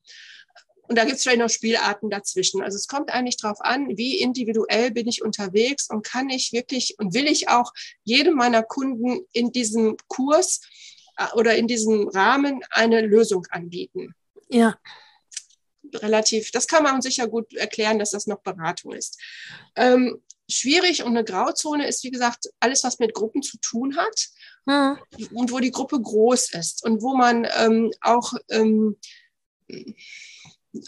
Und 0.88 0.98
da 0.98 1.04
gibt 1.04 1.18
es 1.18 1.24
vielleicht 1.24 1.40
noch 1.40 1.50
Spielarten 1.50 2.10
dazwischen. 2.10 2.62
Also 2.62 2.78
es 2.78 2.88
kommt 2.88 3.10
eigentlich 3.10 3.38
darauf 3.38 3.62
an, 3.62 3.98
wie 3.98 4.20
individuell 4.20 4.92
bin 4.92 5.08
ich 5.08 5.24
unterwegs 5.24 5.90
und 5.90 6.06
kann 6.06 6.30
ich 6.30 6.54
wirklich 6.54 6.96
und 7.00 7.14
will 7.14 7.28
ich 7.28 7.50
auch 7.50 7.72
jedem 8.04 8.36
meiner 8.36 8.64
Kunden 8.64 9.26
in 9.32 9.52
diesem 9.52 9.98
Kurs 10.08 10.62
äh, 11.18 11.26
oder 11.36 11.56
in 11.56 11.68
diesem 11.68 12.08
Rahmen 12.10 12.62
eine 12.70 13.02
Lösung 13.02 13.46
anbieten. 13.50 14.14
ja, 14.50 14.78
Relativ, 15.94 16.52
das 16.52 16.68
kann 16.68 16.84
man 16.84 17.02
sicher 17.02 17.28
gut 17.28 17.54
erklären, 17.54 18.00
dass 18.00 18.12
das 18.12 18.28
noch 18.28 18.42
Beratung 18.42 18.94
ist. 18.94 19.20
Ähm, 19.76 20.22
schwierig 20.50 21.04
und 21.04 21.10
eine 21.10 21.24
Grauzone 21.24 21.88
ist, 21.88 22.04
wie 22.04 22.12
gesagt, 22.12 22.50
alles, 22.60 22.84
was 22.84 23.00
mit 23.00 23.14
Gruppen 23.14 23.42
zu 23.42 23.58
tun 23.60 23.96
hat 23.98 24.28
mhm. 24.66 25.00
und 25.34 25.52
wo 25.52 25.60
die 25.60 25.72
Gruppe 25.72 26.00
groß 26.00 26.54
ist 26.54 26.84
und 26.84 27.02
wo 27.02 27.16
man 27.16 27.48
ähm, 27.58 27.92
auch 28.02 28.34
ähm, 28.50 28.98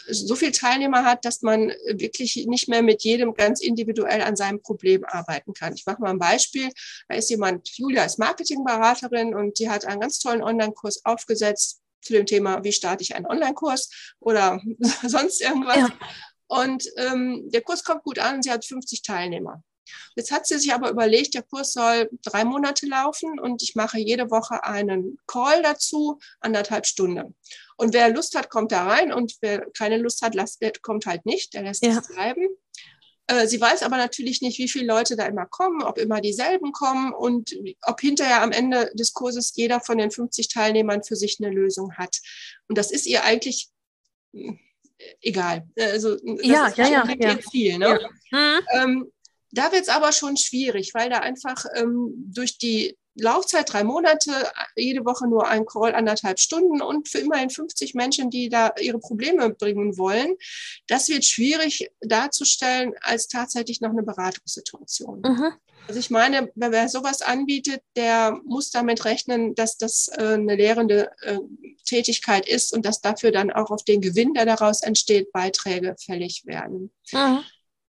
so 0.09 0.35
viel 0.35 0.51
Teilnehmer 0.51 1.03
hat, 1.03 1.25
dass 1.25 1.41
man 1.41 1.69
wirklich 1.85 2.45
nicht 2.47 2.67
mehr 2.67 2.81
mit 2.81 3.03
jedem 3.03 3.33
ganz 3.33 3.61
individuell 3.61 4.21
an 4.21 4.35
seinem 4.35 4.61
Problem 4.61 5.03
arbeiten 5.05 5.53
kann. 5.53 5.73
Ich 5.73 5.85
mache 5.85 6.01
mal 6.01 6.11
ein 6.11 6.19
Beispiel. 6.19 6.69
Da 7.07 7.15
ist 7.15 7.29
jemand, 7.29 7.69
Julia 7.77 8.03
ist 8.03 8.19
Marketingberaterin 8.19 9.35
und 9.35 9.59
die 9.59 9.69
hat 9.69 9.85
einen 9.85 10.01
ganz 10.01 10.19
tollen 10.19 10.43
Online-Kurs 10.43 11.05
aufgesetzt 11.05 11.81
zu 12.01 12.13
dem 12.13 12.25
Thema, 12.25 12.63
wie 12.63 12.71
starte 12.71 13.03
ich 13.03 13.15
einen 13.15 13.25
Online-Kurs 13.25 14.13
oder 14.19 14.61
sonst 15.07 15.41
irgendwas. 15.41 15.77
Ja. 15.77 15.89
Und 16.47 16.85
ähm, 16.97 17.49
der 17.51 17.61
Kurs 17.61 17.83
kommt 17.83 18.03
gut 18.03 18.19
an, 18.19 18.41
sie 18.41 18.51
hat 18.51 18.65
50 18.65 19.01
Teilnehmer. 19.01 19.63
Jetzt 20.15 20.31
hat 20.31 20.47
sie 20.47 20.57
sich 20.57 20.73
aber 20.73 20.89
überlegt, 20.89 21.33
der 21.33 21.43
Kurs 21.43 21.73
soll 21.73 22.09
drei 22.23 22.45
Monate 22.45 22.85
laufen 22.85 23.39
und 23.39 23.63
ich 23.63 23.75
mache 23.75 23.99
jede 23.99 24.29
Woche 24.29 24.63
einen 24.63 25.19
Call 25.27 25.61
dazu, 25.63 26.19
anderthalb 26.39 26.85
Stunden. 26.85 27.35
Und 27.77 27.93
wer 27.93 28.09
Lust 28.09 28.35
hat, 28.35 28.49
kommt 28.49 28.71
da 28.71 28.85
rein 28.87 29.13
und 29.13 29.35
wer 29.41 29.69
keine 29.71 29.97
Lust 29.97 30.21
hat, 30.21 30.35
lasst, 30.35 30.61
kommt 30.81 31.05
halt 31.05 31.25
nicht, 31.25 31.53
der 31.53 31.63
lässt 31.63 31.85
ja. 31.85 31.99
es 31.99 32.07
bleiben. 32.07 32.47
Äh, 33.27 33.47
sie 33.47 33.59
weiß 33.59 33.83
aber 33.83 33.97
natürlich 33.97 34.41
nicht, 34.41 34.57
wie 34.57 34.69
viele 34.69 34.87
Leute 34.87 35.15
da 35.15 35.25
immer 35.25 35.45
kommen, 35.45 35.83
ob 35.83 35.97
immer 35.97 36.21
dieselben 36.21 36.71
kommen 36.71 37.13
und 37.13 37.53
ob 37.83 37.99
hinterher 37.99 38.41
am 38.41 38.51
Ende 38.51 38.89
des 38.93 39.13
Kurses 39.13 39.51
jeder 39.55 39.81
von 39.81 39.97
den 39.97 40.11
50 40.11 40.47
Teilnehmern 40.47 41.03
für 41.03 41.17
sich 41.17 41.37
eine 41.39 41.53
Lösung 41.53 41.93
hat. 41.97 42.19
Und 42.69 42.77
das 42.77 42.89
ist 42.89 43.05
ihr 43.05 43.23
eigentlich 43.23 43.69
hm, 44.33 44.59
egal. 45.21 45.67
Also, 45.77 46.17
ja, 46.41 46.71
ja, 46.75 46.87
ja, 46.87 47.15
ja. 47.19 47.37
Viel, 47.51 47.77
ne? 47.77 47.99
ja. 47.99 48.09
Mhm. 48.31 48.65
Ähm, 48.73 49.11
da 49.57 49.71
wird 49.71 49.83
es 49.83 49.89
aber 49.89 50.11
schon 50.11 50.37
schwierig, 50.37 50.93
weil 50.93 51.09
da 51.09 51.19
einfach 51.19 51.65
ähm, 51.75 52.13
durch 52.15 52.57
die 52.57 52.97
Laufzeit 53.19 53.73
drei 53.73 53.83
Monate, 53.83 54.31
jede 54.75 55.03
Woche 55.03 55.27
nur 55.27 55.47
ein 55.47 55.65
Call, 55.65 55.95
anderthalb 55.95 56.39
Stunden 56.39 56.81
und 56.81 57.09
für 57.09 57.17
immerhin 57.17 57.49
50 57.49 57.95
Menschen, 57.95 58.29
die 58.29 58.49
da 58.49 58.73
ihre 58.79 58.99
Probleme 58.99 59.49
bringen 59.49 59.97
wollen. 59.97 60.35
Das 60.87 61.09
wird 61.09 61.25
schwierig 61.25 61.89
darzustellen 62.01 62.93
als 63.01 63.27
tatsächlich 63.27 63.81
noch 63.81 63.89
eine 63.89 64.03
Beratungssituation. 64.03 65.21
Mhm. 65.21 65.53
Also 65.87 65.99
ich 65.99 66.09
meine, 66.09 66.51
wer 66.55 66.89
sowas 66.89 67.21
anbietet, 67.21 67.81
der 67.95 68.39
muss 68.43 68.71
damit 68.71 69.05
rechnen, 69.05 69.55
dass 69.55 69.77
das 69.77 70.09
äh, 70.09 70.33
eine 70.33 70.55
lehrende 70.55 71.11
äh, 71.21 71.39
Tätigkeit 71.85 72.47
ist 72.47 72.73
und 72.73 72.85
dass 72.85 73.01
dafür 73.01 73.31
dann 73.31 73.51
auch 73.51 73.71
auf 73.71 73.83
den 73.83 74.01
Gewinn, 74.01 74.33
der 74.33 74.45
daraus 74.45 74.83
entsteht, 74.83 75.31
Beiträge 75.31 75.95
fällig 75.97 76.45
werden. 76.45 76.91
Mhm. 77.11 77.39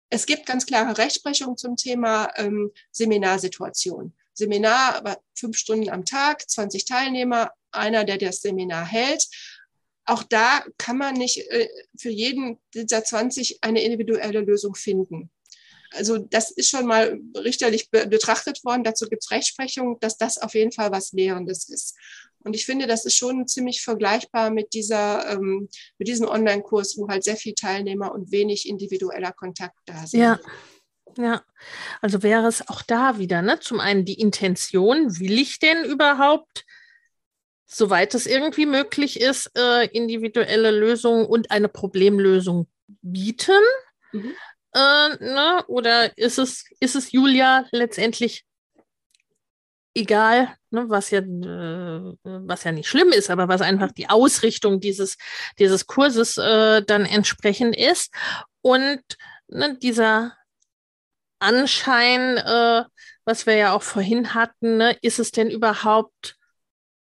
Es 0.08 0.26
gibt 0.26 0.46
ganz 0.46 0.66
klare 0.66 0.96
Rechtsprechung 0.96 1.56
zum 1.56 1.76
Thema 1.76 2.30
ähm, 2.36 2.70
Seminarsituation. 2.92 4.14
Seminar, 4.34 4.96
aber 4.96 5.18
fünf 5.34 5.56
Stunden 5.56 5.88
am 5.88 6.04
Tag, 6.04 6.48
20 6.48 6.84
Teilnehmer, 6.84 7.52
einer, 7.72 8.04
der 8.04 8.18
das 8.18 8.42
Seminar 8.42 8.86
hält. 8.86 9.26
Auch 10.04 10.22
da 10.22 10.64
kann 10.78 10.98
man 10.98 11.14
nicht 11.14 11.38
äh, 11.50 11.68
für 11.98 12.10
jeden 12.10 12.60
dieser 12.74 13.02
20 13.02 13.58
eine 13.62 13.82
individuelle 13.82 14.40
Lösung 14.40 14.74
finden. 14.74 15.30
Also 15.92 16.18
das 16.18 16.50
ist 16.50 16.70
schon 16.70 16.86
mal 16.86 17.18
richterlich 17.36 17.90
be 17.90 18.06
betrachtet 18.06 18.64
worden. 18.64 18.84
Dazu 18.84 19.08
gibt 19.08 19.24
es 19.24 19.30
Rechtsprechung, 19.30 19.98
dass 20.00 20.16
das 20.18 20.38
auf 20.38 20.54
jeden 20.54 20.72
Fall 20.72 20.90
was 20.92 21.12
Lehrendes 21.12 21.68
ist. 21.68 21.96
Und 22.40 22.54
ich 22.54 22.64
finde, 22.64 22.86
das 22.86 23.04
ist 23.04 23.16
schon 23.16 23.48
ziemlich 23.48 23.82
vergleichbar 23.82 24.50
mit 24.50 24.72
dieser, 24.72 25.32
ähm, 25.32 25.68
mit 25.98 26.06
diesem 26.06 26.28
Online-Kurs, 26.28 26.96
wo 26.96 27.08
halt 27.08 27.24
sehr 27.24 27.36
viel 27.36 27.54
Teilnehmer 27.54 28.12
und 28.12 28.30
wenig 28.30 28.68
individueller 28.68 29.32
Kontakt 29.32 29.76
da 29.86 30.06
sind. 30.06 30.20
Ja. 30.20 30.38
Ja, 31.18 31.42
also 32.02 32.22
wäre 32.22 32.46
es 32.46 32.68
auch 32.68 32.82
da 32.82 33.18
wieder, 33.18 33.40
ne? 33.40 33.58
Zum 33.60 33.80
einen 33.80 34.04
die 34.04 34.20
Intention, 34.20 35.18
will 35.18 35.38
ich 35.38 35.58
denn 35.58 35.84
überhaupt, 35.84 36.66
soweit 37.66 38.14
es 38.14 38.26
irgendwie 38.26 38.66
möglich 38.66 39.20
ist, 39.20 39.50
äh, 39.56 39.86
individuelle 39.86 40.70
Lösungen 40.70 41.24
und 41.24 41.50
eine 41.50 41.68
Problemlösung 41.68 42.68
bieten? 43.00 43.62
Mhm. 44.12 44.34
Äh, 44.76 45.24
ne? 45.24 45.64
Oder 45.68 46.16
ist 46.18 46.38
es, 46.38 46.66
ist 46.80 46.96
es 46.96 47.10
Julia 47.10 47.64
letztendlich 47.72 48.44
egal, 49.94 50.54
ne, 50.70 50.84
was 50.90 51.10
ja, 51.10 51.20
äh, 51.20 52.16
was 52.22 52.64
ja 52.64 52.72
nicht 52.72 52.86
schlimm 52.86 53.08
ist, 53.08 53.30
aber 53.30 53.48
was 53.48 53.62
einfach 53.62 53.90
die 53.92 54.10
Ausrichtung 54.10 54.78
dieses, 54.78 55.16
dieses 55.58 55.86
Kurses 55.86 56.36
äh, 56.36 56.82
dann 56.82 57.06
entsprechend 57.06 57.74
ist. 57.74 58.12
Und 58.60 59.00
ne, 59.48 59.78
dieser 59.78 60.36
Anschein, 61.38 62.36
äh, 62.36 62.84
was 63.24 63.46
wir 63.46 63.56
ja 63.56 63.72
auch 63.72 63.82
vorhin 63.82 64.34
hatten, 64.34 64.76
ne, 64.76 64.98
ist 65.00 65.18
es 65.18 65.30
denn 65.30 65.50
überhaupt 65.50 66.36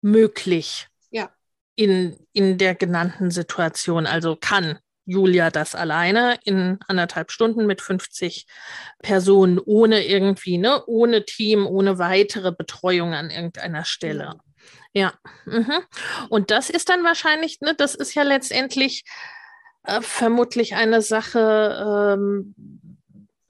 möglich? 0.00 0.86
Ja. 1.10 1.30
In, 1.74 2.16
in 2.32 2.56
der 2.58 2.76
genannten 2.76 3.32
Situation, 3.32 4.06
also 4.06 4.36
kann 4.36 4.78
Julia 5.06 5.50
das 5.50 5.74
alleine 5.74 6.38
in 6.44 6.78
anderthalb 6.88 7.30
Stunden 7.30 7.66
mit 7.66 7.80
50 7.80 8.46
Personen 9.02 9.58
ohne 9.58 10.06
irgendwie, 10.06 10.58
ne, 10.58 10.84
ohne 10.86 11.24
Team, 11.24 11.66
ohne 11.66 11.98
weitere 11.98 12.52
Betreuung 12.52 13.14
an 13.14 13.30
irgendeiner 13.30 13.84
Stelle. 13.84 14.34
Ja. 14.92 15.14
Mhm. 15.44 15.82
Und 16.30 16.50
das 16.50 16.70
ist 16.70 16.88
dann 16.88 17.04
wahrscheinlich, 17.04 17.60
ne, 17.60 17.74
das 17.74 17.94
ist 17.94 18.14
ja 18.14 18.22
letztendlich 18.22 19.04
äh, 19.84 20.00
vermutlich 20.00 20.74
eine 20.74 21.02
Sache, 21.02 22.16
ähm, 22.16 22.54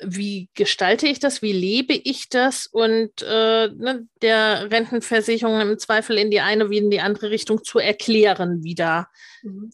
wie 0.03 0.51
gestalte 0.55 1.07
ich 1.07 1.21
das, 1.21 1.41
wie 1.41 1.53
lebe 1.53 1.95
ich 1.95 2.29
das 2.29 2.67
und 2.67 3.23
äh, 3.23 3.69
ne, 3.69 4.09
der 4.23 4.71
Rentenversicherung 4.71 5.61
im 5.61 5.79
Zweifel 5.79 6.19
in 6.19 6.31
die 6.31 6.41
eine 6.41 6.69
wie 6.69 6.79
in 6.79 6.91
die 6.91 7.01
andere 7.01 7.31
Richtung 7.31 7.63
zu 7.63 7.79
erklären, 7.79 8.65
wieder 8.65 9.09
mhm 9.43 9.71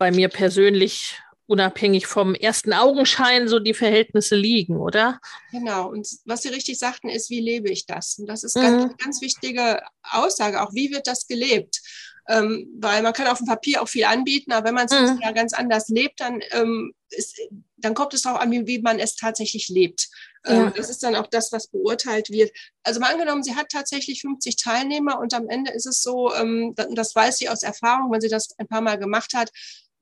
bei 0.00 0.10
mir 0.10 0.28
persönlich 0.28 1.18
unabhängig 1.46 2.06
vom 2.06 2.34
ersten 2.34 2.72
Augenschein 2.72 3.48
so 3.48 3.58
die 3.58 3.74
Verhältnisse 3.74 4.34
liegen, 4.34 4.78
oder? 4.78 5.20
Genau. 5.52 5.90
Und 5.90 6.08
was 6.24 6.42
Sie 6.42 6.48
richtig 6.48 6.78
sagten, 6.78 7.10
ist, 7.10 7.28
wie 7.28 7.40
lebe 7.40 7.68
ich 7.68 7.86
das? 7.86 8.18
Und 8.18 8.26
das 8.26 8.42
ist 8.42 8.56
mhm. 8.56 8.62
ganz, 8.62 8.96
ganz 8.96 9.20
wichtige 9.20 9.82
Aussage. 10.10 10.62
Auch 10.62 10.72
wie 10.72 10.90
wird 10.90 11.06
das 11.06 11.26
gelebt? 11.26 11.80
Ähm, 12.28 12.68
weil 12.78 13.02
man 13.02 13.12
kann 13.12 13.26
auf 13.26 13.38
dem 13.38 13.46
Papier 13.48 13.82
auch 13.82 13.88
viel 13.88 14.04
anbieten, 14.04 14.52
aber 14.52 14.68
wenn 14.68 14.74
man 14.74 14.86
es 14.86 14.92
mhm. 14.92 15.18
ja 15.20 15.32
ganz 15.32 15.52
anders 15.52 15.88
lebt, 15.88 16.20
dann, 16.20 16.40
ähm, 16.52 16.94
ist, 17.10 17.36
dann 17.76 17.94
kommt 17.94 18.14
es 18.14 18.22
darauf 18.22 18.40
an, 18.40 18.52
wie, 18.52 18.66
wie, 18.66 18.80
man 18.80 19.00
es 19.00 19.16
tatsächlich 19.16 19.68
lebt. 19.68 20.08
Ähm, 20.46 20.56
ja. 20.56 20.70
das 20.70 20.88
ist 20.88 21.02
dann 21.02 21.16
auch 21.16 21.26
das, 21.26 21.50
was 21.50 21.66
beurteilt 21.66 22.30
wird. 22.30 22.52
Also 22.84 23.00
mal 23.00 23.12
angenommen, 23.12 23.42
sie 23.42 23.56
hat 23.56 23.70
tatsächlich 23.70 24.20
50 24.20 24.56
Teilnehmer 24.56 25.18
und 25.18 25.34
am 25.34 25.48
Ende 25.48 25.72
ist 25.72 25.86
es 25.86 26.00
so, 26.00 26.32
ähm, 26.32 26.74
das 26.94 27.14
weiß 27.14 27.38
sie 27.38 27.48
aus 27.48 27.64
Erfahrung, 27.64 28.12
wenn 28.12 28.20
sie 28.20 28.28
das 28.28 28.56
ein 28.58 28.68
paar 28.68 28.80
Mal 28.80 28.98
gemacht 28.98 29.32
hat, 29.34 29.50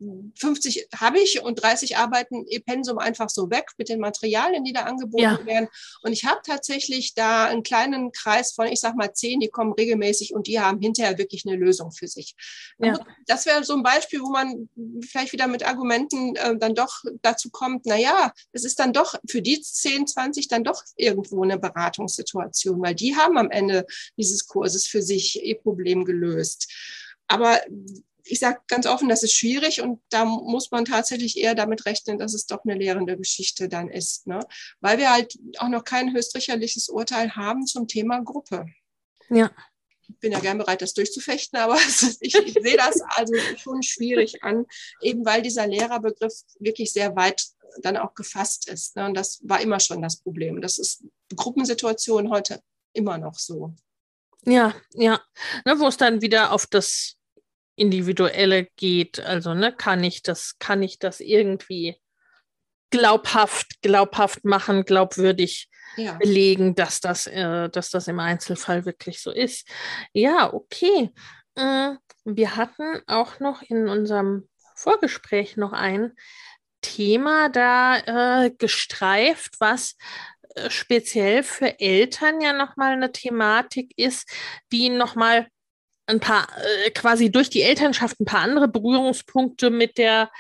50 0.01 0.89
habe 0.97 1.19
ich 1.19 1.43
und 1.43 1.63
30 1.63 1.97
arbeiten 1.97 2.47
ihr 2.47 2.63
Pensum 2.63 2.99
einfach 2.99 3.29
so 3.29 3.51
weg 3.51 3.71
mit 3.79 3.89
den 3.89 3.99
Materialien, 3.99 4.63
die 4.65 4.73
da 4.73 4.83
angeboten 4.83 5.23
ja. 5.23 5.47
werden. 5.47 5.69
Und 6.03 6.13
ich 6.13 6.25
habe 6.25 6.41
tatsächlich 6.45 7.15
da 7.15 7.47
einen 7.47 7.65
kleinen 7.65 8.13
Kreis 8.13 8.53
von, 8.53 8.67
ich 8.69 8.81
sag 8.81 8.95
mal, 8.95 9.13
zehn, 9.13 9.41
die 9.41 9.49
kommen 9.49 9.73
regelmäßig 9.73 10.35
und 10.35 10.47
die 10.47 10.61
haben 10.61 10.81
hinterher 10.81 11.19
wirklich 11.19 11.45
eine 11.47 11.57
Lösung 11.57 11.91
für 11.91 12.07
sich. 12.07 12.35
Ja. 12.79 12.99
Das 13.27 13.47
wäre 13.47 13.65
so 13.65 13.75
ein 13.75 13.83
Beispiel, 13.83 14.21
wo 14.21 14.31
man 14.31 14.69
vielleicht 15.03 15.33
wieder 15.33 15.49
mit 15.49 15.67
Argumenten 15.67 16.37
äh, 16.37 16.57
dann 16.57 16.75
doch 16.75 17.03
dazu 17.23 17.51
kommt, 17.51 17.87
na 17.87 17.97
ja, 17.97 18.33
es 18.53 18.65
ist 18.65 18.79
dann 18.79 18.93
doch 18.93 19.17
für 19.29 19.43
die 19.43 19.61
10, 19.61 20.07
20 20.07 20.49
dann 20.49 20.63
doch 20.63 20.83
irgendwo 20.97 21.43
eine 21.43 21.59
Beratungssituation, 21.59 22.81
weil 22.81 22.95
die 22.95 23.17
haben 23.17 23.37
am 23.37 23.51
Ende 23.51 23.85
dieses 24.17 24.47
Kurses 24.47 24.87
für 24.87 25.03
sich 25.03 25.45
ihr 25.45 25.59
Problem 25.59 26.05
gelöst. 26.05 26.73
Aber 27.27 27.61
ich 28.31 28.39
sage 28.39 28.61
ganz 28.69 28.87
offen, 28.87 29.09
das 29.09 29.23
ist 29.23 29.35
schwierig 29.35 29.81
und 29.81 30.01
da 30.11 30.25
muss 30.25 30.71
man 30.71 30.85
tatsächlich 30.85 31.39
eher 31.39 31.55
damit 31.55 31.87
rechnen, 31.87 32.19
dass 32.19 32.35
es 32.35 32.47
doch 32.47 32.65
eine 32.65 32.75
lehrende 32.75 33.17
Geschichte 33.17 33.69
dann 33.69 33.91
ist, 33.91 34.27
ne? 34.27 34.41
weil 34.81 34.99
wir 34.99 35.11
halt 35.11 35.39
auch 35.59 35.69
noch 35.69 35.85
kein 35.85 36.13
höchstrichterliches 36.13 36.89
Urteil 36.89 37.35
haben 37.37 37.67
zum 37.67 37.89
Thema 37.89 38.21
Gruppe. 38.23 38.67
Ja. 39.31 39.51
Ich 40.09 40.19
bin 40.21 40.33
ja 40.33 40.41
gern 40.41 40.59
bereit, 40.59 40.81
das 40.81 40.95
durchzufechten, 40.95 41.59
aber 41.59 41.77
ich, 42.21 42.35
ich 42.35 42.53
sehe 42.55 42.77
das 42.77 43.01
also 43.09 43.35
schon 43.57 43.83
schwierig 43.83 44.43
an, 44.43 44.67
eben 45.03 45.25
weil 45.25 45.43
dieser 45.43 45.67
Lehrerbegriff 45.67 46.33
wirklich 46.59 46.93
sehr 46.93 47.15
weit 47.17 47.45
dann 47.83 47.97
auch 47.97 48.15
gefasst 48.15 48.69
ist. 48.69 48.97
Ne? 48.97 49.07
Und 49.07 49.15
das 49.15 49.41
war 49.45 49.61
immer 49.61 49.81
schon 49.81 50.03
das 50.03 50.21
Problem. 50.21 50.61
Das 50.61 50.79
ist 50.79 51.05
Gruppensituation 51.37 52.31
heute 52.31 52.63
immer 52.93 53.19
noch 53.19 53.39
so. 53.39 53.75
Ja, 54.45 54.75
ja. 54.95 55.21
Ne, 55.65 55.79
wo 55.79 55.87
es 55.89 55.97
dann 55.97 56.23
wieder 56.23 56.53
auf 56.53 56.67
das 56.67 57.18
Individuelle 57.79 58.69
geht. 58.77 59.21
Also, 59.21 59.55
ne, 59.55 59.73
kann 59.73 60.03
ich 60.05 60.23
das, 60.23 60.59
kann 60.59 60.83
ich 60.83 60.99
das 60.99 61.21
irgendwie 61.21 61.97
glaubhaft, 62.91 63.83
glaubhaft 63.83 64.45
machen, 64.45 64.85
glaubwürdig 64.85 65.69
ja. 65.97 66.15
belegen, 66.15 66.75
dass 66.75 67.01
das, 67.01 67.27
äh, 67.27 67.69
dass 67.69 67.91
das 67.91 68.09
im 68.09 68.21
Einzelfall 68.21 68.85
wirklich 68.85 69.21
so 69.21 69.31
ist. 69.31 69.69
Ja, 70.13 70.53
okay. 70.53 71.13
Äh, 71.55 71.95
wir 72.25 72.57
hatten 72.57 73.03
auch 73.07 73.41
noch 73.41 73.63
in 73.63 73.89
unserem 73.89 74.49
Vorgespräch 74.75 75.57
noch 75.57 75.73
ein 75.73 76.13
Thema 76.81 77.49
da 77.49 78.45
äh, 78.45 78.51
gestreift, 78.51 79.57
was 79.59 79.97
äh, 80.55 80.71
speziell 80.71 81.43
für 81.43 81.81
Eltern 81.81 82.41
ja 82.41 82.53
nochmal 82.53 82.93
eine 82.93 83.11
Thematik 83.11 83.93
ist, 83.97 84.31
die 84.73 84.89
nochmal 84.89 85.49
ein 86.09 86.21
paar, 86.21 86.49
äh, 86.87 86.91
quasi 86.91 87.31
durch 87.31 87.51
die 87.51 87.63
Elternschaft 87.63 88.19
ein 88.21 88.25
paar 88.25 88.41
andere 88.41 88.67
Berührungspunkte 88.67 89.71
mit 89.71 89.99
der, 89.99 90.31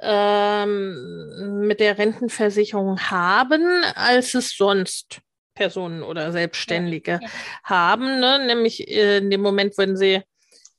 ähm, 0.00 1.66
mit 1.66 1.80
der 1.80 1.98
Rentenversicherung 1.98 2.98
haben, 2.98 3.62
als 3.94 4.34
es 4.34 4.56
sonst 4.56 5.20
Personen 5.54 6.02
oder 6.02 6.32
Selbstständige 6.32 7.12
ja, 7.12 7.20
ja. 7.20 7.28
haben, 7.64 8.20
ne? 8.20 8.44
nämlich 8.46 8.88
äh, 8.88 9.18
in 9.18 9.30
dem 9.30 9.42
Moment, 9.42 9.76
wenn 9.76 9.96
sie 9.96 10.22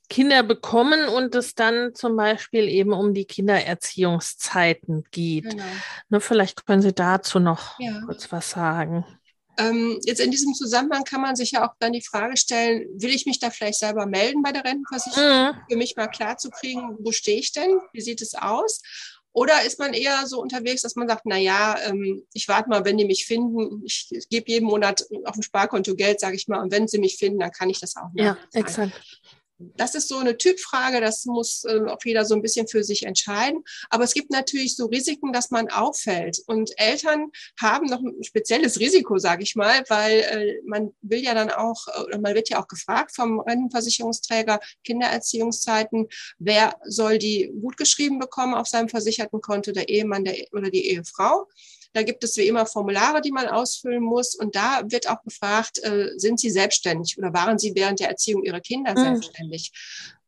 Kinder 0.10 0.42
bekommen 0.42 1.08
und 1.08 1.36
es 1.36 1.54
dann 1.54 1.94
zum 1.94 2.16
Beispiel 2.16 2.68
eben 2.68 2.94
um 2.94 3.14
die 3.14 3.26
Kindererziehungszeiten 3.26 5.04
geht. 5.12 5.44
Genau. 5.44 5.64
Ne, 6.10 6.20
vielleicht 6.20 6.66
können 6.66 6.82
Sie 6.82 6.94
dazu 6.94 7.40
noch 7.40 7.80
ja. 7.80 8.02
kurz 8.06 8.32
was 8.32 8.50
sagen. 8.50 9.06
Ähm, 9.60 10.00
jetzt 10.06 10.22
in 10.22 10.32
diesem 10.32 10.54
Zusammenhang 10.54 11.04
kann 11.04 11.22
man 11.22 11.36
sich 11.36 11.52
ja 11.52 11.68
auch 11.68 11.76
dann 11.80 11.94
die 11.94 12.02
Frage 12.02 12.38
stellen, 12.38 12.88
will 12.96 13.12
ich 13.14 13.26
mich 13.26 13.40
da 13.40 13.50
vielleicht 13.50 13.80
selber 13.80 14.06
melden 14.06 14.42
bei 14.42 14.52
der 14.52 14.64
Rentenversicherung, 14.64 15.56
mhm. 15.56 15.62
für 15.70 15.78
mich 15.78 15.96
mal 15.96 16.08
klar 16.08 16.38
zu 16.38 16.50
kriegen, 16.50 16.98
wo 17.00 17.12
stehe 17.12 17.40
ich 17.40 17.52
denn, 17.52 17.80
wie 17.94 18.02
sieht 18.02 18.22
es 18.22 18.36
aus? 18.36 18.82
Oder 19.32 19.64
ist 19.64 19.78
man 19.78 19.94
eher 19.94 20.26
so 20.26 20.42
unterwegs, 20.42 20.82
dass 20.82 20.96
man 20.96 21.08
sagt, 21.08 21.22
na 21.26 21.38
ja, 21.38 21.78
ähm, 21.86 22.24
ich 22.34 22.48
warte 22.48 22.70
mal, 22.70 22.84
wenn 22.86 22.98
die 22.98 23.06
mich 23.06 23.26
finden, 23.26 23.84
ich, 23.86 24.08
ich 24.10 24.28
gebe 24.30 24.50
jeden 24.50 24.66
Monat 24.66 25.06
auf 25.26 25.34
dem 25.34 25.44
Sparkonto 25.44 25.96
Geld, 25.96 26.20
sage 26.20 26.36
ich 26.36 26.48
mal, 26.48 26.62
und 26.62 26.72
wenn 26.72 26.88
sie 26.88 26.98
mich 26.98 27.18
finden, 27.18 27.40
dann 27.40 27.52
kann 27.52 27.70
ich 27.70 27.80
das 27.80 27.96
auch. 27.96 28.10
Ja, 28.16 28.38
exakt 28.54 28.94
das 29.60 29.96
ist 29.96 30.08
so 30.08 30.18
eine 30.18 30.38
Typfrage, 30.38 31.02
das 31.02 31.26
muss 31.26 31.66
äh, 31.66 31.82
auch 31.88 32.00
jeder 32.04 32.26
so 32.26 32.34
ein 32.34 32.42
bisschen 32.42 32.68
für 32.68 32.84
sich 32.84 33.06
entscheiden. 33.06 33.64
Aber 33.90 34.04
es 34.04 34.14
gibt 34.14 34.32
natürlich 34.32 34.76
so 34.76 34.86
Risiken, 34.86 35.34
dass 35.34 35.52
man 35.52 35.70
auffällt. 35.70 36.40
Und 36.48 36.72
Eltern 36.78 37.32
haben 37.60 37.88
noch 37.88 38.00
ein 38.00 38.24
spezielles 38.24 38.80
Risiko, 38.80 39.18
sage 39.18 39.44
ich 39.44 39.56
mal, 39.56 39.84
weil 39.90 40.20
äh, 40.20 40.62
man 40.66 40.92
will 41.02 41.20
ja 41.20 41.34
dann 41.34 41.52
auch, 41.52 41.88
äh, 41.88 42.02
oder 42.04 42.20
man 42.20 42.36
wird 42.36 42.50
ja 42.50 42.62
auch 42.62 42.68
gefragt 42.68 43.16
vom 43.16 43.40
Rentenversicherungsträger, 43.42 44.60
Kindererziehungszeiten, 44.84 46.08
wer 46.38 46.76
soll 46.86 47.18
die 47.18 47.52
gut 47.62 47.78
geschrieben 47.78 48.20
bekommen 48.20 48.54
auf 48.54 48.68
seinem 48.68 48.90
versicherten 48.90 49.42
Konto, 49.42 49.72
der 49.72 49.90
Ehemann 49.90 50.24
der, 50.24 50.36
oder 50.54 50.70
die 50.70 50.88
Ehefrau. 50.90 51.48
Da 51.94 52.04
gibt 52.04 52.24
es 52.24 52.38
wie 52.38 52.48
immer 52.48 52.66
Formulare, 52.66 53.22
die 53.22 53.32
man 53.32 53.48
ausfüllen 53.48 54.04
muss. 54.04 54.36
Und 54.36 54.56
da 54.56 54.82
wird 54.86 55.10
auch 55.10 55.22
gefragt, 55.24 55.80
äh, 55.84 56.12
sind 56.18 56.40
Sie 56.40 56.50
selbstständig 56.50 57.18
oder 57.18 57.34
waren 57.34 57.58
Sie 57.58 57.74
während 57.76 58.00
der 58.00 58.10
Erziehung 58.10 58.44
Ihrer 58.44 58.62
Kinder 58.62 58.92
mhm. 58.92 59.04
selbstständig? 59.04 59.72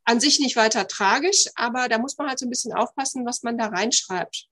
An 0.04 0.20
sich 0.20 0.40
nicht 0.40 0.56
weiter 0.56 0.88
tragisch, 0.88 1.46
aber 1.56 1.88
da 1.88 2.00
muss 2.00 2.18
man 2.18 2.28
halt 2.28 2.40
so 2.40 2.46
ein 2.46 2.50
bisschen 2.50 2.74
aufpassen, 2.74 3.26
was 3.26 3.44
man 3.44 3.58
da 3.58 3.68
reinschreibt. 3.68 4.48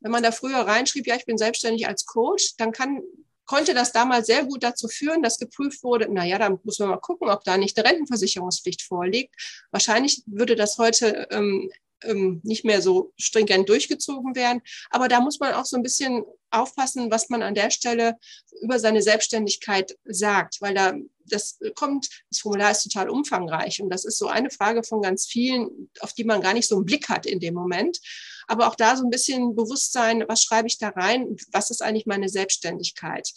Wenn 0.00 0.10
man 0.10 0.22
da 0.22 0.32
früher 0.32 0.58
reinschrieb, 0.58 1.06
ja, 1.06 1.16
ich 1.16 1.26
bin 1.26 1.38
selbstständig 1.38 1.86
als 1.86 2.06
Coach, 2.06 2.56
dann 2.56 2.72
kann 2.72 3.02
konnte 3.46 3.74
das 3.74 3.92
damals 3.92 4.26
sehr 4.26 4.44
gut 4.44 4.62
dazu 4.62 4.88
führen, 4.88 5.22
dass 5.22 5.38
geprüft 5.38 5.82
wurde, 5.82 6.08
na 6.10 6.24
ja, 6.24 6.38
da 6.38 6.58
muss 6.62 6.78
man 6.78 6.88
mal 6.88 6.96
gucken, 6.96 7.28
ob 7.28 7.44
da 7.44 7.56
nicht 7.56 7.76
eine 7.78 7.88
Rentenversicherungspflicht 7.88 8.82
vorliegt. 8.82 9.34
Wahrscheinlich 9.70 10.22
würde 10.26 10.56
das 10.56 10.78
heute 10.78 11.28
ähm, 11.30 11.70
ähm, 12.04 12.40
nicht 12.42 12.64
mehr 12.64 12.82
so 12.82 13.12
stringent 13.18 13.68
durchgezogen 13.68 14.34
werden. 14.34 14.62
Aber 14.90 15.08
da 15.08 15.20
muss 15.20 15.40
man 15.40 15.54
auch 15.54 15.64
so 15.64 15.76
ein 15.76 15.82
bisschen 15.82 16.24
aufpassen, 16.50 17.10
was 17.10 17.28
man 17.28 17.42
an 17.42 17.54
der 17.54 17.70
Stelle 17.70 18.16
über 18.62 18.78
seine 18.78 19.02
Selbstständigkeit 19.02 19.96
sagt, 20.04 20.60
weil 20.60 20.74
da 20.74 20.94
das 21.26 21.58
kommt, 21.74 22.08
das 22.30 22.40
Formular 22.40 22.70
ist 22.70 22.82
total 22.82 23.08
umfangreich 23.08 23.80
und 23.80 23.90
das 23.90 24.04
ist 24.04 24.18
so 24.18 24.28
eine 24.28 24.50
Frage 24.50 24.82
von 24.82 25.00
ganz 25.00 25.26
vielen, 25.26 25.90
auf 26.00 26.12
die 26.12 26.24
man 26.24 26.42
gar 26.42 26.52
nicht 26.52 26.68
so 26.68 26.76
einen 26.76 26.84
Blick 26.84 27.08
hat 27.08 27.26
in 27.26 27.40
dem 27.40 27.54
Moment. 27.54 27.98
Aber 28.46 28.68
auch 28.68 28.74
da 28.74 28.96
so 28.96 29.04
ein 29.04 29.10
bisschen 29.10 29.56
Bewusstsein, 29.56 30.24
was 30.28 30.42
schreibe 30.42 30.68
ich 30.68 30.78
da 30.78 30.90
rein? 30.90 31.36
Was 31.50 31.70
ist 31.70 31.82
eigentlich 31.82 32.06
meine 32.06 32.28
Selbstständigkeit? 32.28 33.30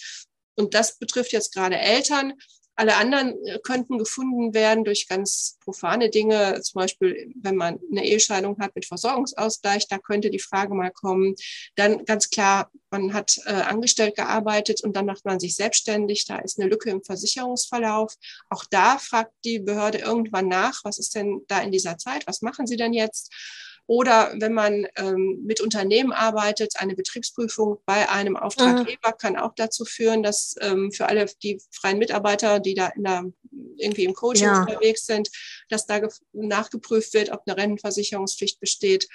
Und 0.56 0.74
das 0.74 0.98
betrifft 0.98 1.32
jetzt 1.32 1.54
gerade 1.54 1.78
Eltern. 1.78 2.34
Alle 2.80 2.96
anderen 2.96 3.44
äh, 3.46 3.60
könnten 3.64 3.98
gefunden 3.98 4.54
werden 4.54 4.84
durch 4.84 5.08
ganz 5.08 5.58
profane 5.64 6.12
Dinge, 6.12 6.62
zum 6.62 6.80
Beispiel, 6.80 7.34
wenn 7.42 7.56
man 7.56 7.80
eine 7.92 8.06
Ehescheidung 8.06 8.60
hat 8.60 8.76
mit 8.76 8.86
Versorgungsausgleich, 8.86 9.88
da 9.88 9.98
könnte 9.98 10.30
die 10.30 10.40
Frage 10.40 10.76
mal 10.76 10.92
kommen. 10.92 11.34
Dann 11.76 12.06
ganz 12.06 12.30
klar, 12.30 12.72
man 12.92 13.14
hat 13.14 13.40
äh, 13.46 13.52
angestellt 13.52 14.16
gearbeitet 14.16 14.84
und 14.84 14.96
dann 14.96 15.08
macht 15.08 15.26
man 15.26 15.40
sich 15.40 15.56
selbstständig, 15.56 16.26
da 16.26 16.38
ist 16.38 16.60
eine 16.60 16.70
Lücke 16.70 16.92
im 16.92 17.04
Versicherungsverlauf. 17.04 18.16
Auch 18.50 18.64
da 18.70 19.00
fragt 19.00 19.34
die 19.44 19.58
Behörde 19.58 19.98
irgendwann 19.98 20.48
nach, 20.48 20.82
was 20.84 21.00
ist 21.00 21.16
denn 21.16 21.42
da 21.48 21.62
in 21.62 21.72
dieser 21.72 21.98
Zeit, 21.98 22.28
was 22.28 22.44
machen 22.44 22.68
Sie 22.68 22.78
denn 22.78 22.94
jetzt? 22.94 23.34
Oder 23.88 24.34
wenn 24.38 24.54
man 24.54 24.86
ähm, 24.98 25.42
mit 25.46 25.62
Unternehmen 25.62 26.12
arbeitet, 26.12 26.74
eine 26.78 26.94
Betriebsprüfung 26.94 27.80
bei 27.86 28.10
einem 28.10 28.36
Auftraggeber 28.36 29.12
mhm. 29.12 29.18
kann 29.18 29.38
auch 29.38 29.54
dazu 29.56 29.86
führen, 29.86 30.24
dass 30.24 30.56
ähm, 30.60 30.92
für 30.92 31.08
alle 31.08 31.26
die 31.42 31.62
freien 31.72 31.98
Mitarbeiter, 31.98 32.60
die 32.60 32.74
da 32.76 32.88
in 32.88 33.04
der, 33.04 33.24
irgendwie 33.78 34.04
im 34.04 34.14
Coaching 34.14 34.48
ja. 34.48 34.62
unterwegs 34.62 35.06
sind, 35.06 35.30
dass 35.70 35.86
da 35.86 36.02
nachgeprüft 36.34 37.14
wird, 37.14 37.32
ob 37.32 37.44
eine 37.46 37.56
Rentenversicherungspflicht 37.56 38.60
besteht. 38.60 39.08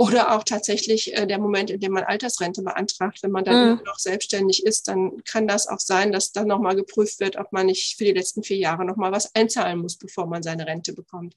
Oder 0.00 0.36
auch 0.36 0.44
tatsächlich 0.44 1.12
äh, 1.16 1.26
der 1.26 1.40
Moment, 1.40 1.70
in 1.70 1.80
dem 1.80 1.90
man 1.90 2.04
Altersrente 2.04 2.62
beantragt. 2.62 3.18
Wenn 3.22 3.32
man 3.32 3.44
dann 3.44 3.78
mhm. 3.78 3.82
noch 3.84 3.98
selbstständig 3.98 4.64
ist, 4.64 4.86
dann 4.86 5.24
kann 5.24 5.48
das 5.48 5.66
auch 5.66 5.80
sein, 5.80 6.12
dass 6.12 6.30
dann 6.30 6.46
nochmal 6.46 6.76
geprüft 6.76 7.18
wird, 7.18 7.34
ob 7.34 7.52
man 7.52 7.66
nicht 7.66 7.98
für 7.98 8.04
die 8.04 8.12
letzten 8.12 8.44
vier 8.44 8.58
Jahre 8.58 8.84
nochmal 8.84 9.10
was 9.10 9.34
einzahlen 9.34 9.80
muss, 9.80 9.96
bevor 9.96 10.26
man 10.28 10.44
seine 10.44 10.68
Rente 10.68 10.92
bekommt. 10.92 11.34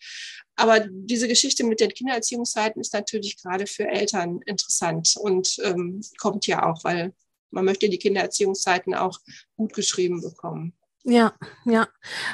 Aber 0.55 0.79
diese 0.79 1.27
Geschichte 1.27 1.63
mit 1.63 1.79
den 1.79 1.89
Kindererziehungszeiten 1.89 2.79
ist 2.79 2.93
natürlich 2.93 3.41
gerade 3.41 3.65
für 3.65 3.87
Eltern 3.87 4.41
interessant 4.45 5.15
und 5.19 5.57
ähm, 5.63 6.01
kommt 6.19 6.45
ja 6.45 6.63
auch, 6.69 6.83
weil 6.83 7.13
man 7.49 7.65
möchte 7.65 7.89
die 7.89 7.97
Kindererziehungszeiten 7.97 8.93
auch 8.93 9.17
gut 9.57 9.73
geschrieben 9.73 10.21
bekommen. 10.21 10.73
Ja, 11.03 11.33
ja, 11.65 11.87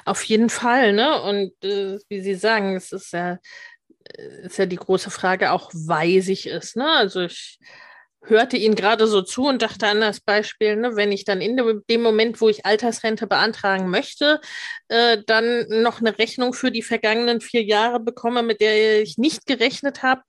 auf 0.04 0.24
jeden 0.24 0.50
Fall. 0.50 0.92
Ne? 0.92 1.22
Und 1.22 1.54
äh, 1.64 2.00
wie 2.10 2.20
Sie 2.20 2.36
sagen, 2.36 2.76
es 2.76 2.92
ist 2.92 3.14
ja 3.14 3.40
ist 4.44 4.58
ja 4.58 4.66
die 4.66 4.76
große 4.76 5.12
Frage 5.12 5.52
auch, 5.52 5.72
weiß 5.74 6.30
ich 6.30 6.48
es. 6.48 6.76
Ne? 6.76 6.90
Also 6.90 7.22
ich 7.22 7.60
hörte 8.30 8.58
ihn 8.58 8.76
gerade 8.76 9.08
so 9.08 9.22
zu 9.22 9.48
und 9.48 9.62
dachte 9.62 9.88
an 9.88 10.02
das 10.02 10.20
Beispiel, 10.20 10.76
ne, 10.76 10.96
wenn 10.96 11.12
ich 11.12 11.24
dann 11.24 11.42
in 11.42 11.58
dem 11.90 12.02
Moment, 12.02 12.42
wo 12.42 12.50
ich 12.50 12.66
Altersrente 12.66 13.28
beantragen 13.28 13.90
möchte, 13.90 14.42
äh, 14.90 15.20
dann 15.26 15.66
noch 15.70 16.00
eine 16.00 16.18
Rechnung 16.18 16.54
für 16.54 16.72
die 16.72 16.82
vergangenen 16.82 17.42
vier 17.42 17.64
Jahre 17.64 18.00
bekomme, 18.00 18.44
mit 18.44 18.62
der 18.62 19.02
ich 19.02 19.18
nicht 19.18 19.46
gerechnet 19.46 20.04
habe, 20.04 20.24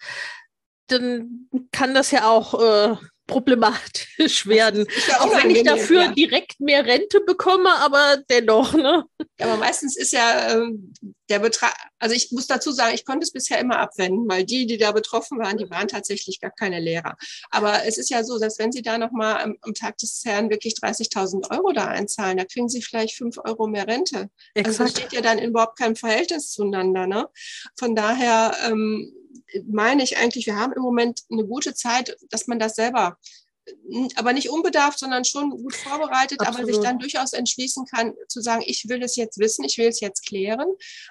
dann 0.89 1.49
kann 1.73 1.95
das 1.95 2.11
ja 2.11 2.29
auch 2.31 2.55
äh, 2.55 2.97
problematisch 3.29 4.47
werden. 4.47 4.87
Ja 5.07 5.21
auch 5.21 5.31
wenn 5.37 5.51
ich 5.51 5.63
dafür 5.63 6.03
ja. 6.05 6.13
direkt 6.13 6.59
mehr 6.59 6.85
Rente 6.85 7.21
bekomme, 7.21 7.73
aber 7.77 8.17
dennoch. 8.29 8.75
Ne? 8.75 9.05
Ja, 9.39 9.47
aber 9.47 9.57
meistens 9.59 9.97
ist 9.97 10.13
ja 10.13 10.55
ähm, 10.55 10.93
der 11.29 11.39
Betrag, 11.39 11.75
also 11.99 12.15
ich 12.15 12.33
muss 12.33 12.47
dazu 12.47 12.73
sagen, 12.73 12.95
ich 12.95 13.05
konnte 13.05 13.25
es 13.25 13.31
bisher 13.31 13.61
immer 13.61 13.79
abwenden, 13.79 14.29
weil 14.29 14.45
die, 14.45 14.67
die 14.67 14.79
da 14.79 14.93
betroffen 14.93 15.39
waren, 15.39 15.59
die 15.59 15.71
waren 15.71 15.87
tatsächlich 15.87 16.41
gar 16.41 16.51
keine 16.51 16.81
Lehrer. 16.81 17.17
Aber 17.51 17.85
es 17.85 17.99
ist 17.99 18.11
ja 18.11 18.25
so, 18.25 18.39
dass 18.39 18.59
wenn 18.59 18.73
Sie 18.73 18.83
da 18.83 18.99
nochmal 18.99 19.43
am, 19.43 19.57
am 19.61 19.75
Tag 19.75 19.99
des 19.99 20.23
Herrn 20.25 20.51
wirklich 20.51 20.75
30.000 20.75 21.51
Euro 21.51 21.73
da 21.73 21.87
einzahlen, 21.87 22.39
da 22.39 22.45
kriegen 22.45 22.69
Sie 22.69 22.83
vielleicht 22.83 23.15
fünf 23.15 23.39
Euro 23.45 23.67
mehr 23.67 23.87
Rente. 23.87 24.31
Exakt. 24.55 24.67
Also 24.67 24.85
das 24.85 24.91
steht 24.93 25.13
ja 25.13 25.21
dann 25.21 25.39
überhaupt 25.39 25.79
kein 25.79 25.97
Verhältnis 25.97 26.51
zueinander. 26.51 27.07
Ne? 27.07 27.29
Von 27.77 27.95
daher 27.95 28.57
ähm, 28.67 29.13
meine 29.67 30.03
ich 30.03 30.19
eigentlich, 30.19 30.47
wir 30.47 30.57
haben 30.57 30.73
im 30.73 30.83
Moment 30.83 31.23
eine 31.31 31.45
gute 31.47 31.75
Zeit, 31.75 32.17
dass 32.31 32.47
man 32.47 32.59
das 32.59 32.75
selber 32.75 33.19
aber 34.17 34.33
nicht 34.33 34.51
unbedarft, 34.51 34.99
sondern 34.99 35.25
schon 35.25 35.51
gut 35.51 35.75
vorbereitet, 35.75 36.41
Absolut. 36.41 36.61
aber 36.61 36.73
sich 36.73 36.83
dann 36.83 36.99
durchaus 36.99 37.33
entschließen 37.33 37.87
kann, 37.87 38.15
zu 38.29 38.41
sagen, 38.41 38.63
ich 38.67 38.89
will 38.89 39.03
es 39.03 39.17
jetzt 39.17 39.39
wissen, 39.39 39.65
ich 39.65 39.79
will 39.79 39.89
es 39.89 40.01
jetzt 40.01 40.27
klären. 40.27 40.67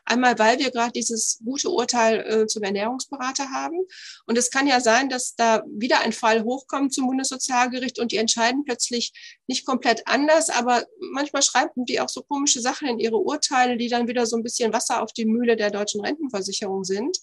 Einmal, 0.05 0.37
weil 0.39 0.59
wir 0.59 0.71
gerade 0.71 0.91
dieses 0.91 1.39
gute 1.43 1.69
Urteil 1.69 2.19
äh, 2.19 2.47
zum 2.47 2.63
Ernährungsberater 2.63 3.49
haben. 3.51 3.79
Und 4.25 4.37
es 4.37 4.51
kann 4.51 4.67
ja 4.67 4.79
sein, 4.79 5.09
dass 5.09 5.35
da 5.35 5.63
wieder 5.67 6.01
ein 6.01 6.13
Fall 6.13 6.43
hochkommt 6.43 6.93
zum 6.93 7.07
Bundessozialgericht 7.07 7.99
und 7.99 8.11
die 8.11 8.17
entscheiden 8.17 8.63
plötzlich 8.65 9.13
nicht 9.47 9.65
komplett 9.65 10.07
anders, 10.07 10.49
aber 10.49 10.85
manchmal 11.11 11.41
schreiben 11.41 11.85
die 11.85 11.99
auch 11.99 12.09
so 12.09 12.21
komische 12.21 12.61
Sachen 12.61 12.87
in 12.87 12.99
ihre 12.99 13.17
Urteile, 13.17 13.77
die 13.77 13.87
dann 13.87 14.07
wieder 14.07 14.25
so 14.25 14.35
ein 14.35 14.43
bisschen 14.43 14.73
Wasser 14.73 15.01
auf 15.01 15.13
die 15.13 15.25
Mühle 15.25 15.55
der 15.55 15.71
deutschen 15.71 16.01
Rentenversicherung 16.01 16.83
sind. 16.83 17.17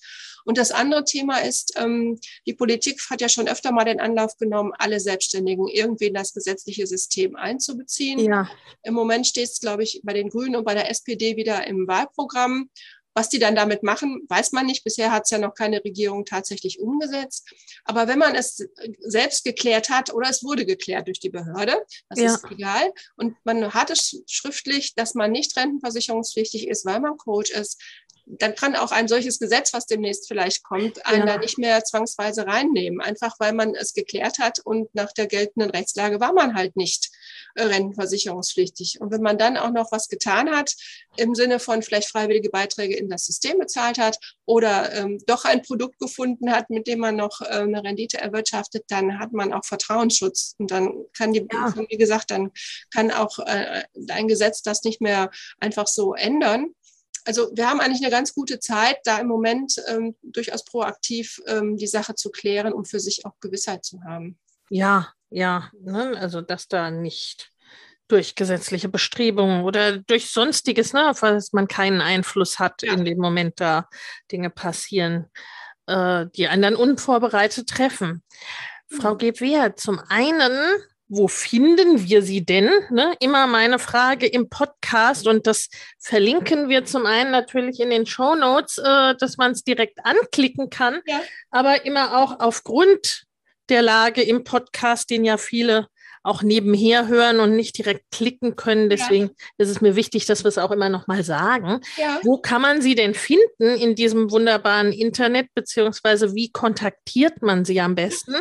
Und 0.44 0.58
das 0.58 0.70
andere 0.70 1.04
Thema 1.04 1.38
ist, 1.38 1.74
ähm, 1.76 2.18
die 2.46 2.54
Politik 2.54 3.00
hat 3.10 3.20
ja 3.20 3.28
schon 3.28 3.48
öfter 3.48 3.72
mal 3.72 3.84
den 3.84 4.00
Anlauf 4.00 4.36
genommen, 4.36 4.72
alle 4.78 5.00
Selbstständigen 5.00 5.68
irgendwie 5.68 6.06
in 6.06 6.14
das 6.14 6.34
gesetzliche 6.34 6.86
System 6.86 7.36
einzubeziehen. 7.36 8.18
Ja. 8.18 8.48
Im 8.82 8.94
Moment 8.94 9.26
steht 9.26 9.48
es, 9.48 9.60
glaube 9.60 9.82
ich, 9.82 10.00
bei 10.04 10.12
den 10.12 10.28
Grünen 10.28 10.56
und 10.56 10.64
bei 10.64 10.74
der 10.74 10.90
SPD 10.90 11.36
wieder 11.36 11.66
im 11.66 11.88
Wahlprogramm. 11.88 12.70
Was 13.16 13.28
die 13.28 13.38
dann 13.38 13.54
damit 13.54 13.84
machen, 13.84 14.26
weiß 14.28 14.50
man 14.50 14.66
nicht. 14.66 14.82
Bisher 14.82 15.12
hat 15.12 15.22
es 15.24 15.30
ja 15.30 15.38
noch 15.38 15.54
keine 15.54 15.84
Regierung 15.84 16.24
tatsächlich 16.24 16.80
umgesetzt. 16.80 17.48
Aber 17.84 18.08
wenn 18.08 18.18
man 18.18 18.34
es 18.34 18.56
selbst 18.98 19.44
geklärt 19.44 19.88
hat 19.88 20.12
oder 20.12 20.28
es 20.28 20.42
wurde 20.42 20.66
geklärt 20.66 21.06
durch 21.06 21.20
die 21.20 21.30
Behörde, 21.30 21.76
das 22.08 22.18
ja. 22.18 22.34
ist 22.34 22.44
egal. 22.50 22.92
Und 23.16 23.36
man 23.44 23.72
hat 23.72 23.90
es 23.90 24.20
schriftlich, 24.26 24.96
dass 24.96 25.14
man 25.14 25.30
nicht 25.30 25.56
rentenversicherungspflichtig 25.56 26.66
ist, 26.66 26.84
weil 26.84 26.98
man 26.98 27.16
Coach 27.16 27.52
ist, 27.52 27.80
dann 28.26 28.54
kann 28.54 28.74
auch 28.74 28.90
ein 28.90 29.08
solches 29.08 29.38
Gesetz, 29.38 29.72
was 29.72 29.86
demnächst 29.86 30.28
vielleicht 30.28 30.62
kommt, 30.62 31.04
einen 31.06 31.26
ja. 31.26 31.34
da 31.34 31.38
nicht 31.38 31.58
mehr 31.58 31.84
zwangsweise 31.84 32.46
reinnehmen. 32.46 33.00
Einfach 33.00 33.34
weil 33.38 33.52
man 33.52 33.74
es 33.74 33.92
geklärt 33.92 34.38
hat 34.38 34.60
und 34.60 34.94
nach 34.94 35.12
der 35.12 35.26
geltenden 35.26 35.70
Rechtslage 35.70 36.20
war 36.20 36.32
man 36.32 36.54
halt 36.54 36.76
nicht 36.76 37.10
äh, 37.54 37.64
rentenversicherungspflichtig. 37.64 39.00
Und 39.00 39.10
wenn 39.10 39.20
man 39.20 39.36
dann 39.36 39.56
auch 39.56 39.70
noch 39.70 39.92
was 39.92 40.08
getan 40.08 40.50
hat, 40.50 40.74
im 41.16 41.34
Sinne 41.34 41.58
von 41.58 41.82
vielleicht 41.82 42.08
freiwillige 42.08 42.50
Beiträge 42.50 42.96
in 42.96 43.08
das 43.08 43.26
System 43.26 43.58
bezahlt 43.58 43.98
hat 43.98 44.18
oder 44.46 44.92
ähm, 44.94 45.18
doch 45.26 45.44
ein 45.44 45.62
Produkt 45.62 45.98
gefunden 45.98 46.50
hat, 46.50 46.70
mit 46.70 46.86
dem 46.86 47.00
man 47.00 47.16
noch 47.16 47.40
äh, 47.42 47.44
eine 47.44 47.84
Rendite 47.84 48.18
erwirtschaftet, 48.18 48.84
dann 48.88 49.18
hat 49.18 49.32
man 49.32 49.52
auch 49.52 49.64
Vertrauensschutz. 49.64 50.54
Und 50.58 50.70
dann 50.70 51.04
kann 51.16 51.32
die, 51.32 51.46
ja. 51.52 51.74
wie 51.88 51.98
gesagt, 51.98 52.30
dann 52.30 52.52
kann 52.92 53.10
auch 53.10 53.38
äh, 53.40 53.82
ein 54.08 54.28
Gesetz 54.28 54.62
das 54.62 54.82
nicht 54.84 55.00
mehr 55.00 55.30
einfach 55.60 55.86
so 55.86 56.14
ändern. 56.14 56.74
Also 57.24 57.50
wir 57.54 57.68
haben 57.68 57.80
eigentlich 57.80 58.02
eine 58.02 58.10
ganz 58.10 58.34
gute 58.34 58.60
Zeit, 58.60 58.98
da 59.04 59.18
im 59.18 59.28
Moment 59.28 59.80
ähm, 59.88 60.14
durchaus 60.22 60.64
proaktiv 60.64 61.40
ähm, 61.46 61.76
die 61.76 61.86
Sache 61.86 62.14
zu 62.14 62.30
klären 62.30 62.72
und 62.72 62.88
für 62.88 63.00
sich 63.00 63.24
auch 63.24 63.34
Gewissheit 63.40 63.84
zu 63.84 64.02
haben. 64.04 64.38
Ja, 64.68 65.12
ja, 65.30 65.70
ne? 65.80 66.16
also 66.18 66.40
dass 66.40 66.68
da 66.68 66.90
nicht 66.90 67.50
durch 68.08 68.34
gesetzliche 68.34 68.88
Bestrebungen 68.88 69.64
oder 69.64 69.98
durch 69.98 70.30
sonstiges, 70.30 70.92
ne, 70.92 71.12
falls 71.14 71.52
man 71.52 71.68
keinen 71.68 72.00
Einfluss 72.00 72.58
hat, 72.58 72.82
ja. 72.82 72.92
in 72.92 73.04
dem 73.04 73.18
Moment 73.18 73.60
da 73.60 73.88
Dinge 74.30 74.50
passieren, 74.50 75.30
äh, 75.86 76.26
die 76.36 76.48
einen 76.48 76.62
dann 76.62 76.76
unvorbereitet 76.76 77.68
treffen. 77.68 78.22
Mhm. 78.90 78.96
Frau 78.96 79.16
Gebwehr, 79.16 79.76
zum 79.76 80.00
einen 80.08 80.52
wo 81.08 81.28
finden 81.28 82.08
wir 82.08 82.22
sie 82.22 82.44
denn? 82.44 82.70
Ne? 82.90 83.14
Immer 83.20 83.46
meine 83.46 83.78
Frage 83.78 84.26
im 84.26 84.48
Podcast 84.48 85.26
und 85.26 85.46
das 85.46 85.68
verlinken 85.98 86.68
wir 86.68 86.84
zum 86.84 87.06
einen 87.06 87.30
natürlich 87.30 87.80
in 87.80 87.90
den 87.90 88.06
Show 88.06 88.34
Notes, 88.34 88.78
äh, 88.78 89.14
dass 89.16 89.36
man 89.36 89.52
es 89.52 89.64
direkt 89.64 89.98
anklicken 90.04 90.70
kann, 90.70 91.00
ja. 91.06 91.20
aber 91.50 91.84
immer 91.84 92.18
auch 92.18 92.40
aufgrund 92.40 93.24
der 93.68 93.82
Lage 93.82 94.22
im 94.22 94.44
Podcast, 94.44 95.10
den 95.10 95.24
ja 95.24 95.36
viele 95.36 95.88
auch 96.24 96.42
nebenher 96.42 97.06
hören 97.06 97.38
und 97.38 97.54
nicht 97.54 97.76
direkt 97.76 98.10
klicken 98.10 98.56
können. 98.56 98.88
Deswegen 98.88 99.26
ja. 99.26 99.30
ist 99.58 99.68
es 99.68 99.80
mir 99.82 99.94
wichtig, 99.94 100.24
dass 100.24 100.42
wir 100.42 100.48
es 100.48 100.56
auch 100.56 100.70
immer 100.70 100.88
noch 100.88 101.06
mal 101.06 101.22
sagen. 101.22 101.80
Ja. 101.98 102.18
Wo 102.22 102.38
kann 102.38 102.62
man 102.62 102.80
sie 102.80 102.94
denn 102.94 103.12
finden 103.12 103.76
in 103.78 103.94
diesem 103.94 104.30
wunderbaren 104.30 104.90
Internet, 104.90 105.48
beziehungsweise 105.54 106.34
wie 106.34 106.50
kontaktiert 106.50 107.42
man 107.42 107.66
sie 107.66 107.78
am 107.80 107.94
besten? 107.94 108.36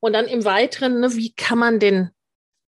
Und 0.00 0.12
dann 0.12 0.26
im 0.26 0.44
Weiteren, 0.44 1.00
ne, 1.00 1.14
wie 1.14 1.32
kann 1.32 1.58
man 1.58 1.78
denn 1.78 2.10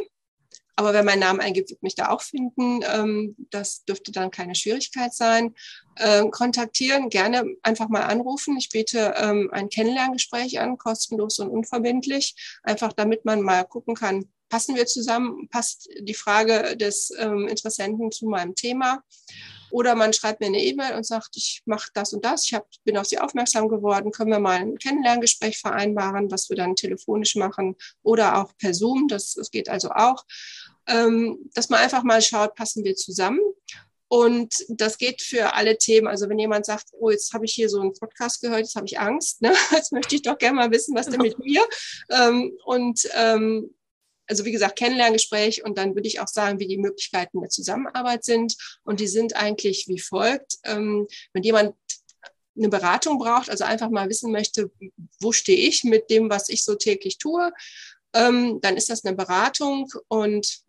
Aber 0.77 0.93
wenn 0.93 1.07
mein 1.07 1.19
Name 1.19 1.43
eingibt, 1.43 1.71
wird 1.71 1.83
mich 1.83 1.95
da 1.95 2.11
auch 2.11 2.21
finden. 2.21 2.81
Ähm, 2.87 3.35
das 3.51 3.85
dürfte 3.85 4.13
dann 4.13 4.31
keine 4.31 4.55
Schwierigkeit 4.55 5.15
sein. 5.15 5.55
Ähm, 5.99 6.31
kontaktieren, 6.31 7.09
gerne 7.09 7.45
einfach 7.63 7.89
mal 7.89 8.03
anrufen. 8.03 8.57
Ich 8.59 8.69
biete 8.69 9.15
ähm, 9.17 9.49
ein 9.53 9.71
Kennenlerngespräch 9.71 10.61
an, 10.61 10.77
kostenlos 10.77 11.39
und 11.39 11.49
unverbindlich, 11.49 12.37
einfach 12.63 12.93
damit 12.93 13.25
man 13.25 13.41
mal 13.41 13.65
gucken 13.65 13.95
kann, 13.95 14.27
passen 14.51 14.77
wir 14.77 14.87
zusammen, 14.87 15.49
passt 15.49 15.89
die 15.99 16.15
Frage 16.15 16.77
des 16.77 17.11
Interessenten 17.11 18.13
zu 18.13 18.27
meinem 18.27 18.55
Thema. 18.55 19.03
Oder 19.71 19.95
man 19.95 20.13
schreibt 20.13 20.41
mir 20.41 20.47
eine 20.47 20.63
E-Mail 20.63 20.95
und 20.95 21.05
sagt, 21.05 21.37
ich 21.37 21.63
mache 21.67 21.91
das 21.95 22.13
und 22.13 22.25
das, 22.25 22.45
ich 22.45 22.55
hab, 22.55 22.67
bin 22.85 22.97
auf 22.97 23.07
Sie 23.07 23.19
aufmerksam 23.19 23.69
geworden, 23.69 24.13
können 24.13 24.31
wir 24.31 24.39
mal 24.39 24.61
ein 24.61 24.79
Kennenlerngespräch 24.79 25.59
vereinbaren, 25.59 26.31
was 26.31 26.49
wir 26.49 26.57
dann 26.57 26.77
telefonisch 26.77 27.37
machen 27.37 27.77
oder 28.03 28.43
auch 28.43 28.57
per 28.59 28.75
Zoom, 28.75 29.09
das, 29.09 29.35
das 29.35 29.51
geht 29.51 29.69
also 29.69 29.91
auch 29.91 30.25
ähm, 30.87 31.51
dass 31.55 31.69
man 31.69 31.81
einfach 31.81 32.03
mal 32.03 32.23
schaut, 32.23 32.55
passen 32.55 32.85
wir 32.85 32.95
zusammen. 32.95 33.41
Und 34.09 34.65
das 34.69 34.99
geht 34.99 35.21
für 35.21 35.55
alle 35.55 35.79
Themen. 35.79 36.07
Also 36.07 36.29
wenn 36.29 36.39
jemand 36.39 36.65
sagt, 36.65 36.87
oh, 36.93 37.11
jetzt 37.11 37.33
habe 37.33 37.45
ich 37.45 37.53
hier 37.53 37.69
so 37.69 37.81
einen 37.81 37.93
Podcast 37.93 38.41
gehört, 38.41 38.61
jetzt 38.61 38.77
habe 38.77 38.87
ich 38.87 39.01
Angst, 39.01 39.43
ne? 39.43 39.53
jetzt 39.73 39.93
möchte 39.93 40.15
ich 40.15 40.23
doch 40.23 40.39
gerne 40.39 40.57
mal 40.57 40.71
wissen, 40.71 40.95
was 40.95 41.09
denn 41.09 41.21
mit 41.21 41.39
mir. 41.39 41.67
Ähm, 42.11 42.57
und 42.65 43.09
ähm, 43.15 43.75
also 44.29 44.45
wie 44.45 44.53
gesagt, 44.53 44.77
Kennenlerngespräch 44.77 45.65
und 45.65 45.79
dann 45.79 45.95
würde 45.95 46.09
ich 46.09 46.21
auch 46.21 46.29
sagen, 46.29 46.59
wie 46.59 46.67
die 46.67 46.79
Möglichkeiten 46.79 47.41
der 47.41 47.51
Zusammenarbeit 47.51 48.25
sind. 48.25 48.57
Und 48.85 49.01
die 49.01 49.07
sind 49.09 49.37
eigentlich 49.37 49.87
wie 49.89 50.01
folgt. 50.01 50.59
Ähm, 50.65 51.07
wenn 51.33 51.43
jemand 51.43 51.75
eine 52.57 52.69
Beratung 52.69 53.19
braucht, 53.19 53.51
also 53.51 53.65
einfach 53.65 53.91
mal 53.91 54.09
wissen 54.09 54.33
möchte, 54.33 54.71
wo 55.21 55.33
stehe 55.33 55.69
ich 55.69 55.85
mit 55.85 56.11
dem, 56.11 56.31
was 56.31 56.49
ich 56.49 56.65
so 56.65 56.75
täglich 56.75 57.19
tue, 57.19 57.53
ähm, 58.17 58.61
dann 58.61 58.77
ist 58.77 58.91
das 58.91 59.05
eine 59.05 59.15
Beratung. 59.15 59.89
Und 60.09 60.61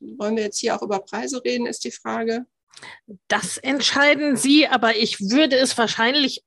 wollen 0.00 0.36
wir 0.36 0.44
jetzt 0.44 0.58
hier 0.58 0.76
auch 0.76 0.82
über 0.82 1.00
Preise 1.00 1.42
reden, 1.44 1.66
ist 1.66 1.84
die 1.84 1.90
Frage. 1.90 2.46
Das 3.28 3.58
entscheiden 3.58 4.36
Sie, 4.36 4.66
aber 4.68 4.96
ich 4.96 5.20
würde 5.20 5.56
es 5.56 5.76
wahrscheinlich 5.76 6.44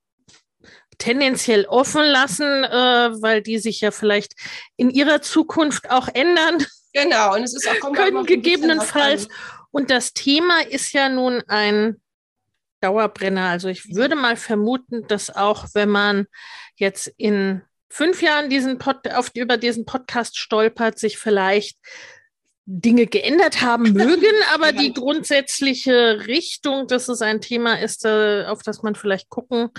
tendenziell 0.97 1.66
offen 1.66 2.04
lassen, 2.04 2.64
äh, 2.64 3.22
weil 3.22 3.41
die 3.41 3.58
sich 3.58 3.82
ja 3.82 3.91
vielleicht 3.91 4.36
in 4.78 4.89
ihrer 4.89 5.22
Zukunft 5.22 5.89
auch 5.89 6.08
ändern. 6.08 6.66
Genau, 6.93 7.36
und 7.36 7.43
es 7.43 7.54
ist 7.54 7.70
auch 7.70 7.93
können 7.93 8.26
gegebenenfalls. 8.26 9.30
Und 9.72 9.89
das 9.89 10.12
Thema 10.12 10.60
ist 10.60 10.91
ja 10.91 11.08
nun 11.08 11.41
ein 11.47 12.02
Dauerbrenner. 12.82 13.47
Also 13.47 13.70
ich 13.70 13.95
würde 13.95 14.18
mal 14.18 14.36
vermuten, 14.36 15.08
dass 15.08 15.34
auch 15.34 15.68
wenn 15.74 15.88
man 15.88 16.28
jetzt 16.76 17.08
in 17.16 17.62
fünf 17.92 18.22
Jahren 18.22 18.50
diesen 18.50 18.78
Pod, 18.78 19.08
auf, 19.14 19.32
über 19.36 19.58
diesen 19.58 19.86
Podcast 19.86 20.39
stolpert, 20.39 20.98
sich 20.98 21.18
vielleicht 21.18 21.78
Dinge 22.66 23.06
geändert 23.06 23.62
haben 23.62 23.84
mögen, 23.94 24.36
aber 24.54 24.72
die 24.72 24.94
grundsätzliche 24.94 26.26
Richtung, 26.28 26.88
dass 26.88 27.10
es 27.10 27.22
ein 27.22 27.42
Thema 27.42 27.80
ist, 27.80 28.06
äh, 28.06 28.46
auf 28.46 28.64
das 28.64 28.82
man 28.82 28.96
vielleicht 28.96 29.30
gucken 29.30 29.70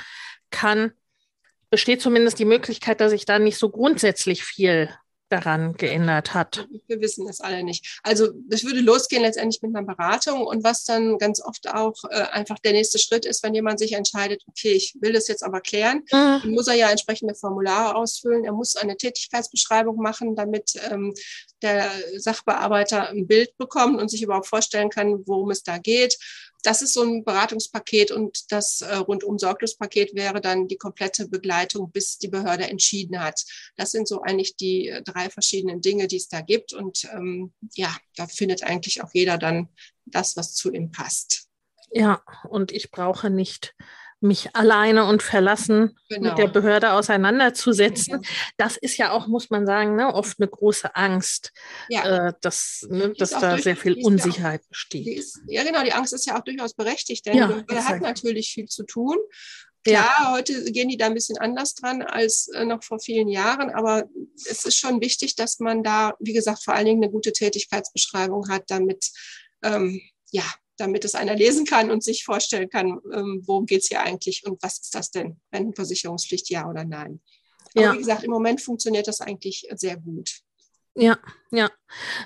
kann, 0.51 0.93
besteht 1.71 2.03
zumindest 2.03 2.39
die 2.39 2.45
Möglichkeit, 2.45 3.01
dass 3.01 3.13
sich 3.13 3.25
da 3.25 3.39
nicht 3.39 3.57
so 3.57 3.71
grundsätzlich 3.71 4.45
viel 4.45 4.91
daran 5.33 5.75
geändert 5.75 6.35
hat. 6.35 6.69
Wir 6.87 7.01
wissen 7.01 7.29
es 7.29 7.41
alle 7.41 7.65
nicht. 7.65 8.01
Also 8.03 8.29
das 8.49 8.65
würde 8.65 8.81
losgehen 8.81 9.23
letztendlich 9.23 9.63
mit 9.63 9.75
einer 9.75 9.87
Beratung 9.87 10.47
und 10.47 10.63
was 10.63 10.85
dann 10.85 11.19
ganz 11.19 11.41
oft 11.41 11.69
auch 11.69 11.95
äh, 12.11 12.23
einfach 12.33 12.59
der 12.59 12.73
nächste 12.73 12.99
Schritt 12.99 13.25
ist, 13.25 13.43
wenn 13.43 13.55
jemand 13.55 13.79
sich 13.79 13.93
entscheidet, 13.95 14.43
okay, 14.47 14.73
ich 14.73 14.95
will 15.01 15.13
das 15.13 15.29
jetzt 15.29 15.43
aber 15.43 15.61
klären, 15.61 15.99
mhm. 16.13 16.41
dann 16.43 16.51
muss 16.51 16.69
er 16.69 16.75
ja 16.75 16.91
entsprechende 16.91 17.35
Formulare 17.35 17.95
ausfüllen, 17.95 18.45
er 18.45 18.53
muss 18.53 18.77
eine 18.77 18.97
Tätigkeitsbeschreibung 18.97 19.97
machen, 19.97 20.37
damit 20.37 20.75
ähm, 20.91 21.15
der 21.63 21.91
Sachbearbeiter 22.17 23.09
ein 23.09 23.27
Bild 23.27 23.57
bekommt 23.57 24.01
und 24.01 24.11
sich 24.11 24.23
überhaupt 24.23 24.47
vorstellen 24.47 24.91
kann, 24.91 25.23
worum 25.27 25.51
es 25.51 25.63
da 25.63 25.79
geht 25.79 26.19
das 26.63 26.83
ist 26.83 26.95
so 26.95 27.03
ein 27.03 27.25
Beratungspaket 27.25 28.11
und 28.11 28.53
das 28.53 28.81
äh, 28.81 28.95
rundum 28.95 29.39
Sorglospaket 29.39 30.15
wäre 30.15 30.41
dann 30.41 30.69
die 30.69 30.77
komplette 30.77 31.29
Begleitung, 31.29 31.91
bis 31.91 32.19
die 32.19 32.29
Behörde 32.29 32.69
entschieden 32.69 33.21
hat. 33.21 33.45
Das 33.77 33.91
sind 33.91 34.07
so 34.07 34.23
eigentlich 34.23 34.57
die 34.57 34.89
äh, 34.89 35.03
drei 35.03 35.29
verschiedenen 35.29 35.81
Dinge, 35.81 36.07
die 36.07 36.17
es 36.17 36.29
da 36.29 36.41
gibt. 36.41 36.73
Und 36.73 37.05
ähm, 37.13 37.53
ja, 37.75 37.95
da 38.17 38.27
findet 38.27 38.63
eigentlich 38.63 39.03
auch 39.03 39.11
jeder 39.13 39.39
dann 39.39 39.69
das, 40.07 40.37
was 40.37 40.55
zu 40.55 40.73
ihm 40.73 40.93
passt. 40.93 41.49
Ja, 41.91 42.23
und 42.49 42.73
ich 42.73 42.91
brauche 42.91 43.29
nicht 43.29 43.75
mich 44.23 44.55
alleine 44.55 45.05
und 45.07 45.23
verlassen 45.23 45.99
genau. 46.09 46.31
mit 46.31 46.39
der 46.39 46.49
Behörde 46.49 46.93
auseinanderzusetzen. 46.93 48.23
Ja. 48.23 48.29
Das 48.57 48.77
ist 48.77 48.97
ja 48.97 49.11
auch, 49.13 49.27
muss 49.27 49.51
man 49.51 49.67
sagen, 49.67 49.97
ne, 49.97 50.13
oft 50.15 50.41
eine 50.41 50.49
große 50.49 50.95
Angst, 50.95 51.53
ja. 51.89 52.29
äh, 52.29 52.33
dass, 52.41 52.87
ne, 52.89 53.13
dass 53.17 53.31
da 53.31 53.59
sehr 53.59 53.77
viel 53.77 54.05
Unsicherheit 54.05 54.63
auch, 54.63 54.69
besteht. 54.69 55.07
Ist, 55.07 55.41
ja, 55.47 55.65
genau, 55.65 55.83
die 55.83 55.93
Angst 55.93 56.13
ist 56.13 56.27
ja 56.27 56.39
auch 56.39 56.45
durchaus 56.45 56.75
berechtigt, 56.75 57.27
denn 57.27 57.37
ja, 57.37 57.47
die 57.47 57.63
Behörde 57.65 57.89
hat 57.89 58.01
natürlich 58.01 58.53
viel 58.53 58.67
zu 58.67 58.85
tun. 58.85 59.17
Klar, 59.85 60.17
ja. 60.21 60.33
heute 60.33 60.71
gehen 60.71 60.89
die 60.89 60.97
da 60.97 61.07
ein 61.07 61.15
bisschen 61.15 61.39
anders 61.39 61.75
dran 61.75 62.03
als 62.03 62.49
äh, 62.49 62.65
noch 62.65 62.85
vor 62.85 63.01
vielen 63.01 63.29
Jahren, 63.29 63.71
aber 63.71 64.05
es 64.49 64.65
ist 64.65 64.77
schon 64.77 65.01
wichtig, 65.01 65.35
dass 65.35 65.59
man 65.59 65.83
da, 65.83 66.15
wie 66.21 66.33
gesagt, 66.33 66.63
vor 66.63 66.75
allen 66.75 66.87
Dingen 66.87 67.03
eine 67.03 67.11
gute 67.11 67.33
Tätigkeitsbeschreibung 67.33 68.49
hat, 68.49 68.65
damit 68.69 69.11
ähm, 69.65 70.01
ja, 70.31 70.45
damit 70.79 71.05
es 71.05 71.15
einer 71.15 71.37
lesen 71.37 71.65
kann 71.65 71.91
und 71.91 72.03
sich 72.03 72.25
vorstellen 72.25 72.69
kann, 72.69 72.99
ähm, 73.13 73.43
worum 73.47 73.67
geht 73.67 73.83
es 73.83 73.89
hier 73.89 74.01
eigentlich 74.01 74.45
und 74.47 74.63
was 74.63 74.79
ist 74.79 74.95
das 74.95 75.11
denn? 75.11 75.37
Rentenversicherungspflicht, 75.53 76.51
ja 76.51 76.69
oder 76.69 76.85
nein? 76.85 77.21
Aber 77.75 77.85
ja. 77.85 77.93
wie 77.95 77.99
gesagt, 77.99 78.25
im 78.25 78.31
Moment 78.31 78.61
funktioniert 78.61 79.09
das 79.09 79.21
eigentlich 79.21 79.67
sehr 79.75 79.97
gut. 79.97 80.31
Ja, 80.95 81.19
ja. 81.51 81.71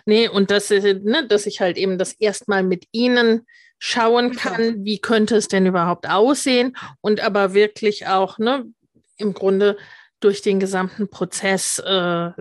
Nee, 0.07 0.28
und 0.28 0.51
das, 0.51 0.70
ne, 0.70 1.26
dass 1.28 1.47
ich 1.47 1.61
halt 1.61 1.76
eben 1.76 1.99
das 1.99 2.14
erstmal 2.14 2.62
mit 2.62 2.86
Ihnen 2.90 3.47
schauen 3.78 4.30
genau. 4.30 4.42
kann, 4.42 4.84
wie 4.84 4.99
könnte 4.99 5.36
es 5.36 5.49
denn 5.49 5.66
überhaupt 5.66 6.09
aussehen 6.09 6.76
und 7.01 7.20
aber 7.20 7.55
wirklich 7.55 8.07
auch, 8.07 8.38
ne, 8.38 8.64
im 9.18 9.34
Grunde 9.34 9.76
durch 10.20 10.42
den 10.42 10.58
gesamten 10.58 11.08
Prozess 11.08 11.78
äh, 11.78 11.90
ja. 11.90 12.32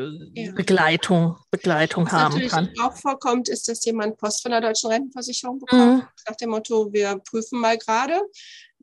Begleitung, 0.54 1.38
Begleitung 1.52 2.06
Was 2.06 2.14
haben 2.14 2.48
kann. 2.48 2.70
auch 2.82 2.96
vorkommt, 2.96 3.50
ist, 3.50 3.68
dass 3.68 3.84
jemand 3.86 4.18
Post 4.18 4.42
von 4.42 4.52
der 4.52 4.62
deutschen 4.62 4.90
Rentenversicherung 4.90 5.60
bekommt, 5.60 6.04
mhm. 6.04 6.08
nach 6.28 6.36
dem 6.38 6.52
Motto, 6.52 6.92
wir 6.94 7.20
prüfen 7.30 7.60
mal 7.60 7.78
gerade 7.78 8.22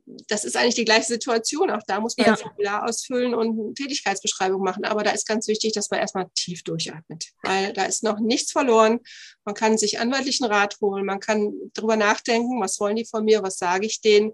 das 0.05 0.43
ist 0.43 0.57
eigentlich 0.57 0.75
die 0.75 0.85
gleiche 0.85 1.05
Situation. 1.05 1.71
Auch 1.71 1.83
da 1.87 1.99
muss 1.99 2.17
man 2.17 2.27
ja. 2.27 2.33
ein 2.33 2.37
Formular 2.37 2.87
ausfüllen 2.87 3.33
und 3.33 3.59
eine 3.59 3.73
Tätigkeitsbeschreibung 3.73 4.61
machen. 4.61 4.85
Aber 4.85 5.03
da 5.03 5.11
ist 5.11 5.27
ganz 5.27 5.47
wichtig, 5.47 5.73
dass 5.73 5.89
man 5.89 5.99
erstmal 5.99 6.29
tief 6.35 6.63
durchatmet, 6.63 7.27
weil 7.43 7.73
da 7.73 7.85
ist 7.85 8.03
noch 8.03 8.19
nichts 8.19 8.51
verloren. 8.51 8.99
Man 9.45 9.55
kann 9.55 9.77
sich 9.77 9.99
anwaltlichen 9.99 10.45
Rat 10.45 10.77
holen, 10.81 11.05
man 11.05 11.19
kann 11.19 11.53
drüber 11.73 11.95
nachdenken, 11.95 12.61
was 12.61 12.79
wollen 12.79 12.95
die 12.95 13.05
von 13.05 13.23
mir, 13.23 13.43
was 13.43 13.57
sage 13.57 13.85
ich 13.85 14.01
denen. 14.01 14.33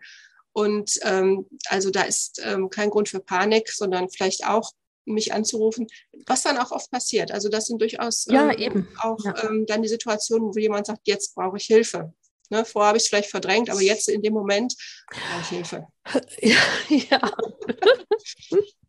Und 0.60 0.99
ähm, 1.03 1.45
also 1.70 1.89
da 1.89 2.01
ist 2.01 2.41
ähm, 2.43 2.70
kein 2.70 2.89
Grund 2.89 3.07
für 3.07 3.22
Panik, 3.22 3.70
sondern 3.70 4.10
vielleicht 4.10 4.45
auch 4.45 4.74
mich 5.05 5.34
anzurufen, 5.34 5.88
was 6.28 6.43
dann 6.43 6.57
auch 6.57 6.72
oft 6.72 6.91
passiert. 6.91 7.32
Also 7.32 7.47
das 7.47 7.68
sind 7.68 7.82
durchaus 7.82 8.26
ja, 8.30 8.51
ähm, 8.51 8.86
auch 8.99 9.24
ja. 9.24 9.41
ähm, 9.45 9.66
dann 9.66 9.82
die 9.82 9.88
Situationen, 9.88 10.53
wo 10.53 10.60
jemand 10.60 10.88
sagt, 10.88 10.99
jetzt 11.05 11.34
brauche 11.34 11.55
ich 11.55 11.64
Hilfe. 11.64 12.14
Ne, 12.49 12.66
vorher 12.66 12.89
habe 12.89 12.97
ich 12.97 13.03
es 13.03 13.10
vielleicht 13.10 13.30
verdrängt, 13.30 13.70
aber 13.70 13.82
jetzt 13.82 14.10
in 14.10 14.22
dem 14.22 14.34
Moment 14.34 14.76
brauche 15.07 15.41
ich 15.41 15.47
Hilfe. 15.47 15.88
Ja. 16.41 16.57
ja. 16.89 17.32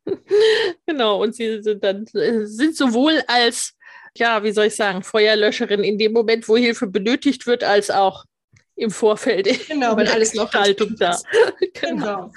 genau, 0.87 1.23
und 1.23 1.37
sie 1.37 1.63
sind 1.63 1.85
dann 1.85 2.05
sind 2.07 2.77
sowohl 2.77 3.23
als, 3.29 3.75
ja, 4.17 4.43
wie 4.43 4.53
soll 4.53 4.67
ich 4.67 4.77
sagen, 4.77 5.05
Feuerlöscherin 5.05 5.85
in 5.85 5.99
dem 5.99 6.13
Moment, 6.13 6.49
wo 6.49 6.57
Hilfe 6.57 6.89
benötigt 6.89 7.47
wird, 7.47 7.63
als 7.63 7.91
auch 7.91 8.25
im 8.81 8.91
Vorfeld. 8.91 9.49
Genau, 9.69 9.97
wenn 9.97 10.09
alles 10.09 10.35
noch 10.35 10.53
Haltung 10.53 10.97
da. 10.99 11.19
genau. 11.81 12.31
genau. 12.31 12.33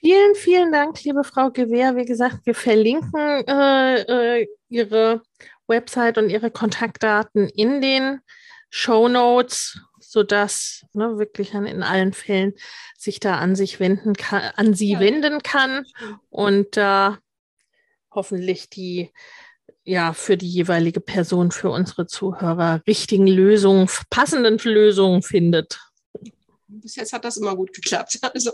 Vielen, 0.00 0.34
vielen 0.34 0.72
Dank, 0.72 1.02
liebe 1.04 1.24
Frau 1.24 1.50
Gewehr. 1.50 1.94
Wie 1.96 2.04
gesagt, 2.04 2.38
wir 2.44 2.54
verlinken 2.54 3.46
äh, 3.46 4.40
äh, 4.40 4.48
Ihre 4.68 5.22
Website 5.66 6.18
und 6.18 6.30
Ihre 6.30 6.50
Kontaktdaten 6.50 7.48
in 7.48 7.80
den 7.80 8.20
Show 8.70 9.08
Notes 9.08 9.78
sodass 10.10 10.84
ne, 10.92 11.18
wirklich 11.18 11.54
in 11.54 11.84
allen 11.84 12.12
Fällen 12.12 12.54
sich 12.98 13.20
da 13.20 13.38
an 13.38 13.54
sich 13.54 13.78
wenden 13.78 14.14
kann, 14.14 14.50
an 14.56 14.74
sie 14.74 14.92
ja. 14.92 15.00
wenden 15.00 15.40
kann 15.42 15.86
und 16.30 16.76
da 16.76 17.14
äh, 17.14 17.16
hoffentlich 18.10 18.68
die 18.68 19.12
ja 19.84 20.12
für 20.12 20.36
die 20.36 20.48
jeweilige 20.48 21.00
Person, 21.00 21.50
für 21.50 21.70
unsere 21.70 22.06
Zuhörer 22.06 22.82
richtigen 22.86 23.26
Lösungen, 23.26 23.88
passenden 24.10 24.58
Lösungen 24.58 25.22
findet. 25.22 25.78
Bis 26.68 26.96
jetzt 26.96 27.12
hat 27.12 27.24
das 27.24 27.36
immer 27.36 27.56
gut 27.56 27.72
geklappt. 27.72 28.18
Also 28.34 28.52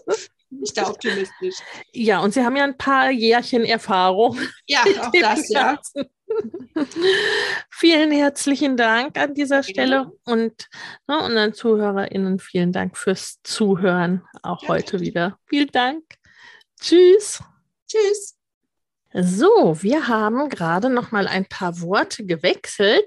ich 0.62 0.72
da 0.72 0.88
optimistisch. 0.88 1.56
Ja, 1.92 2.20
und 2.20 2.32
Sie 2.32 2.42
haben 2.42 2.56
ja 2.56 2.64
ein 2.64 2.78
paar 2.78 3.10
Jährchen 3.10 3.64
Erfahrung. 3.64 4.38
Ja, 4.66 4.84
auch 5.00 5.10
das, 5.20 5.48
ja. 5.48 5.78
vielen 7.70 8.10
herzlichen 8.12 8.76
Dank 8.76 9.18
an 9.18 9.34
dieser 9.34 9.62
Stelle 9.62 10.12
und 10.24 10.68
ne, 11.06 11.18
unseren 11.18 11.52
ZuhörerInnen 11.52 12.38
vielen 12.38 12.72
Dank 12.72 12.96
fürs 12.96 13.40
Zuhören 13.42 14.22
auch 14.42 14.62
ja. 14.62 14.68
heute 14.68 15.00
wieder. 15.00 15.38
Vielen 15.46 15.70
Dank. 15.72 16.04
Tschüss. 16.80 17.42
Tschüss. 17.88 18.35
So, 19.18 19.78
wir 19.80 20.08
haben 20.08 20.50
gerade 20.50 20.90
noch 20.90 21.10
mal 21.10 21.26
ein 21.26 21.46
paar 21.46 21.80
Worte 21.80 22.26
gewechselt 22.26 23.04